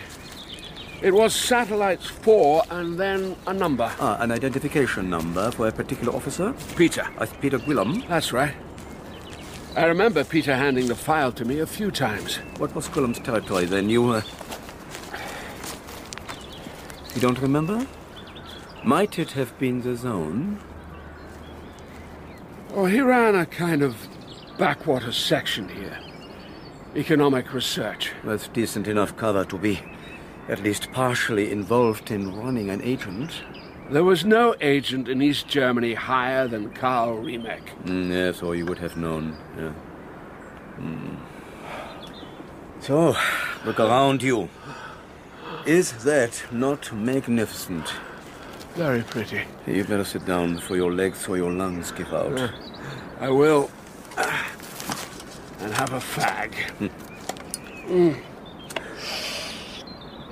It 1.02 1.12
was 1.12 1.34
Satellites 1.34 2.06
4 2.06 2.62
and 2.70 2.98
then 2.98 3.34
a 3.48 3.52
number. 3.52 3.92
Ah, 3.98 4.18
an 4.20 4.30
identification 4.30 5.10
number 5.10 5.50
for 5.50 5.66
a 5.66 5.72
particular 5.72 6.14
officer? 6.14 6.54
Peter. 6.76 7.04
Uh, 7.18 7.26
Peter 7.40 7.58
Guillam? 7.58 8.06
That's 8.06 8.32
right. 8.32 8.54
I 9.74 9.86
remember 9.86 10.22
Peter 10.22 10.54
handing 10.54 10.86
the 10.86 10.94
file 10.94 11.32
to 11.32 11.44
me 11.44 11.58
a 11.58 11.66
few 11.66 11.90
times. 11.90 12.36
What 12.58 12.72
was 12.76 12.88
Guillam's 12.88 13.18
territory 13.18 13.64
then? 13.64 13.88
You, 13.88 14.10
uh... 14.10 14.22
You 17.14 17.20
don't 17.20 17.40
remember? 17.40 17.84
Might 18.84 19.18
it 19.18 19.32
have 19.32 19.58
been 19.58 19.82
the 19.82 19.96
zone? 19.96 20.60
Oh, 22.74 22.84
he 22.84 23.00
ran 23.00 23.34
a 23.34 23.44
kind 23.44 23.82
of 23.82 23.96
backwater 24.56 25.10
section 25.10 25.68
here. 25.68 25.98
Economic 26.94 27.54
research. 27.54 28.12
With 28.22 28.52
decent 28.52 28.86
enough 28.86 29.16
cover 29.16 29.44
to 29.46 29.58
be 29.58 29.80
at 30.48 30.62
least 30.62 30.90
partially 30.92 31.50
involved 31.50 32.10
in 32.10 32.36
running 32.36 32.68
an 32.68 32.82
agent. 32.82 33.42
There 33.90 34.04
was 34.04 34.24
no 34.24 34.54
agent 34.60 35.08
in 35.08 35.22
East 35.22 35.48
Germany 35.48 35.94
higher 35.94 36.48
than 36.48 36.70
Karl 36.70 37.16
Riemeck. 37.18 37.62
Mm, 37.84 38.10
yes, 38.10 38.42
or 38.42 38.54
you 38.54 38.66
would 38.66 38.78
have 38.78 38.96
known. 38.96 39.36
Yeah. 39.56 39.72
Mm. 40.78 41.16
So, 42.80 43.16
look 43.64 43.78
around 43.78 44.22
you. 44.22 44.48
Is 45.66 46.04
that 46.04 46.42
not 46.50 46.92
magnificent? 46.92 47.92
Very 48.74 49.02
pretty. 49.02 49.42
You'd 49.66 49.88
better 49.88 50.04
sit 50.04 50.24
down 50.24 50.56
before 50.56 50.76
your 50.76 50.92
legs 50.92 51.28
or 51.28 51.36
your 51.36 51.52
lungs 51.52 51.92
give 51.92 52.12
out. 52.12 52.38
Uh, 52.38 52.48
I 53.20 53.28
will. 53.28 53.70
And 55.62 55.72
have 55.74 55.92
a 55.92 56.00
fag. 56.00 56.52
mm. 57.86 58.16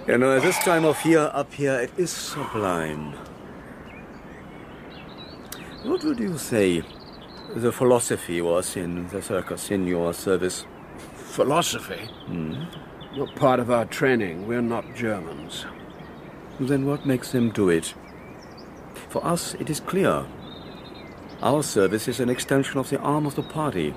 You 0.09 0.19
know, 0.19 0.37
at 0.37 0.43
this 0.43 0.59
time 0.59 0.85
of 0.85 1.05
year 1.05 1.31
up 1.33 1.53
here, 1.53 1.79
it 1.81 1.93
is 1.97 2.11
sublime. 2.11 3.15
What 5.85 6.03
would 6.03 6.19
you 6.19 6.37
say 6.37 6.83
the 7.55 7.71
philosophy 7.71 8.43
was 8.43 8.77
in 8.77 9.07
the 9.09 9.23
circus, 9.23 9.71
in 9.71 9.87
your 9.87 10.13
service? 10.13 10.67
Philosophy? 11.15 12.11
Mm. 12.27 12.67
Not 13.17 13.37
part 13.37 13.61
of 13.61 13.71
our 13.71 13.85
training. 13.85 14.49
We're 14.49 14.63
not 14.63 14.97
Germans. 14.97 15.65
Then 16.59 16.87
what 16.87 17.07
makes 17.07 17.31
them 17.31 17.51
do 17.51 17.69
it? 17.69 17.95
For 19.09 19.25
us, 19.25 19.55
it 19.55 19.71
is 19.71 19.81
clear. 19.81 20.27
Our 21.41 21.63
service 21.63 22.09
is 22.09 22.21
an 22.21 22.29
extension 22.29 22.79
of 22.79 22.91
the 22.91 22.99
arm 22.99 23.27
of 23.27 23.37
the 23.37 23.43
party. 23.43 23.95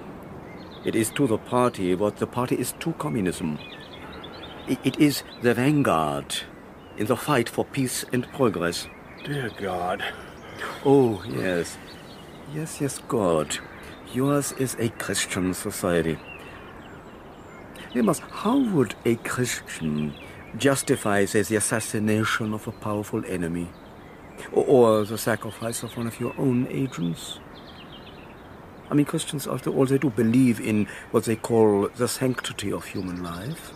It 0.86 0.96
is 0.96 1.10
to 1.12 1.28
the 1.28 1.38
party 1.38 1.96
what 1.96 2.18
the 2.18 2.28
party 2.28 2.56
is 2.56 2.74
to 2.80 2.92
communism. 2.94 3.58
It 4.68 5.00
is 5.00 5.24
the 5.42 5.54
vanguard 5.54 6.36
in 6.98 7.06
the 7.08 7.16
fight 7.16 7.48
for 7.48 7.64
peace 7.64 8.04
and 8.12 8.28
progress. 8.34 8.88
Dear 9.24 9.50
God. 9.58 10.04
Oh, 10.86 11.24
yes. 11.26 11.78
Yes, 12.54 12.82
yes, 12.82 13.00
God. 13.08 13.58
Yours 14.14 14.52
is 14.54 14.76
a 14.78 14.90
Christian 14.90 15.54
society. 15.54 16.18
Leamas, 17.94 18.20
how 18.20 18.58
would 18.58 18.96
a 19.06 19.16
Christian 19.16 20.14
justify, 20.58 21.26
say, 21.26 21.42
the 21.44 21.56
assassination 21.56 22.54
of 22.54 22.68
a 22.68 22.72
powerful 22.72 23.24
enemy? 23.26 23.70
Or, 24.52 24.66
or 24.66 25.06
the 25.06 25.18
sacrifice 25.18 25.84
of 25.84 25.96
one 25.96 26.08
of 26.08 26.20
your 26.20 26.34
own 26.38 26.68
agents? 26.68 27.40
I 28.94 28.96
mean, 28.96 29.08
Christians, 29.08 29.48
after 29.48 29.72
all, 29.72 29.88
they 29.88 29.98
do 29.98 30.12
believe 30.12 30.60
in 30.60 30.88
what 31.10 31.26
they 31.26 31.36
call 31.36 31.89
the 31.96 32.08
sanctity 32.08 32.72
of 32.72 32.86
human 32.86 33.24
life. 33.24 33.72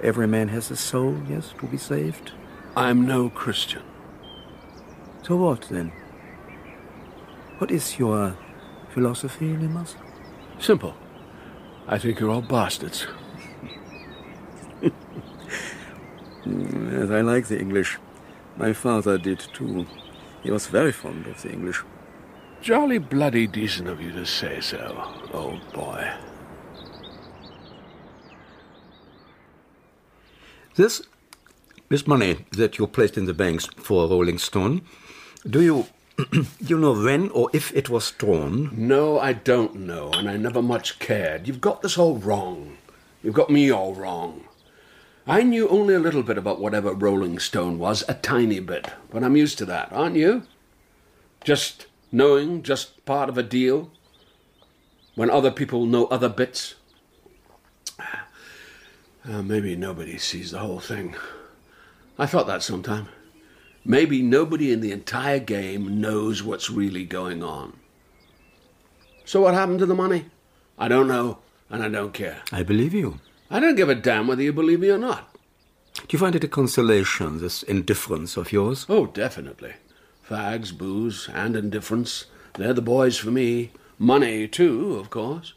Every 0.00 0.28
man 0.28 0.46
has 0.46 0.70
a 0.70 0.76
soul, 0.76 1.20
yes, 1.28 1.52
to 1.58 1.66
be 1.66 1.76
saved. 1.76 2.30
I'm 2.76 3.04
no 3.04 3.30
Christian. 3.30 3.82
So 5.24 5.34
what 5.34 5.62
then? 5.62 5.90
What 7.58 7.72
is 7.72 7.98
your 7.98 8.36
philosophy, 8.90 9.56
Leamas? 9.56 9.96
Simple. 10.60 10.94
I 11.88 11.98
think 11.98 12.20
you're 12.20 12.30
all 12.30 12.40
bastards. 12.40 13.08
yes, 16.46 17.10
I 17.10 17.22
like 17.22 17.48
the 17.48 17.58
English. 17.58 17.98
My 18.56 18.72
father 18.72 19.18
did 19.18 19.40
too. 19.40 19.84
He 20.44 20.52
was 20.52 20.68
very 20.68 20.92
fond 20.92 21.26
of 21.26 21.42
the 21.42 21.50
English. 21.50 21.82
Jolly 22.60 22.98
bloody 22.98 23.46
decent 23.46 23.88
of 23.88 24.00
you 24.00 24.12
to 24.12 24.26
say 24.26 24.60
so, 24.60 25.04
old 25.32 25.72
boy. 25.72 26.10
This, 30.74 31.02
this 31.88 32.06
money 32.06 32.44
that 32.52 32.78
you 32.78 32.86
placed 32.86 33.16
in 33.16 33.24
the 33.24 33.34
banks 33.34 33.66
for 33.76 34.08
Rolling 34.08 34.38
Stone, 34.38 34.82
do 35.48 35.60
you, 35.60 35.86
do 36.30 36.46
you 36.60 36.78
know 36.78 36.92
when 36.92 37.30
or 37.30 37.50
if 37.52 37.74
it 37.74 37.88
was 37.88 38.12
drawn? 38.12 38.70
No, 38.76 39.18
I 39.18 39.32
don't 39.32 39.74
know, 39.74 40.10
and 40.12 40.28
I 40.28 40.36
never 40.36 40.62
much 40.62 40.98
cared. 40.98 41.48
You've 41.48 41.60
got 41.60 41.82
this 41.82 41.98
all 41.98 42.16
wrong. 42.16 42.78
You've 43.22 43.34
got 43.34 43.50
me 43.50 43.70
all 43.70 43.94
wrong. 43.94 44.44
I 45.26 45.42
knew 45.42 45.68
only 45.68 45.94
a 45.94 45.98
little 45.98 46.22
bit 46.22 46.38
about 46.38 46.60
whatever 46.60 46.92
Rolling 46.92 47.38
Stone 47.38 47.78
was, 47.78 48.02
a 48.08 48.14
tiny 48.14 48.60
bit, 48.60 48.88
but 49.10 49.24
I'm 49.24 49.36
used 49.36 49.58
to 49.58 49.64
that, 49.66 49.92
aren't 49.92 50.16
you? 50.16 50.44
Just 51.44 51.87
knowing, 52.10 52.62
just 52.62 53.04
part 53.04 53.28
of 53.28 53.38
a 53.38 53.42
deal, 53.42 53.90
when 55.14 55.30
other 55.30 55.50
people 55.50 55.86
know 55.86 56.06
other 56.06 56.28
bits. 56.28 56.74
Uh, 59.28 59.42
maybe 59.42 59.76
nobody 59.76 60.16
sees 60.16 60.52
the 60.52 60.58
whole 60.58 60.80
thing. 60.80 61.14
I 62.18 62.26
thought 62.26 62.46
that 62.46 62.62
sometime. 62.62 63.08
Maybe 63.84 64.22
nobody 64.22 64.72
in 64.72 64.80
the 64.80 64.92
entire 64.92 65.38
game 65.38 66.00
knows 66.00 66.42
what's 66.42 66.70
really 66.70 67.04
going 67.04 67.42
on. 67.42 67.78
So 69.24 69.40
what 69.40 69.54
happened 69.54 69.80
to 69.80 69.86
the 69.86 69.94
money? 69.94 70.26
I 70.78 70.88
don't 70.88 71.08
know, 71.08 71.38
and 71.68 71.82
I 71.82 71.88
don't 71.88 72.14
care. 72.14 72.42
I 72.52 72.62
believe 72.62 72.94
you. 72.94 73.20
I 73.50 73.60
don't 73.60 73.76
give 73.76 73.88
a 73.88 73.94
damn 73.94 74.26
whether 74.26 74.42
you 74.42 74.52
believe 74.52 74.80
me 74.80 74.90
or 74.90 74.98
not. 74.98 75.34
Do 75.94 76.06
you 76.10 76.18
find 76.18 76.36
it 76.36 76.44
a 76.44 76.48
consolation, 76.48 77.40
this 77.40 77.62
indifference 77.62 78.36
of 78.36 78.52
yours? 78.52 78.86
Oh, 78.88 79.06
definitely. 79.06 79.74
Fags, 80.28 80.76
booze, 80.76 81.28
and 81.32 81.56
indifference. 81.56 82.26
They're 82.54 82.74
the 82.74 82.82
boys 82.82 83.16
for 83.16 83.30
me. 83.30 83.70
Money, 83.98 84.46
too, 84.46 84.96
of 84.96 85.10
course. 85.10 85.54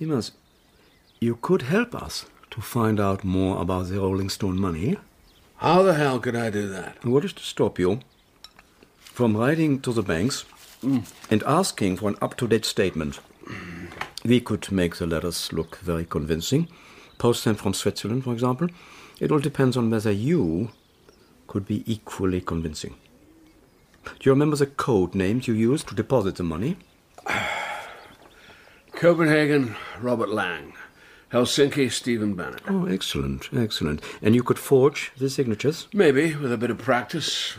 Leamas, 0.00 0.32
you 1.20 1.36
could 1.36 1.62
help 1.62 1.94
us 1.94 2.26
to 2.50 2.60
find 2.60 2.98
out 2.98 3.24
more 3.24 3.60
about 3.60 3.88
the 3.88 4.00
Rolling 4.00 4.30
Stone 4.30 4.58
money. 4.58 4.96
How 5.56 5.82
the 5.82 5.94
hell 5.94 6.18
could 6.18 6.36
I 6.36 6.50
do 6.50 6.68
that? 6.68 7.04
What 7.04 7.24
is 7.24 7.32
to 7.34 7.42
stop 7.42 7.78
you 7.78 8.00
from 8.98 9.36
writing 9.36 9.80
to 9.80 9.92
the 9.92 10.02
banks 10.02 10.44
mm. 10.82 11.06
and 11.30 11.42
asking 11.44 11.96
for 11.96 12.08
an 12.08 12.16
up 12.22 12.36
to 12.38 12.48
date 12.48 12.64
statement? 12.64 13.20
Mm. 13.44 13.88
We 14.24 14.40
could 14.40 14.70
make 14.72 14.96
the 14.96 15.06
letters 15.06 15.52
look 15.52 15.78
very 15.78 16.04
convincing. 16.04 16.68
Post 17.18 17.44
them 17.44 17.54
from 17.54 17.74
Switzerland, 17.74 18.24
for 18.24 18.32
example. 18.32 18.68
It 19.20 19.30
all 19.30 19.38
depends 19.38 19.76
on 19.76 19.90
whether 19.90 20.12
you 20.12 20.70
could 21.46 21.66
be 21.66 21.84
equally 21.90 22.40
convincing. 22.40 22.96
Do 24.18 24.28
you 24.28 24.32
remember 24.32 24.56
the 24.56 24.66
code 24.66 25.14
names 25.14 25.46
you 25.46 25.54
used 25.54 25.88
to 25.88 25.94
deposit 25.94 26.36
the 26.36 26.42
money? 26.42 26.76
Copenhagen, 28.92 29.76
Robert 30.00 30.30
Lang. 30.30 30.72
Helsinki, 31.32 31.90
Stephen 31.90 32.34
Bannock. 32.34 32.62
Oh, 32.70 32.86
excellent, 32.86 33.48
excellent. 33.54 34.00
And 34.22 34.34
you 34.34 34.42
could 34.42 34.58
forge 34.58 35.12
the 35.18 35.28
signatures? 35.28 35.88
Maybe, 35.92 36.34
with 36.36 36.52
a 36.52 36.56
bit 36.56 36.70
of 36.70 36.78
practice. 36.78 37.56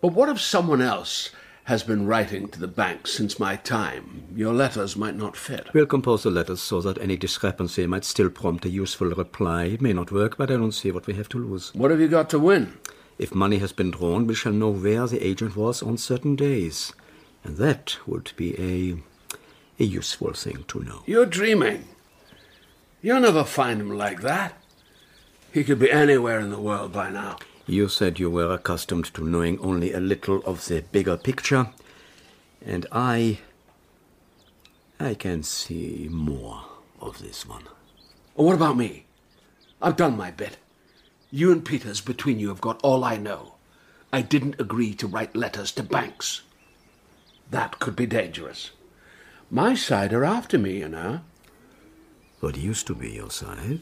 But 0.00 0.12
what 0.12 0.28
if 0.28 0.40
someone 0.40 0.80
else 0.80 1.30
has 1.64 1.82
been 1.82 2.06
writing 2.06 2.48
to 2.48 2.60
the 2.60 2.68
bank 2.68 3.06
since 3.06 3.40
my 3.40 3.56
time? 3.56 4.28
Your 4.34 4.54
letters 4.54 4.96
might 4.96 5.16
not 5.16 5.36
fit. 5.36 5.66
We'll 5.74 5.86
compose 5.86 6.22
the 6.22 6.30
letters 6.30 6.60
so 6.60 6.80
that 6.80 6.98
any 6.98 7.16
discrepancy 7.16 7.86
might 7.86 8.04
still 8.04 8.30
prompt 8.30 8.64
a 8.64 8.68
useful 8.68 9.08
reply. 9.08 9.64
It 9.64 9.82
may 9.82 9.92
not 9.92 10.12
work, 10.12 10.36
but 10.38 10.50
I 10.50 10.54
don't 10.54 10.72
see 10.72 10.92
what 10.92 11.06
we 11.06 11.14
have 11.14 11.28
to 11.30 11.38
lose. 11.38 11.74
What 11.74 11.90
have 11.90 12.00
you 12.00 12.08
got 12.08 12.30
to 12.30 12.38
win? 12.38 12.78
If 13.18 13.34
money 13.34 13.58
has 13.58 13.72
been 13.72 13.90
drawn, 13.90 14.26
we 14.26 14.34
shall 14.34 14.52
know 14.52 14.70
where 14.70 15.06
the 15.06 15.24
agent 15.24 15.56
was 15.56 15.82
on 15.82 15.96
certain 15.98 16.36
days. 16.36 16.92
And 17.44 17.56
that 17.56 17.98
would 18.06 18.32
be 18.36 18.58
a 18.58 19.02
a 19.78 19.84
useful 19.84 20.32
thing 20.32 20.64
to 20.68 20.84
know. 20.84 21.02
You're 21.06 21.26
dreaming. 21.26 21.88
You'll 23.00 23.20
never 23.20 23.42
find 23.42 23.80
him 23.80 23.90
like 23.90 24.20
that. 24.20 24.54
He 25.52 25.64
could 25.64 25.78
be 25.78 25.90
anywhere 25.90 26.38
in 26.40 26.50
the 26.50 26.60
world 26.60 26.92
by 26.92 27.10
now. 27.10 27.38
You 27.66 27.88
said 27.88 28.18
you 28.18 28.30
were 28.30 28.52
accustomed 28.52 29.12
to 29.14 29.24
knowing 29.24 29.58
only 29.58 29.92
a 29.92 30.00
little 30.00 30.42
of 30.44 30.66
the 30.66 30.82
bigger 30.92 31.16
picture, 31.16 31.70
and 32.64 32.86
I. 32.92 33.38
I 35.00 35.14
can 35.14 35.42
see 35.42 36.08
more 36.10 36.62
of 37.00 37.18
this 37.18 37.44
one. 37.44 37.64
What 38.34 38.54
about 38.54 38.76
me? 38.76 39.06
I've 39.80 39.96
done 39.96 40.16
my 40.16 40.30
bit. 40.30 40.58
You 41.34 41.50
and 41.50 41.64
Peters, 41.64 42.02
between 42.02 42.38
you, 42.38 42.48
have 42.48 42.60
got 42.60 42.78
all 42.82 43.04
I 43.04 43.16
know. 43.16 43.54
I 44.12 44.20
didn't 44.20 44.60
agree 44.60 44.92
to 44.96 45.06
write 45.06 45.34
letters 45.34 45.72
to 45.72 45.82
banks. 45.82 46.42
That 47.50 47.78
could 47.78 47.96
be 47.96 48.04
dangerous. 48.04 48.70
My 49.50 49.74
side 49.74 50.12
are 50.12 50.26
after 50.26 50.58
me, 50.58 50.80
you 50.80 50.90
know. 50.90 51.20
What 52.40 52.58
used 52.58 52.86
to 52.88 52.94
be 52.94 53.12
your 53.12 53.30
side? 53.30 53.80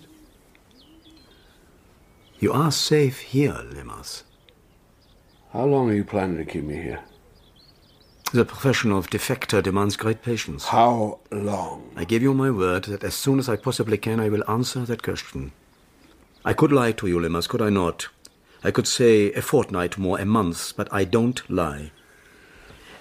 You 2.38 2.52
are 2.52 2.70
safe 2.70 3.18
here, 3.18 3.64
Leamas. 3.72 4.22
How 5.52 5.64
long 5.64 5.90
are 5.90 5.94
you 5.94 6.04
planning 6.04 6.36
to 6.36 6.44
keep 6.44 6.62
me 6.62 6.76
here? 6.76 7.00
The 8.32 8.44
profession 8.44 8.92
of 8.92 9.10
defector 9.10 9.60
demands 9.60 9.96
great 9.96 10.22
patience. 10.22 10.66
How 10.66 11.18
long? 11.32 11.90
I 11.96 12.04
give 12.04 12.22
you 12.22 12.32
my 12.32 12.52
word 12.52 12.84
that 12.84 13.02
as 13.02 13.14
soon 13.14 13.40
as 13.40 13.48
I 13.48 13.56
possibly 13.56 13.98
can, 13.98 14.20
I 14.20 14.28
will 14.28 14.48
answer 14.48 14.84
that 14.86 15.02
question. 15.02 15.50
I 16.44 16.52
could 16.54 16.72
lie 16.72 16.92
to 16.92 17.06
you, 17.06 17.20
Leamas, 17.20 17.48
could 17.48 17.60
I 17.60 17.68
not? 17.70 18.08
I 18.64 18.70
could 18.70 18.86
say 18.86 19.32
a 19.32 19.42
fortnight 19.42 19.98
more, 19.98 20.18
a 20.18 20.24
month, 20.24 20.74
but 20.76 20.88
I 20.92 21.04
don't 21.04 21.48
lie. 21.50 21.92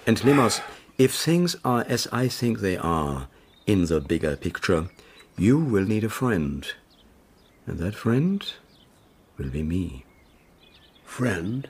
And 0.06 0.18
Leamas, 0.24 0.60
if 0.98 1.14
things 1.14 1.56
are 1.64 1.84
as 1.88 2.06
I 2.12 2.28
think 2.28 2.60
they 2.60 2.76
are 2.76 3.28
in 3.66 3.86
the 3.86 4.00
bigger 4.00 4.36
picture, 4.36 4.90
you 5.38 5.58
will 5.58 5.84
need 5.84 6.04
a 6.04 6.10
friend. 6.10 6.70
And 7.66 7.78
that 7.78 7.94
friend 7.94 8.44
will 9.38 9.48
be 9.48 9.62
me. 9.62 10.04
Friend? 11.04 11.68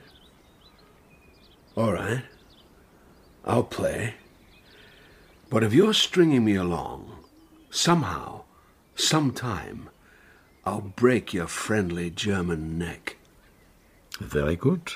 All 1.77 1.93
right. 1.93 2.23
I'll 3.45 3.63
play. 3.63 4.15
But 5.49 5.63
if 5.63 5.73
you're 5.73 5.93
stringing 5.93 6.43
me 6.43 6.55
along, 6.55 7.23
somehow, 7.69 8.43
sometime, 8.95 9.90
I'll 10.63 10.81
break 10.81 11.33
your 11.33 11.47
friendly 11.47 12.11
German 12.11 12.77
neck. 12.77 13.17
Very 14.19 14.55
good, 14.55 14.91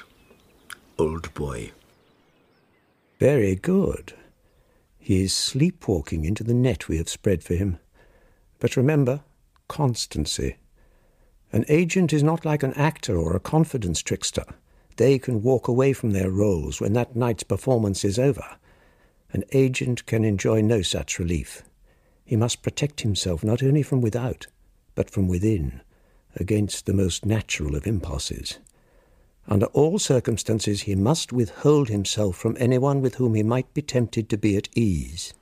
old 0.99 1.34
boy. 1.34 1.72
Very 3.20 3.55
good. 3.55 4.13
He 4.99 5.24
is 5.24 5.34
sleepwalking 5.34 6.24
into 6.24 6.43
the 6.43 6.53
net 6.53 6.88
we 6.88 6.97
have 6.97 7.09
spread 7.09 7.43
for 7.43 7.55
him. 7.55 7.80
But 8.59 8.78
remember, 8.78 9.22
constancy. 9.68 10.57
An 11.51 11.66
agent 11.68 12.13
is 12.13 12.22
not 12.22 12.45
like 12.45 12.61
an 12.61 12.74
actor 12.74 13.18
or 13.18 13.36
a 13.36 13.39
confidence 13.39 14.03
trickster. 14.03 14.45
They 14.97 15.18
can 15.18 15.41
walk 15.41 15.68
away 15.68 15.93
from 15.93 16.11
their 16.11 16.30
roles 16.30 16.80
when 16.80 16.93
that 16.93 17.16
night's 17.16 17.43
performance 17.43 18.05
is 18.05 18.20
over. 18.20 18.57
An 19.32 19.43
agent 19.51 20.05
can 20.05 20.24
enjoy 20.24 20.61
no 20.61 20.84
such 20.84 21.18
relief. 21.18 21.63
He 22.24 22.36
must 22.36 22.61
protect 22.61 23.01
himself 23.01 23.43
not 23.43 23.63
only 23.63 23.82
from 23.82 24.01
without, 24.01 24.47
but 24.95 25.09
from 25.09 25.27
within, 25.27 25.81
against 26.35 26.85
the 26.85 26.93
most 26.93 27.25
natural 27.25 27.75
of 27.75 27.85
impulses. 27.85 28.59
Under 29.47 29.67
all 29.67 29.99
circumstances, 29.99 30.83
he 30.83 30.95
must 30.95 31.31
withhold 31.31 31.89
himself 31.89 32.35
from 32.35 32.57
anyone 32.59 33.01
with 33.01 33.15
whom 33.15 33.35
he 33.35 33.43
might 33.43 33.71
be 33.73 33.81
tempted 33.81 34.27
to 34.29 34.37
be 34.37 34.57
at 34.57 34.69
ease. 34.73 35.33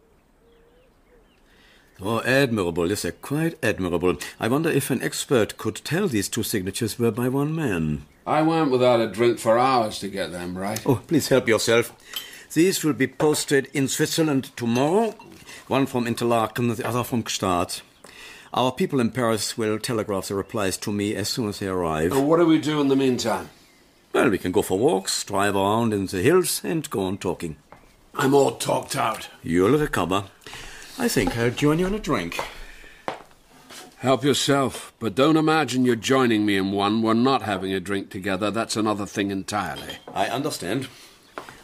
Oh, 2.02 2.22
admirable, 2.22 2.90
yes, 2.90 3.02
sir, 3.02 3.12
quite 3.12 3.58
admirable. 3.64 4.18
I 4.40 4.50
wonder 4.50 4.70
if 4.70 4.92
an 4.92 5.02
expert 5.02 5.58
could 5.58 5.76
tell 5.76 6.08
these 6.10 6.28
two 6.28 6.44
signatures 6.44 7.00
were 7.00 7.12
by 7.12 7.30
one 7.30 7.56
man. 7.56 8.06
I 8.28 8.42
went 8.42 8.72
without 8.72 9.00
a 9.00 9.08
drink 9.08 9.40
for 9.40 9.58
hours 9.58 10.00
to 10.00 10.10
get 10.10 10.32
them 10.32 10.58
right. 10.58 10.82
Oh, 10.86 11.02
please 11.08 11.30
help 11.30 11.48
yourself. 11.48 11.94
These 12.54 12.84
will 12.84 12.94
be 12.94 13.08
posted 13.08 13.70
in 13.74 13.88
Switzerland 13.88 14.52
tomorrow. 14.58 15.16
One 15.68 15.86
from 15.86 16.08
Interlaken, 16.08 16.68
the 16.76 16.88
other 16.88 17.04
from 17.04 17.24
Gstaad. 17.24 17.82
Our 18.56 18.72
people 18.72 19.00
in 19.00 19.10
Paris 19.10 19.58
will 19.58 19.80
telegraph 19.80 20.28
the 20.28 20.36
replies 20.36 20.78
to 20.78 20.92
me 20.92 21.16
as 21.16 21.28
soon 21.28 21.50
as 21.50 21.58
they 21.58 21.68
arrive. 21.68 22.12
And 22.12 22.28
what 22.28 22.38
do 22.38 22.46
we 22.46 22.60
do 22.60 22.80
in 22.82 22.88
the 22.88 22.96
meantime? 22.96 23.50
Well, 24.14 24.30
we 24.30 24.38
can 24.38 24.52
go 24.52 24.62
for 24.62 24.78
walks, 24.78 25.24
drive 25.24 25.56
around 25.56 25.92
in 25.92 26.06
the 26.06 26.22
hills, 26.22 26.62
and 26.64 26.88
go 26.92 27.02
on 27.02 27.18
talking. 27.18 27.56
I'm 28.14 28.36
all 28.36 28.52
talked 28.52 28.96
out. 28.96 29.28
You'll 29.42 29.80
recover. 29.80 30.26
I 31.00 31.08
think 31.08 31.36
I'll 31.36 31.50
join 31.50 31.80
you 31.80 31.88
in 31.88 31.96
a 31.96 32.00
drink. 32.00 32.40
Help 33.98 34.24
yourself, 34.24 34.94
but 35.00 35.16
don't 35.16 35.38
imagine 35.38 35.84
you're 35.84 35.96
joining 35.96 36.46
me 36.46 36.56
in 36.56 36.74
one. 36.74 37.02
We're 37.02 37.16
not 37.16 37.42
having 37.42 37.74
a 37.74 37.80
drink 37.80 38.12
together. 38.12 38.52
That's 38.52 38.76
another 38.76 39.08
thing 39.08 39.32
entirely. 39.32 39.98
I 40.14 40.28
understand. 40.28 40.90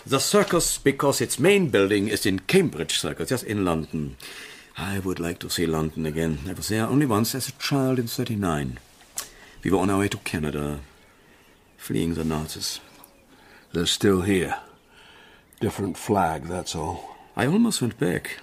The 0.07 0.19
circus, 0.19 0.79
because 0.79 1.21
its 1.21 1.37
main 1.37 1.69
building 1.69 2.07
is 2.07 2.25
in 2.25 2.39
Cambridge 2.39 2.97
Circus, 2.97 3.29
just 3.29 3.43
in 3.43 3.63
London. 3.63 4.17
I 4.81 4.99
would 4.99 5.19
like 5.19 5.39
to 5.39 5.49
see 5.49 5.65
London 5.65 6.05
again. 6.05 6.39
I 6.47 6.53
was 6.53 6.69
there 6.69 6.85
only 6.85 7.05
once 7.05 7.35
as 7.35 7.49
a 7.49 7.51
child 7.53 7.99
in 7.99 8.07
39. 8.07 8.79
We 9.61 9.71
were 9.71 9.77
on 9.77 9.89
our 9.89 9.99
way 9.99 10.07
to 10.07 10.17
Canada, 10.19 10.79
fleeing 11.75 12.13
the 12.13 12.23
Nazis. 12.23 12.79
They're 13.73 13.85
still 13.85 14.21
here. 14.21 14.55
Different 15.59 15.97
flag, 15.97 16.45
that's 16.45 16.75
all. 16.75 17.17
I 17.35 17.45
almost 17.45 17.81
went 17.81 17.99
back. 17.99 18.39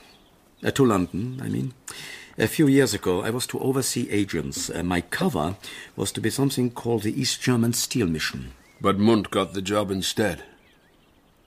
Uh, 0.63 0.71
to 0.73 0.85
London, 0.85 1.41
I 1.43 1.49
mean. 1.49 1.73
A 2.37 2.47
few 2.47 2.67
years 2.67 2.93
ago, 2.93 3.23
I 3.23 3.31
was 3.31 3.47
to 3.47 3.59
oversee 3.61 4.11
agents. 4.11 4.69
Uh, 4.69 4.83
my 4.83 5.01
cover 5.01 5.57
was 5.97 6.13
to 6.13 6.21
be 6.21 6.29
something 6.29 6.71
called 6.71 7.03
the 7.03 7.19
East 7.19 7.41
German 7.41 7.73
Steel 7.73 8.09
Mission. 8.09 8.53
But 8.79 8.99
Mundt 8.99 9.31
got 9.31 9.55
the 9.55 9.63
job 9.63 9.91
instead. 9.91 10.43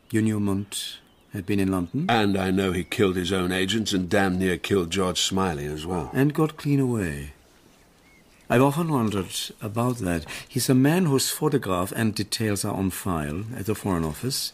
You 0.09 0.23
knew 0.23 0.39
Mundt 0.39 0.97
had 1.33 1.45
been 1.45 1.59
in 1.59 1.71
London? 1.71 2.05
And 2.09 2.37
I 2.37 2.51
know 2.51 2.71
he 2.71 2.83
killed 2.83 3.15
his 3.15 3.31
own 3.31 3.51
agents 3.51 3.93
and 3.93 4.09
damn 4.09 4.39
near 4.39 4.57
killed 4.57 4.91
George 4.91 5.21
Smiley 5.21 5.65
as 5.65 5.85
well. 5.85 6.09
And 6.13 6.33
got 6.33 6.57
clean 6.57 6.79
away. 6.79 7.33
I've 8.49 8.63
often 8.63 8.91
wondered 8.91 9.27
about 9.61 9.97
that. 9.97 10.25
He's 10.47 10.69
a 10.69 10.75
man 10.75 11.05
whose 11.05 11.29
photograph 11.29 11.91
and 11.95 12.15
details 12.15 12.65
are 12.65 12.73
on 12.73 12.89
file 12.89 13.43
at 13.55 13.67
the 13.67 13.75
Foreign 13.75 14.03
Office. 14.03 14.53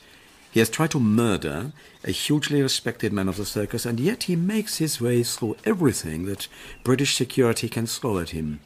He 0.52 0.60
has 0.60 0.70
tried 0.70 0.92
to 0.92 1.00
murder 1.00 1.72
a 2.04 2.12
hugely 2.12 2.62
respected 2.62 3.14
man 3.14 3.30
of 3.30 3.38
the 3.38 3.46
circus, 3.46 3.86
and 3.86 4.00
yet 4.00 4.24
he 4.24 4.36
makes 4.36 4.78
his 4.78 5.00
way 5.00 5.24
through 5.24 5.58
everything 5.66 6.26
that 6.26 6.48
British 6.84 7.16
security 7.16 7.70
can 7.70 7.86
throw 7.86 8.20
at 8.20 8.30
him. 8.30 8.60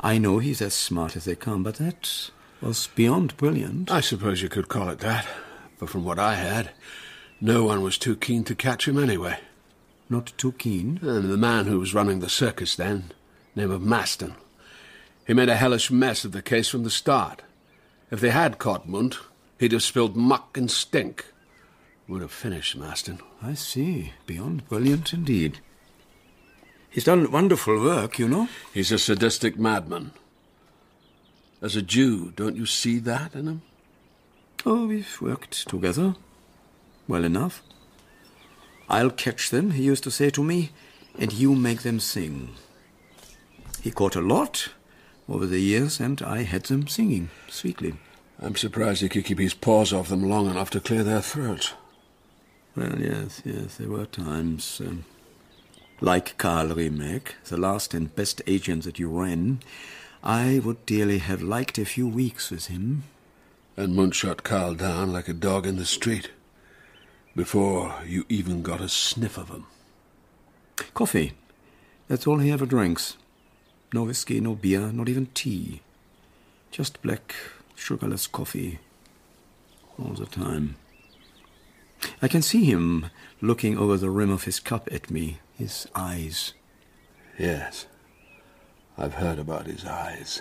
I 0.00 0.18
know 0.18 0.38
he's 0.38 0.62
as 0.62 0.74
smart 0.74 1.16
as 1.16 1.24
they 1.24 1.34
come, 1.34 1.62
but 1.62 1.76
that 1.76 2.30
was 2.60 2.88
beyond 2.94 3.36
brilliant. 3.36 3.90
I 3.90 4.00
suppose 4.00 4.42
you 4.42 4.48
could 4.48 4.68
call 4.68 4.88
it 4.88 5.00
that. 5.00 5.26
But 5.78 5.88
from 5.90 6.04
what 6.04 6.18
I 6.18 6.36
heard, 6.36 6.70
no 7.40 7.64
one 7.64 7.82
was 7.82 7.98
too 7.98 8.16
keen 8.16 8.44
to 8.44 8.54
catch 8.54 8.88
him 8.88 9.02
anyway. 9.02 9.38
Not 10.08 10.32
too 10.36 10.52
keen? 10.52 10.98
And 11.02 11.30
the 11.30 11.36
man 11.36 11.66
who 11.66 11.78
was 11.78 11.94
running 11.94 12.20
the 12.20 12.28
circus 12.28 12.76
then, 12.76 13.12
name 13.54 13.70
of 13.70 13.82
Maston, 13.82 14.34
He 15.26 15.34
made 15.34 15.48
a 15.48 15.56
hellish 15.56 15.90
mess 15.90 16.24
of 16.24 16.32
the 16.32 16.42
case 16.42 16.68
from 16.68 16.84
the 16.84 16.90
start. 16.90 17.42
If 18.10 18.20
they 18.20 18.30
had 18.30 18.58
caught 18.58 18.88
Mundt, 18.88 19.18
he'd 19.58 19.72
have 19.72 19.82
spilled 19.82 20.16
muck 20.16 20.56
and 20.56 20.70
stink. 20.70 21.24
Would 22.06 22.20
have 22.20 22.32
finished 22.32 22.76
Maston. 22.76 23.20
I 23.42 23.54
see. 23.54 24.12
Beyond 24.26 24.68
brilliant 24.68 25.14
indeed. 25.14 25.60
He's 26.90 27.04
done 27.04 27.32
wonderful 27.32 27.82
work, 27.82 28.18
you 28.18 28.28
know. 28.28 28.48
He's 28.72 28.92
a 28.92 28.98
sadistic 28.98 29.58
madman. 29.58 30.12
As 31.62 31.74
a 31.76 31.82
Jew, 31.82 32.32
don't 32.36 32.56
you 32.56 32.66
see 32.66 32.98
that 33.00 33.34
in 33.34 33.48
him? 33.48 33.62
Oh, 34.66 34.86
we've 34.86 35.20
worked 35.20 35.66
together. 35.68 36.14
Well 37.06 37.24
enough. 37.24 37.62
I'll 38.88 39.10
catch 39.10 39.50
them, 39.50 39.72
he 39.72 39.82
used 39.82 40.04
to 40.04 40.10
say 40.10 40.30
to 40.30 40.42
me, 40.42 40.70
and 41.18 41.32
you 41.32 41.54
make 41.54 41.82
them 41.82 42.00
sing. 42.00 42.50
He 43.82 43.90
caught 43.90 44.16
a 44.16 44.20
lot 44.20 44.68
over 45.28 45.46
the 45.46 45.60
years, 45.60 46.00
and 46.00 46.20
I 46.22 46.42
had 46.42 46.64
them 46.64 46.86
singing 46.86 47.30
sweetly. 47.48 47.94
I'm 48.40 48.56
surprised 48.56 49.02
he 49.02 49.08
could 49.08 49.24
keep 49.24 49.38
his 49.38 49.54
paws 49.54 49.92
off 49.92 50.08
them 50.08 50.28
long 50.28 50.50
enough 50.50 50.70
to 50.70 50.80
clear 50.80 51.04
their 51.04 51.22
throats. 51.22 51.74
Well, 52.76 52.98
yes, 52.98 53.42
yes, 53.44 53.76
there 53.76 53.88
were 53.88 54.06
times. 54.06 54.80
Um, 54.84 55.04
like 56.00 56.36
Karl 56.38 56.68
Riemeck, 56.68 57.34
the 57.44 57.56
last 57.56 57.94
and 57.94 58.14
best 58.14 58.42
agent 58.46 58.84
that 58.84 58.98
you 58.98 59.08
ran, 59.08 59.60
I 60.22 60.60
would 60.64 60.84
dearly 60.84 61.18
have 61.18 61.42
liked 61.42 61.78
a 61.78 61.84
few 61.84 62.08
weeks 62.08 62.50
with 62.50 62.66
him. 62.66 63.04
And 63.76 63.94
Mundt 63.94 64.14
shot 64.14 64.42
Karl 64.42 64.74
down 64.74 65.12
like 65.12 65.28
a 65.28 65.34
dog 65.34 65.66
in 65.66 65.76
the 65.76 65.86
street. 65.86 66.30
Before 67.36 67.94
you 68.06 68.24
even 68.28 68.62
got 68.62 68.80
a 68.80 68.88
sniff 68.88 69.36
of 69.36 69.48
him. 69.48 69.66
Coffee. 70.94 71.32
That's 72.06 72.26
all 72.26 72.38
he 72.38 72.52
ever 72.52 72.66
drinks. 72.66 73.16
No 73.92 74.04
whiskey, 74.04 74.40
no 74.40 74.54
beer, 74.54 74.92
not 74.92 75.08
even 75.08 75.26
tea. 75.34 75.80
Just 76.70 77.02
black, 77.02 77.34
sugarless 77.74 78.26
coffee. 78.30 78.78
All 79.98 80.14
the 80.14 80.26
time. 80.26 80.76
I 82.22 82.28
can 82.28 82.42
see 82.42 82.64
him 82.64 83.06
looking 83.40 83.76
over 83.78 83.96
the 83.96 84.10
rim 84.10 84.30
of 84.30 84.44
his 84.44 84.60
cup 84.60 84.88
at 84.92 85.10
me, 85.10 85.38
his 85.56 85.88
eyes. 85.94 86.54
Yes. 87.38 87.86
I've 88.96 89.14
heard 89.14 89.40
about 89.40 89.66
his 89.66 89.84
eyes. 89.84 90.40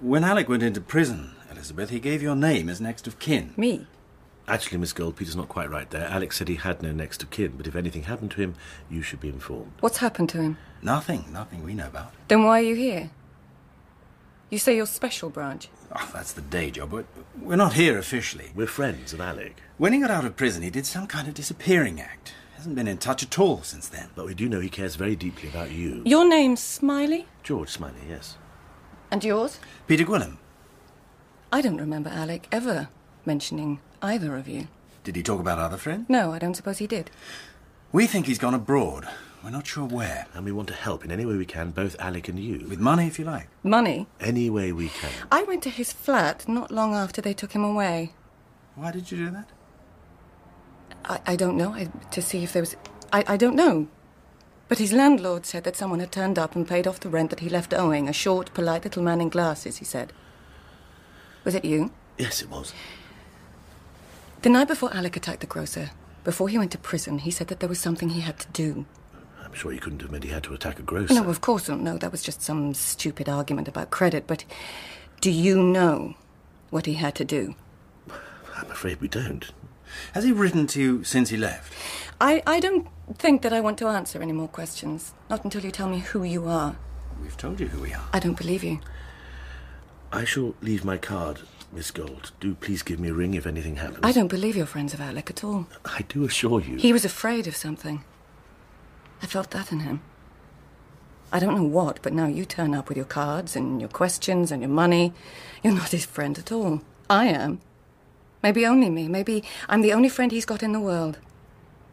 When 0.00 0.24
Alec 0.24 0.48
went 0.48 0.62
into 0.62 0.80
prison, 0.80 1.32
Elizabeth, 1.50 1.90
he 1.90 2.00
gave 2.00 2.22
your 2.22 2.34
name 2.34 2.70
as 2.70 2.80
next 2.80 3.06
of 3.06 3.18
kin. 3.18 3.52
Me? 3.58 3.86
Actually, 4.48 4.78
Miss 4.78 4.94
Gold, 4.94 5.16
Peter's 5.16 5.36
not 5.36 5.50
quite 5.50 5.70
right 5.70 5.90
there. 5.90 6.06
Alec 6.06 6.32
said 6.32 6.48
he 6.48 6.54
had 6.54 6.82
no 6.82 6.90
next 6.90 7.22
of 7.22 7.28
kin, 7.28 7.52
but 7.54 7.66
if 7.66 7.76
anything 7.76 8.04
happened 8.04 8.30
to 8.30 8.40
him, 8.40 8.54
you 8.88 9.02
should 9.02 9.20
be 9.20 9.28
informed. 9.28 9.72
What's 9.80 9.98
happened 9.98 10.30
to 10.30 10.40
him? 10.40 10.56
Nothing, 10.80 11.26
nothing 11.30 11.62
we 11.62 11.74
know 11.74 11.86
about. 11.88 12.12
Then 12.28 12.44
why 12.44 12.60
are 12.60 12.64
you 12.64 12.74
here? 12.74 13.10
You 14.48 14.58
say 14.58 14.74
you're 14.74 14.86
special 14.86 15.28
branch. 15.28 15.68
Oh, 15.94 16.10
that's 16.14 16.32
the 16.32 16.40
day 16.40 16.70
job, 16.70 16.92
but 16.92 17.04
we're 17.38 17.56
not 17.56 17.74
here 17.74 17.98
officially. 17.98 18.52
We're 18.54 18.66
friends 18.68 19.12
of 19.12 19.20
Alec. 19.20 19.60
When 19.76 19.92
he 19.92 20.00
got 20.00 20.10
out 20.10 20.24
of 20.24 20.34
prison, 20.34 20.62
he 20.62 20.70
did 20.70 20.86
some 20.86 21.08
kind 21.08 21.28
of 21.28 21.34
disappearing 21.34 22.00
act. 22.00 22.32
Hasn't 22.56 22.74
been 22.74 22.88
in 22.88 22.96
touch 22.96 23.22
at 23.22 23.38
all 23.38 23.62
since 23.62 23.86
then. 23.86 24.08
But 24.16 24.24
we 24.24 24.34
do 24.34 24.48
know 24.48 24.60
he 24.60 24.70
cares 24.70 24.96
very 24.96 25.14
deeply 25.14 25.50
about 25.50 25.72
you. 25.72 26.02
Your 26.06 26.26
name's 26.26 26.60
Smiley? 26.62 27.26
George 27.42 27.68
Smiley, 27.68 28.00
yes. 28.08 28.38
And 29.10 29.24
yours? 29.24 29.58
Peter 29.86 30.04
Guillam. 30.04 30.36
I 31.52 31.60
don't 31.60 31.78
remember 31.78 32.10
Alec 32.10 32.46
ever 32.52 32.88
mentioning 33.26 33.80
either 34.02 34.36
of 34.36 34.48
you. 34.48 34.68
Did 35.02 35.16
he 35.16 35.22
talk 35.22 35.40
about 35.40 35.58
other 35.58 35.76
friends? 35.76 36.06
No, 36.08 36.32
I 36.32 36.38
don't 36.38 36.54
suppose 36.54 36.78
he 36.78 36.86
did. 36.86 37.10
We 37.92 38.06
think 38.06 38.26
he's 38.26 38.38
gone 38.38 38.54
abroad. 38.54 39.08
We're 39.42 39.50
not 39.50 39.66
sure 39.66 39.86
where. 39.86 40.26
And 40.34 40.44
we 40.44 40.52
want 40.52 40.68
to 40.68 40.74
help 40.74 41.04
in 41.04 41.10
any 41.10 41.24
way 41.24 41.34
we 41.36 41.46
can, 41.46 41.70
both 41.70 41.96
Alec 41.98 42.28
and 42.28 42.38
you. 42.38 42.66
With 42.68 42.78
money, 42.78 43.06
if 43.06 43.18
you 43.18 43.24
like. 43.24 43.48
Money? 43.62 44.06
Any 44.20 44.50
way 44.50 44.70
we 44.72 44.88
can. 44.88 45.10
I 45.32 45.42
went 45.42 45.62
to 45.64 45.70
his 45.70 45.92
flat 45.92 46.46
not 46.46 46.70
long 46.70 46.94
after 46.94 47.20
they 47.20 47.32
took 47.32 47.52
him 47.52 47.64
away. 47.64 48.12
Why 48.74 48.92
did 48.92 49.10
you 49.10 49.18
do 49.18 49.30
that? 49.30 49.48
I, 51.04 51.20
I 51.32 51.36
don't 51.36 51.56
know. 51.56 51.72
I, 51.72 51.88
to 52.10 52.22
see 52.22 52.44
if 52.44 52.52
there 52.52 52.62
was. 52.62 52.76
I, 53.12 53.24
I 53.26 53.36
don't 53.36 53.56
know. 53.56 53.88
But 54.70 54.78
his 54.78 54.92
landlord 54.92 55.46
said 55.46 55.64
that 55.64 55.74
someone 55.74 55.98
had 55.98 56.12
turned 56.12 56.38
up 56.38 56.54
and 56.54 56.66
paid 56.66 56.86
off 56.86 57.00
the 57.00 57.08
rent 57.08 57.30
that 57.30 57.40
he 57.40 57.48
left 57.48 57.74
owing. 57.74 58.08
A 58.08 58.12
short, 58.12 58.54
polite 58.54 58.84
little 58.84 59.02
man 59.02 59.20
in 59.20 59.28
glasses, 59.28 59.78
he 59.78 59.84
said. 59.84 60.12
Was 61.42 61.56
it 61.56 61.64
you? 61.64 61.90
Yes, 62.16 62.40
it 62.40 62.48
was. 62.48 62.72
The 64.42 64.48
night 64.48 64.68
before 64.68 64.94
Alec 64.94 65.16
attacked 65.16 65.40
the 65.40 65.48
grocer, 65.48 65.90
before 66.22 66.48
he 66.48 66.56
went 66.56 66.70
to 66.70 66.78
prison, 66.78 67.18
he 67.18 67.32
said 67.32 67.48
that 67.48 67.58
there 67.58 67.68
was 67.68 67.80
something 67.80 68.10
he 68.10 68.20
had 68.20 68.38
to 68.38 68.48
do. 68.52 68.86
I'm 69.44 69.52
sure 69.54 69.72
he 69.72 69.78
couldn't 69.78 70.02
have 70.02 70.12
meant 70.12 70.22
he 70.22 70.30
had 70.30 70.44
to 70.44 70.54
attack 70.54 70.78
a 70.78 70.82
grocer. 70.82 71.14
No, 71.14 71.28
of 71.28 71.40
course 71.40 71.68
not. 71.68 71.80
No, 71.80 71.98
that 71.98 72.12
was 72.12 72.22
just 72.22 72.40
some 72.40 72.72
stupid 72.72 73.28
argument 73.28 73.66
about 73.66 73.90
credit. 73.90 74.28
But 74.28 74.44
do 75.20 75.32
you 75.32 75.60
know 75.60 76.14
what 76.70 76.86
he 76.86 76.94
had 76.94 77.16
to 77.16 77.24
do? 77.24 77.56
I'm 78.56 78.70
afraid 78.70 79.00
we 79.00 79.08
don't. 79.08 79.50
Has 80.14 80.22
he 80.22 80.30
written 80.30 80.68
to 80.68 80.80
you 80.80 81.02
since 81.02 81.30
he 81.30 81.36
left? 81.36 81.74
I, 82.20 82.42
I 82.46 82.60
don't 82.60 82.86
think 83.16 83.42
that 83.42 83.52
I 83.52 83.60
want 83.60 83.78
to 83.78 83.88
answer 83.88 84.20
any 84.20 84.32
more 84.32 84.48
questions. 84.48 85.14
Not 85.30 85.42
until 85.44 85.64
you 85.64 85.70
tell 85.70 85.88
me 85.88 86.00
who 86.00 86.22
you 86.22 86.46
are. 86.46 86.76
We've 87.22 87.36
told 87.36 87.60
you 87.60 87.68
who 87.68 87.80
we 87.80 87.94
are. 87.94 88.04
I 88.12 88.18
don't 88.18 88.36
believe 88.36 88.62
you. 88.62 88.80
I 90.12 90.24
shall 90.24 90.54
leave 90.60 90.84
my 90.84 90.98
card, 90.98 91.40
Miss 91.72 91.90
Gold. 91.90 92.32
Do 92.40 92.54
please 92.54 92.82
give 92.82 93.00
me 93.00 93.08
a 93.08 93.14
ring 93.14 93.34
if 93.34 93.46
anything 93.46 93.76
happens. 93.76 94.00
I 94.02 94.12
don't 94.12 94.28
believe 94.28 94.56
you're 94.56 94.66
friends 94.66 94.92
of 94.92 95.00
Alec 95.00 95.30
at 95.30 95.44
all. 95.44 95.66
I 95.84 96.02
do 96.08 96.24
assure 96.24 96.60
you. 96.60 96.76
He 96.76 96.92
was 96.92 97.04
afraid 97.04 97.46
of 97.46 97.56
something. 97.56 98.04
I 99.22 99.26
felt 99.26 99.50
that 99.52 99.72
in 99.72 99.80
him. 99.80 100.02
I 101.32 101.38
don't 101.38 101.54
know 101.54 101.62
what, 101.62 102.00
but 102.02 102.12
now 102.12 102.26
you 102.26 102.44
turn 102.44 102.74
up 102.74 102.88
with 102.88 102.96
your 102.96 103.06
cards 103.06 103.54
and 103.54 103.80
your 103.80 103.88
questions 103.88 104.50
and 104.50 104.60
your 104.60 104.70
money. 104.70 105.12
You're 105.62 105.74
not 105.74 105.92
his 105.92 106.04
friend 106.04 106.38
at 106.38 106.50
all. 106.50 106.82
I 107.08 107.26
am. 107.26 107.60
Maybe 108.42 108.66
only 108.66 108.90
me. 108.90 109.08
Maybe 109.08 109.44
I'm 109.68 109.82
the 109.82 109.92
only 109.92 110.08
friend 110.08 110.32
he's 110.32 110.44
got 110.46 110.62
in 110.62 110.72
the 110.72 110.80
world. 110.80 111.18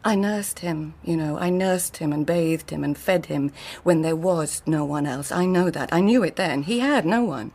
I 0.08 0.14
nursed 0.14 0.60
him, 0.60 0.94
you 1.04 1.18
know. 1.18 1.36
I 1.38 1.50
nursed 1.50 1.98
him 1.98 2.14
and 2.14 2.24
bathed 2.24 2.70
him 2.70 2.82
and 2.82 2.96
fed 2.96 3.26
him 3.26 3.52
when 3.82 4.00
there 4.00 4.16
was 4.16 4.62
no 4.64 4.82
one 4.82 5.06
else. 5.06 5.30
I 5.30 5.44
know 5.44 5.68
that. 5.68 5.92
I 5.92 6.00
knew 6.00 6.22
it 6.22 6.36
then. 6.36 6.62
He 6.62 6.78
had 6.78 7.04
no 7.04 7.22
one. 7.22 7.50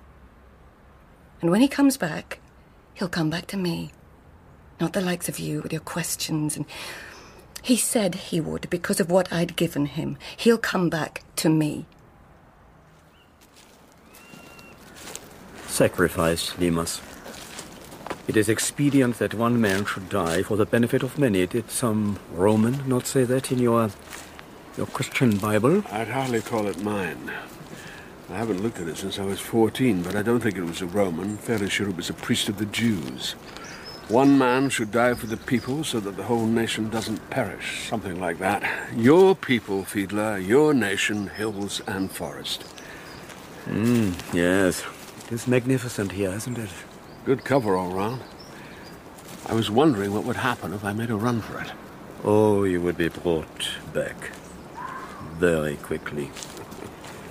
And 1.42 1.50
when 1.50 1.62
he 1.62 1.68
comes 1.68 1.98
back, 1.98 2.40
he'll 2.94 3.10
come 3.10 3.32
back 3.32 3.48
to 3.48 3.58
me. 3.58 3.92
Not 4.80 4.94
the 4.94 5.02
likes 5.02 5.28
of 5.28 5.40
you 5.40 5.62
with 5.62 5.72
your 5.74 5.82
questions 5.82 6.56
and. 6.56 6.68
He 7.64 7.76
said 7.76 8.16
he 8.16 8.40
would 8.40 8.70
because 8.70 9.00
of 9.00 9.10
what 9.10 9.34
I'd 9.34 9.56
given 9.56 9.88
him. 9.88 10.18
He'll 10.38 10.60
come 10.60 10.90
back 10.90 11.24
to 11.38 11.50
me. 11.50 11.88
Sacrifice, 15.66 16.52
Leamas. 16.60 17.02
It 18.26 18.38
is 18.38 18.48
expedient 18.48 19.20
that 19.20 19.34
one 19.34 19.60
man 19.60 19.84
should 19.86 20.08
die 20.08 20.44
for 20.44 20.56
the 20.56 20.66
benefit 20.66 21.04
of 21.04 21.20
many. 21.20 21.46
Did 21.46 21.70
some 21.70 22.20
Roman 22.32 22.88
not 22.88 23.06
say 23.06 23.26
that 23.26 23.52
in 23.52 23.60
your 23.60 23.90
your 24.78 24.88
Christian 24.88 25.38
Bible? 25.38 25.84
I'd 25.92 26.08
hardly 26.08 26.42
call 26.42 26.68
it 26.68 26.82
mine. 26.82 27.32
I 28.30 28.38
haven't 28.38 28.64
looked 28.64 28.80
at 28.80 28.88
it 28.88 28.98
since 28.98 29.20
I 29.20 29.26
was 29.26 29.42
14, 29.42 30.02
but 30.02 30.16
I 30.16 30.22
don't 30.22 30.40
think 30.40 30.56
it 30.56 30.64
was 30.64 30.82
a 30.82 30.86
Roman. 30.88 31.38
Fairly 31.38 31.70
sure 31.70 31.90
it 31.90 31.98
was 31.98 32.10
a 32.10 32.14
priest 32.14 32.48
of 32.48 32.58
the 32.58 32.66
Jews. 32.66 33.34
One 34.08 34.38
man 34.38 34.70
should 34.70 34.92
die 34.92 35.14
for 35.14 35.28
the 35.28 35.38
people 35.38 35.84
so 35.84 36.00
that 36.00 36.16
the 36.18 36.24
whole 36.24 36.46
nation 36.46 36.90
doesn't 36.90 37.30
perish. 37.30 37.88
Something 37.90 38.20
like 38.20 38.40
that. 38.40 38.64
Your 38.96 39.36
people, 39.36 39.84
Fiedler, 39.84 40.46
your 40.46 40.74
nation, 40.74 41.28
hills 41.28 41.82
and 41.88 42.10
forest. 42.10 42.64
Mm, 43.66 44.14
yes. 44.34 44.84
It 45.26 45.34
is 45.34 45.48
magnificent 45.48 46.14
here, 46.14 46.32
isn't 46.32 46.58
it? 46.58 46.70
Good 47.26 47.46
cover 47.46 47.78
all 47.78 47.92
round. 47.92 48.22
I 49.46 49.54
was 49.54 49.72
wondering 49.72 50.14
what 50.14 50.26
would 50.26 50.36
happen 50.36 50.74
if 50.74 50.84
I 50.84 50.92
made 50.92 51.10
a 51.10 51.16
run 51.16 51.42
for 51.42 51.62
it. 51.62 51.72
Oh, 52.22 52.66
you 52.66 52.82
would 52.82 52.98
be 52.98 53.08
brought 53.08 53.70
back. 53.94 54.32
Very 55.38 55.78
quickly. 55.78 56.32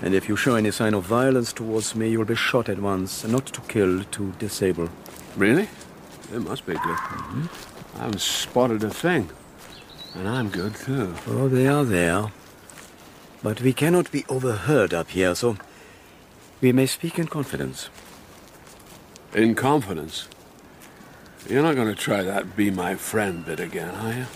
And 0.00 0.14
if 0.14 0.30
you 0.30 0.36
show 0.36 0.54
any 0.54 0.70
sign 0.70 0.94
of 0.94 1.04
violence 1.04 1.52
towards 1.52 1.94
me, 1.94 2.08
you'll 2.08 2.24
be 2.24 2.34
shot 2.34 2.70
at 2.70 2.78
once. 2.78 3.22
Not 3.24 3.46
to 3.46 3.60
kill, 3.62 4.04
to 4.04 4.32
disable. 4.38 4.88
Really? 5.36 5.68
It 6.32 6.40
must 6.40 6.64
be 6.64 6.72
good. 6.72 6.98
I 7.94 7.98
haven't 7.98 8.20
spotted 8.20 8.82
a 8.84 8.90
thing. 8.90 9.28
And 10.14 10.26
I'm 10.26 10.48
good, 10.48 10.74
too. 10.74 11.14
Oh, 11.26 11.48
they 11.48 11.66
are 11.66 11.84
there. 11.84 12.32
But 13.42 13.60
we 13.60 13.74
cannot 13.74 14.10
be 14.10 14.24
overheard 14.28 14.94
up 14.94 15.10
here, 15.10 15.34
so 15.34 15.56
we 16.62 16.72
may 16.72 16.86
speak 16.86 17.18
in 17.18 17.26
confidence. 17.26 17.90
In 19.34 19.54
confidence? 19.54 20.28
You're 21.48 21.62
not 21.62 21.74
going 21.74 21.88
to 21.88 21.94
try 21.94 22.22
that 22.22 22.54
be 22.54 22.70
my 22.70 22.94
friend 22.94 23.44
bit 23.44 23.60
again, 23.60 23.94
are 23.94 24.12
you? 24.12 24.26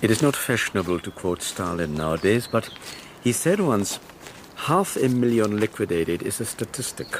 It 0.00 0.10
is 0.10 0.22
not 0.22 0.34
fashionable 0.36 1.00
to 1.00 1.10
quote 1.10 1.42
Stalin 1.42 1.94
nowadays, 1.94 2.48
but 2.50 2.70
he 3.22 3.32
said 3.32 3.60
once 3.60 3.98
half 4.56 4.96
a 4.96 5.08
million 5.08 5.60
liquidated 5.60 6.22
is 6.22 6.40
a 6.40 6.44
statistic. 6.46 7.14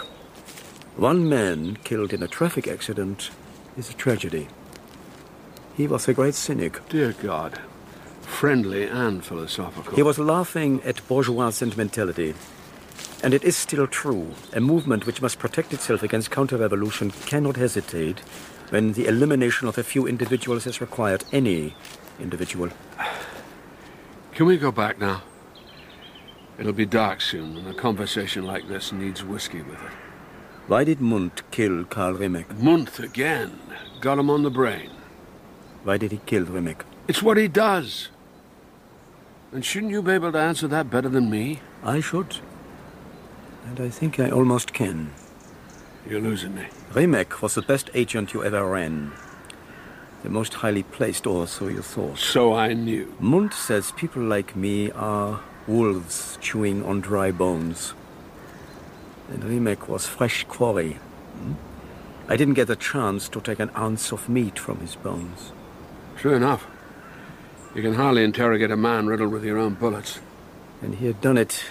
One 0.96 1.28
man 1.28 1.76
killed 1.84 2.12
in 2.12 2.22
a 2.22 2.28
traffic 2.28 2.66
accident 2.66 3.30
is 3.76 3.90
a 3.90 3.94
tragedy. 3.94 4.48
He 5.76 5.86
was 5.86 6.08
a 6.08 6.14
great 6.14 6.34
cynic. 6.34 6.80
Dear 6.88 7.12
God. 7.12 7.60
friendly 8.22 8.84
and 8.84 9.24
philosophical. 9.24 9.94
He 9.94 10.02
was 10.02 10.18
laughing 10.18 10.82
at 10.82 11.06
bourgeois 11.08 11.50
sentimentality. 11.50 12.34
And 13.24 13.32
it 13.32 13.42
is 13.42 13.56
still 13.56 13.86
true. 13.86 14.34
A 14.52 14.60
movement 14.60 15.06
which 15.06 15.22
must 15.22 15.38
protect 15.38 15.72
itself 15.72 16.02
against 16.02 16.30
counter 16.30 16.58
revolution 16.58 17.10
cannot 17.10 17.56
hesitate 17.56 18.20
when 18.68 18.92
the 18.92 19.06
elimination 19.06 19.66
of 19.66 19.78
a 19.78 19.82
few 19.82 20.06
individuals 20.06 20.66
is 20.66 20.82
required. 20.82 21.24
Any 21.32 21.74
individual. 22.20 22.68
Can 24.32 24.44
we 24.44 24.58
go 24.58 24.70
back 24.70 24.98
now? 24.98 25.22
It'll 26.58 26.74
be 26.74 26.84
dark 26.84 27.22
soon, 27.22 27.56
and 27.56 27.66
a 27.66 27.72
conversation 27.72 28.44
like 28.44 28.68
this 28.68 28.92
needs 28.92 29.24
whiskey 29.24 29.62
with 29.62 29.82
it. 29.82 29.92
Why 30.66 30.84
did 30.84 31.00
Mundt 31.00 31.50
kill 31.50 31.84
Karl 31.84 32.14
Riemeck? 32.14 32.58
Mundt 32.58 32.98
again. 32.98 33.58
Got 34.02 34.18
him 34.18 34.28
on 34.28 34.42
the 34.42 34.50
brain. 34.50 34.90
Why 35.82 35.96
did 35.96 36.12
he 36.12 36.20
kill 36.26 36.44
Riemeck? 36.44 36.82
It's 37.08 37.22
what 37.22 37.38
he 37.38 37.48
does. 37.48 38.10
And 39.50 39.64
shouldn't 39.64 39.92
you 39.92 40.02
be 40.02 40.12
able 40.12 40.32
to 40.32 40.38
answer 40.38 40.68
that 40.68 40.90
better 40.90 41.08
than 41.08 41.30
me? 41.30 41.60
I 41.82 42.00
should. 42.00 42.40
And 43.66 43.80
I 43.80 43.88
think 43.88 44.20
I 44.20 44.30
almost 44.30 44.72
can. 44.72 45.12
You're 46.08 46.20
losing 46.20 46.54
me. 46.54 46.66
Riemeck 46.92 47.40
was 47.40 47.54
the 47.54 47.62
best 47.62 47.90
agent 47.94 48.34
you 48.34 48.44
ever 48.44 48.64
ran. 48.68 49.12
The 50.22 50.28
most 50.28 50.54
highly 50.54 50.82
placed, 50.82 51.26
or 51.26 51.46
so 51.46 51.68
you 51.68 51.82
thought. 51.82 52.18
So 52.18 52.54
I 52.54 52.74
knew. 52.74 53.14
Mundt 53.18 53.54
says 53.54 53.92
people 53.92 54.22
like 54.22 54.54
me 54.54 54.90
are 54.92 55.40
wolves 55.66 56.38
chewing 56.40 56.84
on 56.84 57.00
dry 57.00 57.30
bones. 57.30 57.94
And 59.30 59.42
Riemeck 59.42 59.88
was 59.88 60.06
fresh 60.06 60.44
quarry. 60.44 60.92
Hmm? 60.92 61.54
I 62.28 62.36
didn't 62.36 62.54
get 62.54 62.70
a 62.70 62.76
chance 62.76 63.28
to 63.30 63.40
take 63.40 63.60
an 63.60 63.70
ounce 63.76 64.12
of 64.12 64.28
meat 64.28 64.58
from 64.58 64.78
his 64.78 64.96
bones. 64.96 65.52
True 66.16 66.34
enough. 66.34 66.66
You 67.74 67.82
can 67.82 67.94
hardly 67.94 68.24
interrogate 68.24 68.70
a 68.70 68.76
man 68.76 69.06
riddled 69.06 69.32
with 69.32 69.44
your 69.44 69.58
own 69.58 69.74
bullets. 69.74 70.20
And 70.80 70.94
he 70.94 71.06
had 71.06 71.20
done 71.20 71.36
it 71.36 71.64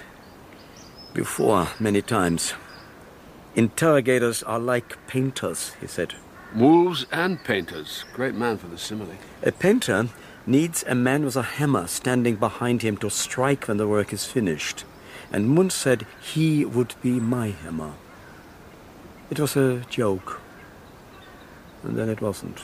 before 1.13 1.67
many 1.79 2.01
times. 2.01 2.53
Interrogators 3.55 4.41
are 4.43 4.59
like 4.59 4.97
painters, 5.07 5.73
he 5.79 5.87
said. 5.87 6.15
Wolves 6.55 7.05
and 7.11 7.43
painters. 7.43 8.03
Great 8.13 8.35
man 8.35 8.57
for 8.57 8.67
the 8.67 8.77
simile. 8.77 9.15
A 9.43 9.51
painter 9.51 10.09
needs 10.45 10.83
a 10.87 10.95
man 10.95 11.23
with 11.23 11.35
a 11.35 11.43
hammer 11.43 11.87
standing 11.87 12.35
behind 12.35 12.81
him 12.81 12.97
to 12.97 13.09
strike 13.09 13.67
when 13.67 13.77
the 13.77 13.87
work 13.87 14.11
is 14.11 14.25
finished. 14.25 14.83
And 15.31 15.49
Mundt 15.49 15.71
said 15.71 16.05
he 16.21 16.65
would 16.65 16.95
be 17.01 17.19
my 17.19 17.49
hammer. 17.49 17.93
It 19.29 19.39
was 19.39 19.55
a 19.55 19.79
joke. 19.89 20.41
And 21.83 21.97
then 21.97 22.09
it 22.09 22.21
wasn't. 22.21 22.61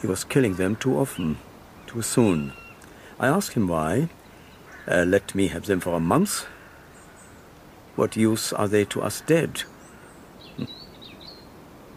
He 0.00 0.06
was 0.06 0.24
killing 0.24 0.54
them 0.54 0.76
too 0.76 0.98
often, 0.98 1.38
too 1.86 2.02
soon. 2.02 2.52
I 3.18 3.28
asked 3.28 3.54
him 3.54 3.68
why. 3.68 4.08
Uh, 4.88 5.04
let 5.06 5.34
me 5.34 5.48
have 5.48 5.66
them 5.66 5.80
for 5.80 5.94
a 5.94 6.00
month. 6.00 6.46
What 7.96 8.16
use 8.16 8.52
are 8.52 8.68
they 8.68 8.84
to 8.86 9.02
us 9.02 9.22
dead? 9.22 9.62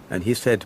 And 0.10 0.24
he 0.24 0.34
said, 0.34 0.66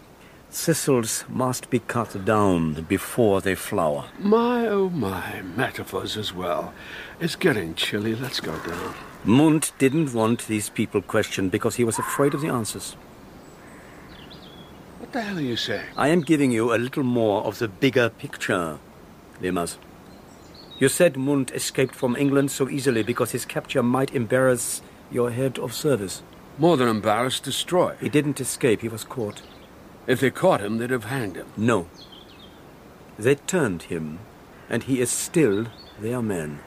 thistles 0.50 1.26
must 1.28 1.70
be 1.70 1.80
cut 1.80 2.24
down 2.24 2.84
before 2.84 3.42
they 3.42 3.56
flower. 3.56 4.06
My, 4.20 4.68
oh 4.68 4.90
my, 4.90 5.42
metaphors 5.42 6.16
as 6.16 6.34
well. 6.34 6.74
It's 7.20 7.36
getting 7.36 7.74
chilly. 7.74 8.16
Let's 8.16 8.40
go 8.40 8.58
down. 8.60 8.94
Mundt 9.26 9.74
didn't 9.80 10.14
want 10.14 10.48
these 10.48 10.70
people 10.70 11.02
questioned 11.02 11.50
because 11.52 11.76
he 11.76 11.84
was 11.84 11.98
afraid 11.98 12.34
of 12.34 12.42
the 12.42 12.50
answers. 12.50 12.94
What 15.00 15.12
the 15.12 15.22
hell 15.22 15.38
are 15.38 15.42
you 15.42 15.58
saying? 15.58 15.86
I 15.98 16.10
am 16.10 16.22
giving 16.22 16.52
you 16.52 16.74
a 16.74 16.78
little 16.78 17.04
more 17.04 17.44
of 17.44 17.58
the 17.60 17.68
bigger 17.68 18.10
picture, 18.10 18.78
Leamas. 19.42 19.78
You 20.78 20.90
said 20.90 21.18
Mundt 21.18 21.52
escaped 21.52 21.96
from 21.96 22.16
England 22.16 22.52
so 22.52 22.70
easily 22.70 23.04
because 23.04 23.32
his 23.32 23.46
capture 23.46 23.84
might 23.84 24.14
embarrass 24.14 24.82
your 25.14 25.32
head 25.32 25.60
of 25.60 25.74
service. 25.74 26.24
More 26.58 26.78
than 26.78 26.88
embarrassed, 26.88 27.44
destroy. 27.44 27.96
He 28.00 28.10
didn't 28.10 28.42
escape, 28.42 28.82
he 28.82 28.88
was 28.88 29.04
caught. 29.04 29.42
If 30.08 30.20
they 30.20 30.32
caught 30.32 30.62
him, 30.62 30.78
they'd 30.78 30.90
have 30.90 31.06
hanged 31.06 31.36
him. 31.36 31.48
No. 31.56 31.88
They 33.18 33.36
turned 33.36 33.84
him, 33.84 34.20
and 34.70 34.84
he 34.84 35.00
is 35.00 35.10
still 35.10 35.68
their 36.00 36.22
man. 36.22 36.60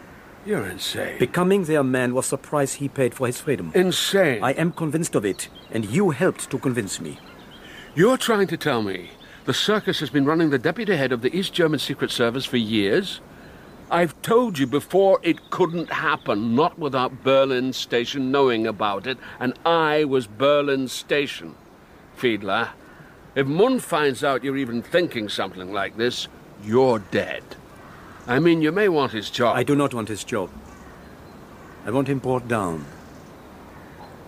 You're 0.44 0.66
insane. 0.66 1.18
Becoming 1.18 1.64
their 1.64 1.82
man 1.82 2.14
was 2.14 2.30
the 2.30 2.38
price 2.38 2.74
he 2.74 2.88
paid 2.88 3.14
for 3.14 3.26
his 3.26 3.40
freedom. 3.40 3.72
Insane. 3.74 4.42
I 4.42 4.52
am 4.52 4.72
convinced 4.72 5.14
of 5.16 5.24
it, 5.24 5.48
and 5.72 5.84
you 5.84 6.10
helped 6.10 6.50
to 6.50 6.58
convince 6.58 7.00
me. 7.00 7.18
You're 7.96 8.16
trying 8.16 8.46
to 8.48 8.56
tell 8.56 8.82
me 8.82 9.10
the 9.44 9.54
circus 9.54 10.00
has 10.00 10.10
been 10.10 10.24
running 10.24 10.50
the 10.50 10.58
deputy 10.58 10.96
head 10.96 11.12
of 11.12 11.22
the 11.22 11.36
East 11.36 11.52
German 11.52 11.78
Secret 11.78 12.10
Service 12.10 12.44
for 12.44 12.58
years? 12.58 13.20
I've 13.88 14.20
told 14.20 14.58
you 14.58 14.66
before 14.66 15.20
it 15.22 15.50
couldn't 15.50 15.92
happen, 15.92 16.56
not 16.56 16.76
without 16.76 17.22
Berlin 17.22 17.72
Station 17.72 18.32
knowing 18.32 18.66
about 18.66 19.06
it, 19.06 19.16
and 19.38 19.54
I 19.64 20.04
was 20.04 20.26
Berlin 20.26 20.88
Station. 20.88 21.54
Fiedler, 22.18 22.70
if 23.36 23.46
Mundt 23.46 23.82
finds 23.82 24.24
out 24.24 24.42
you're 24.42 24.56
even 24.56 24.82
thinking 24.82 25.28
something 25.28 25.72
like 25.72 25.96
this, 25.96 26.26
you're 26.64 26.98
dead. 26.98 27.44
I 28.26 28.40
mean, 28.40 28.60
you 28.60 28.72
may 28.72 28.88
want 28.88 29.12
his 29.12 29.30
job. 29.30 29.56
I 29.56 29.62
do 29.62 29.76
not 29.76 29.94
want 29.94 30.08
his 30.08 30.24
job. 30.24 30.50
I 31.84 31.92
want 31.92 32.08
him 32.08 32.18
brought 32.18 32.48
down. 32.48 32.84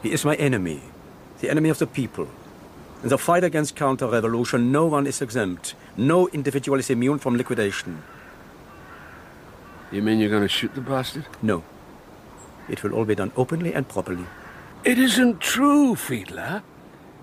He 0.05 0.13
is 0.13 0.25
my 0.25 0.37
enemy, 0.37 0.83
the 1.41 1.51
enemy 1.51 1.71
of 1.71 1.81
the 1.81 1.87
people. 1.89 2.29
In 3.03 3.09
the 3.09 3.19
fight 3.19 3.43
against 3.43 3.75
counter-revolution, 3.75 4.71
no 4.71 4.87
one 4.87 5.07
is 5.09 5.21
exempt. 5.21 5.75
No 5.97 6.29
individual 6.29 6.79
is 6.79 6.91
immune 6.91 7.19
from 7.19 7.37
liquidation. 7.37 8.05
You 9.91 10.03
mean 10.03 10.19
you're 10.19 10.31
going 10.31 10.43
to 10.43 10.49
shoot 10.49 10.75
the 10.75 10.81
bastard? 10.81 11.27
No. 11.41 11.65
It 12.69 12.83
will 12.83 12.93
all 12.93 13.05
be 13.05 13.15
done 13.15 13.33
openly 13.37 13.73
and 13.73 13.89
properly. 13.89 14.27
It 14.85 14.99
isn't 14.99 15.41
true, 15.41 15.95
Fiedler. 15.95 16.63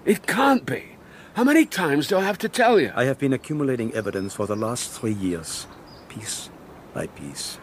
It 0.04 0.26
can't 0.28 0.66
be. 0.66 0.98
How 1.36 1.44
many 1.44 1.66
times 1.66 2.08
do 2.08 2.18
I 2.18 2.22
have 2.22 2.38
to 2.40 2.50
tell 2.50 2.80
you? 2.80 2.92
I 2.96 3.04
have 3.06 3.20
been 3.20 3.34
accumulating 3.34 3.94
evidence 3.94 4.34
for 4.34 4.48
the 4.48 4.56
last 4.56 4.90
three 4.92 5.14
years, 5.14 5.68
piece 6.10 6.50
by 6.94 7.08
piece. 7.08 7.60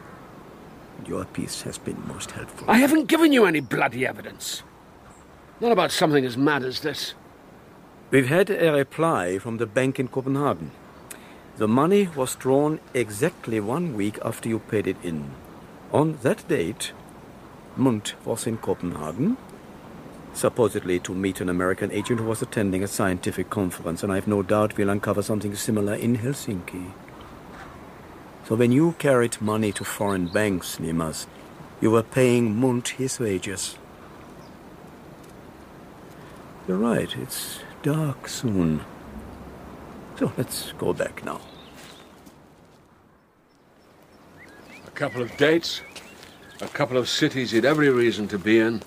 Your 1.06 1.24
piece 1.24 1.62
has 1.62 1.78
been 1.78 2.06
most 2.06 2.30
helpful. 2.32 2.70
I 2.70 2.76
haven't 2.76 3.06
given 3.06 3.32
you 3.32 3.44
any 3.44 3.60
bloody 3.60 4.06
evidence. 4.06 4.62
Not 5.60 5.72
about 5.72 5.90
something 5.90 6.24
as 6.24 6.36
mad 6.36 6.64
as 6.64 6.80
this. 6.80 7.14
We've 8.10 8.28
had 8.28 8.50
a 8.50 8.72
reply 8.72 9.38
from 9.38 9.56
the 9.56 9.66
bank 9.66 9.98
in 9.98 10.08
Copenhagen. 10.08 10.70
The 11.58 11.68
money 11.68 12.08
was 12.16 12.34
drawn 12.34 12.80
exactly 12.94 13.60
one 13.60 13.94
week 13.94 14.18
after 14.24 14.48
you 14.48 14.58
paid 14.58 14.86
it 14.86 14.96
in. 15.02 15.32
On 15.92 16.18
that 16.22 16.48
date, 16.48 16.92
Mundt 17.76 18.14
was 18.24 18.46
in 18.46 18.56
Copenhagen, 18.56 19.36
supposedly 20.32 20.98
to 21.00 21.14
meet 21.14 21.42
an 21.42 21.50
American 21.50 21.92
agent 21.92 22.20
who 22.20 22.26
was 22.26 22.40
attending 22.40 22.82
a 22.82 22.88
scientific 22.88 23.50
conference, 23.50 24.02
and 24.02 24.10
I 24.10 24.14
have 24.14 24.26
no 24.26 24.42
doubt 24.42 24.78
we'll 24.78 24.88
uncover 24.88 25.20
something 25.20 25.54
similar 25.54 25.94
in 25.94 26.18
Helsinki. 26.18 26.92
So 28.48 28.56
when 28.56 28.72
you 28.72 28.92
carried 28.98 29.40
money 29.40 29.72
to 29.72 29.84
foreign 29.84 30.28
banks, 30.28 30.80
Leamas, 30.80 31.26
you 31.82 31.90
were 31.90 32.02
paying 32.02 32.56
Mundt 32.58 32.88
his 32.90 33.20
wages. 33.20 33.76
You're 36.66 36.78
right, 36.78 37.14
it's 37.16 37.58
dark 37.82 38.26
soon. 38.26 38.84
So 40.18 40.32
let's 40.36 40.72
go 40.72 40.92
back 40.92 41.24
now. 41.24 41.40
A 44.86 44.90
couple 44.90 45.22
of 45.22 45.36
dates, 45.36 45.80
a 46.60 46.68
couple 46.68 46.96
of 46.96 47.08
cities 47.08 47.50
he'd 47.50 47.64
every 47.64 47.88
reason 47.90 48.28
to 48.28 48.38
be 48.38 48.58
in. 48.58 48.82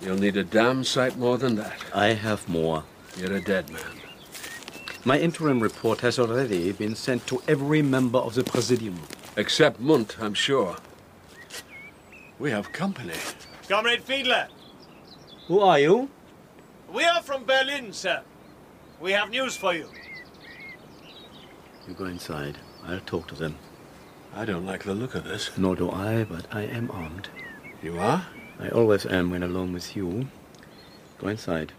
You'll 0.00 0.18
need 0.18 0.36
a 0.36 0.44
damn 0.44 0.84
sight 0.84 1.16
more 1.16 1.38
than 1.38 1.56
that. 1.56 1.78
I 1.94 2.08
have 2.08 2.46
more. 2.48 2.84
You're 3.16 3.32
a 3.34 3.40
dead 3.40 3.70
man. 3.70 4.00
My 5.04 5.18
interim 5.18 5.60
report 5.60 6.00
has 6.00 6.18
already 6.18 6.72
been 6.72 6.94
sent 6.94 7.26
to 7.28 7.42
every 7.48 7.82
member 7.82 8.18
of 8.18 8.34
the 8.34 8.44
Presidium. 8.44 9.00
Except 9.36 9.80
Mundt, 9.80 10.16
I'm 10.20 10.34
sure. 10.34 10.76
We 12.38 12.50
have 12.50 12.72
company. 12.72 13.14
Comrade 13.68 14.02
Fiedler, 14.04 14.48
Who 15.48 15.60
are 15.60 15.78
you? 15.78 16.10
we 16.92 17.04
are 17.04 17.22
from 17.22 17.44
Berlin, 17.44 17.92
sir. 17.92 18.22
We 19.00 19.12
have 19.12 19.30
news 19.30 19.56
for 19.56 19.74
you. 19.74 19.88
You 21.86 21.92
go 21.94 22.06
inside. 22.06 22.56
I'll 22.86 23.00
talk 23.00 23.28
to 23.28 23.34
them. 23.34 23.56
I 24.34 24.44
don't 24.44 24.64
like 24.64 24.84
the 24.84 24.94
look 24.94 25.14
of 25.14 25.24
this. 25.24 25.50
Nor 25.58 25.76
do 25.76 25.90
I, 25.90 26.24
but 26.24 26.46
I 26.50 26.62
am 26.62 26.90
armed. 26.90 27.28
You 27.82 27.98
are? 27.98 28.26
I 28.58 28.68
always 28.70 29.04
am 29.04 29.30
when 29.30 29.42
alone 29.42 29.72
with 29.72 29.94
you. 29.94 30.26
Go 31.18 31.28
inside. 31.28 31.72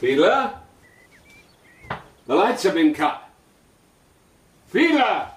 Fiedler? 0.00 0.54
The 2.26 2.34
lights 2.34 2.62
have 2.62 2.74
been 2.74 2.94
cut. 2.94 3.28
Fiedler! 4.72 5.35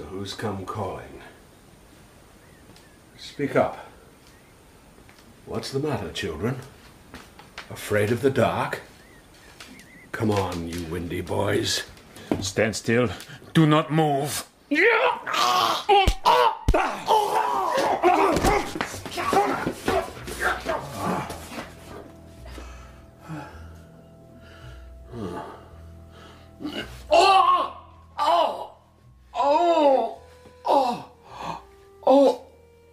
So 0.00 0.06
who's 0.06 0.32
come 0.32 0.64
calling? 0.64 1.20
Speak 3.18 3.54
up. 3.54 3.86
What's 5.44 5.72
the 5.72 5.78
matter, 5.78 6.10
children? 6.10 6.56
Afraid 7.68 8.10
of 8.10 8.22
the 8.22 8.30
dark? 8.30 8.80
Come 10.10 10.30
on, 10.30 10.68
you 10.70 10.86
windy 10.86 11.20
boys. 11.20 11.82
Stand 12.40 12.76
still. 12.76 13.10
Do 13.52 13.66
not 13.66 13.92
move. 13.92 14.46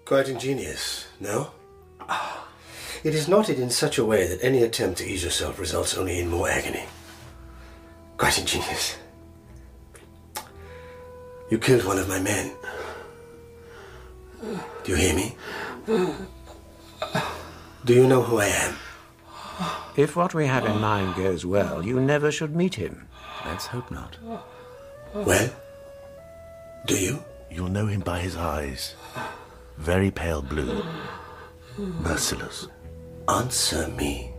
Quite 0.08 0.30
ingenious, 0.30 1.06
no? 1.20 1.52
It 3.04 3.14
is 3.14 3.28
knotted 3.28 3.60
in 3.60 3.70
such 3.70 3.98
a 3.98 4.06
way 4.06 4.26
that 4.26 4.42
any 4.42 4.64
attempt 4.64 5.00
to 5.00 5.06
ease 5.06 5.22
yourself 5.22 5.60
results 5.60 5.98
only 5.98 6.22
in 6.22 6.30
more 6.30 6.48
agony. 6.50 6.86
Quite 8.16 8.40
ingenious. 8.40 8.96
You 11.52 11.60
killed 11.60 11.84
one 11.84 12.00
of 12.00 12.08
my 12.08 12.22
men. 12.22 12.54
Do 14.86 14.92
you 14.94 14.96
hear 14.96 15.14
me? 15.14 15.36
Do 17.84 17.94
you 17.94 18.08
know 18.08 18.22
who 18.22 18.38
I 18.38 18.46
am? 18.46 18.76
If 19.98 20.16
what 20.16 20.34
we 20.34 20.46
have 20.46 20.66
in 20.66 20.80
mind 20.80 21.16
goes 21.16 21.46
well, 21.46 21.86
you 21.86 22.00
never 22.00 22.32
should 22.32 22.56
meet 22.56 22.76
him. 22.76 23.10
Let's 23.46 23.68
hope 23.68 23.92
not. 23.92 24.18
Well, 25.14 25.50
do 26.86 26.98
you? 26.98 27.26
You'll 27.52 27.68
know 27.68 27.88
him 27.88 28.00
by 28.00 28.20
his 28.20 28.38
eyes. 28.38 28.96
Very 29.78 30.12
pale 30.12 30.42
blue. 30.42 30.84
Merciless. 31.78 32.68
Answer 33.30 33.88
me. 33.90 34.34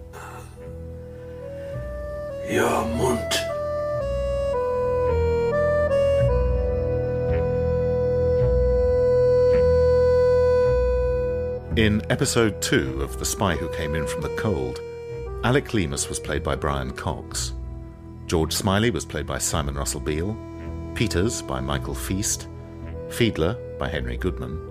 Your 2.50 2.84
Mundt. 2.96 3.34
In 11.78 12.02
episode 12.10 12.60
two 12.60 13.00
of 13.02 13.18
The 13.20 13.24
Spy 13.24 13.54
Who 13.54 13.68
Came 13.68 13.94
In 13.94 14.06
From 14.06 14.22
the 14.22 14.34
Cold, 14.36 14.80
Alec 15.44 15.72
Leamas 15.72 16.08
was 16.08 16.18
played 16.18 16.42
by 16.42 16.56
Brian 16.56 16.90
Cox. 16.90 17.52
George 18.26 18.52
Smiley 18.52 18.90
was 18.90 19.04
played 19.04 19.26
by 19.26 19.38
Simon 19.38 19.76
Russell 19.76 20.00
Beale, 20.00 20.36
Peters 20.96 21.40
by 21.40 21.60
Michael 21.60 21.94
Feast, 21.94 22.48
Fiedler 23.08 23.56
by 23.78 23.88
Henry 23.88 24.16
Goodman, 24.16 24.67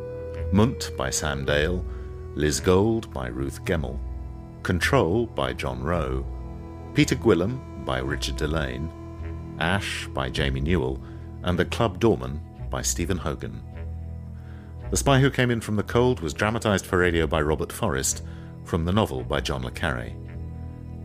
Mundt 0.52 0.92
by 0.96 1.10
Sam 1.10 1.44
Dale, 1.44 1.84
Liz 2.36 2.62
Gold 2.62 3.14
by 3.14 3.28
Ruth 3.28 3.66
Gemmell, 3.66 4.00
Control 4.64 5.26
by 5.26 5.52
John 5.52 5.84
Rowe, 5.84 6.26
Peter 6.94 7.16
Guillam 7.16 7.84
by 7.84 8.00
Richard 8.00 8.38
Dillane, 8.38 8.90
Ashe 9.60 10.08
by 10.08 10.30
Jamie 10.30 10.62
Newall, 10.62 11.02
and 11.44 11.60
The 11.60 11.66
Club 11.66 12.00
Doorman 12.00 12.40
by 12.70 12.82
Stephen 12.82 13.18
Hogan. 13.18 13.62
The 14.90 14.96
Spy 14.98 15.20
Who 15.20 15.30
Came 15.30 15.52
In 15.52 15.60
From 15.60 15.76
the 15.76 15.84
Cold 15.84 16.22
was 16.22 16.34
dramatised 16.34 16.86
for 16.86 16.98
radio 16.98 17.28
by 17.28 17.42
Robert 17.42 17.72
Forrest 17.72 18.24
from 18.64 18.86
the 18.86 18.94
novel 18.94 19.24
by 19.24 19.42
John 19.42 19.64
le 19.64 19.72
Carre. 19.72 20.14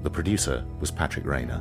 The 0.05 0.11
producer 0.11 0.64
was 0.78 0.93
Patrick 0.93 1.26
Rayner. 1.26 1.61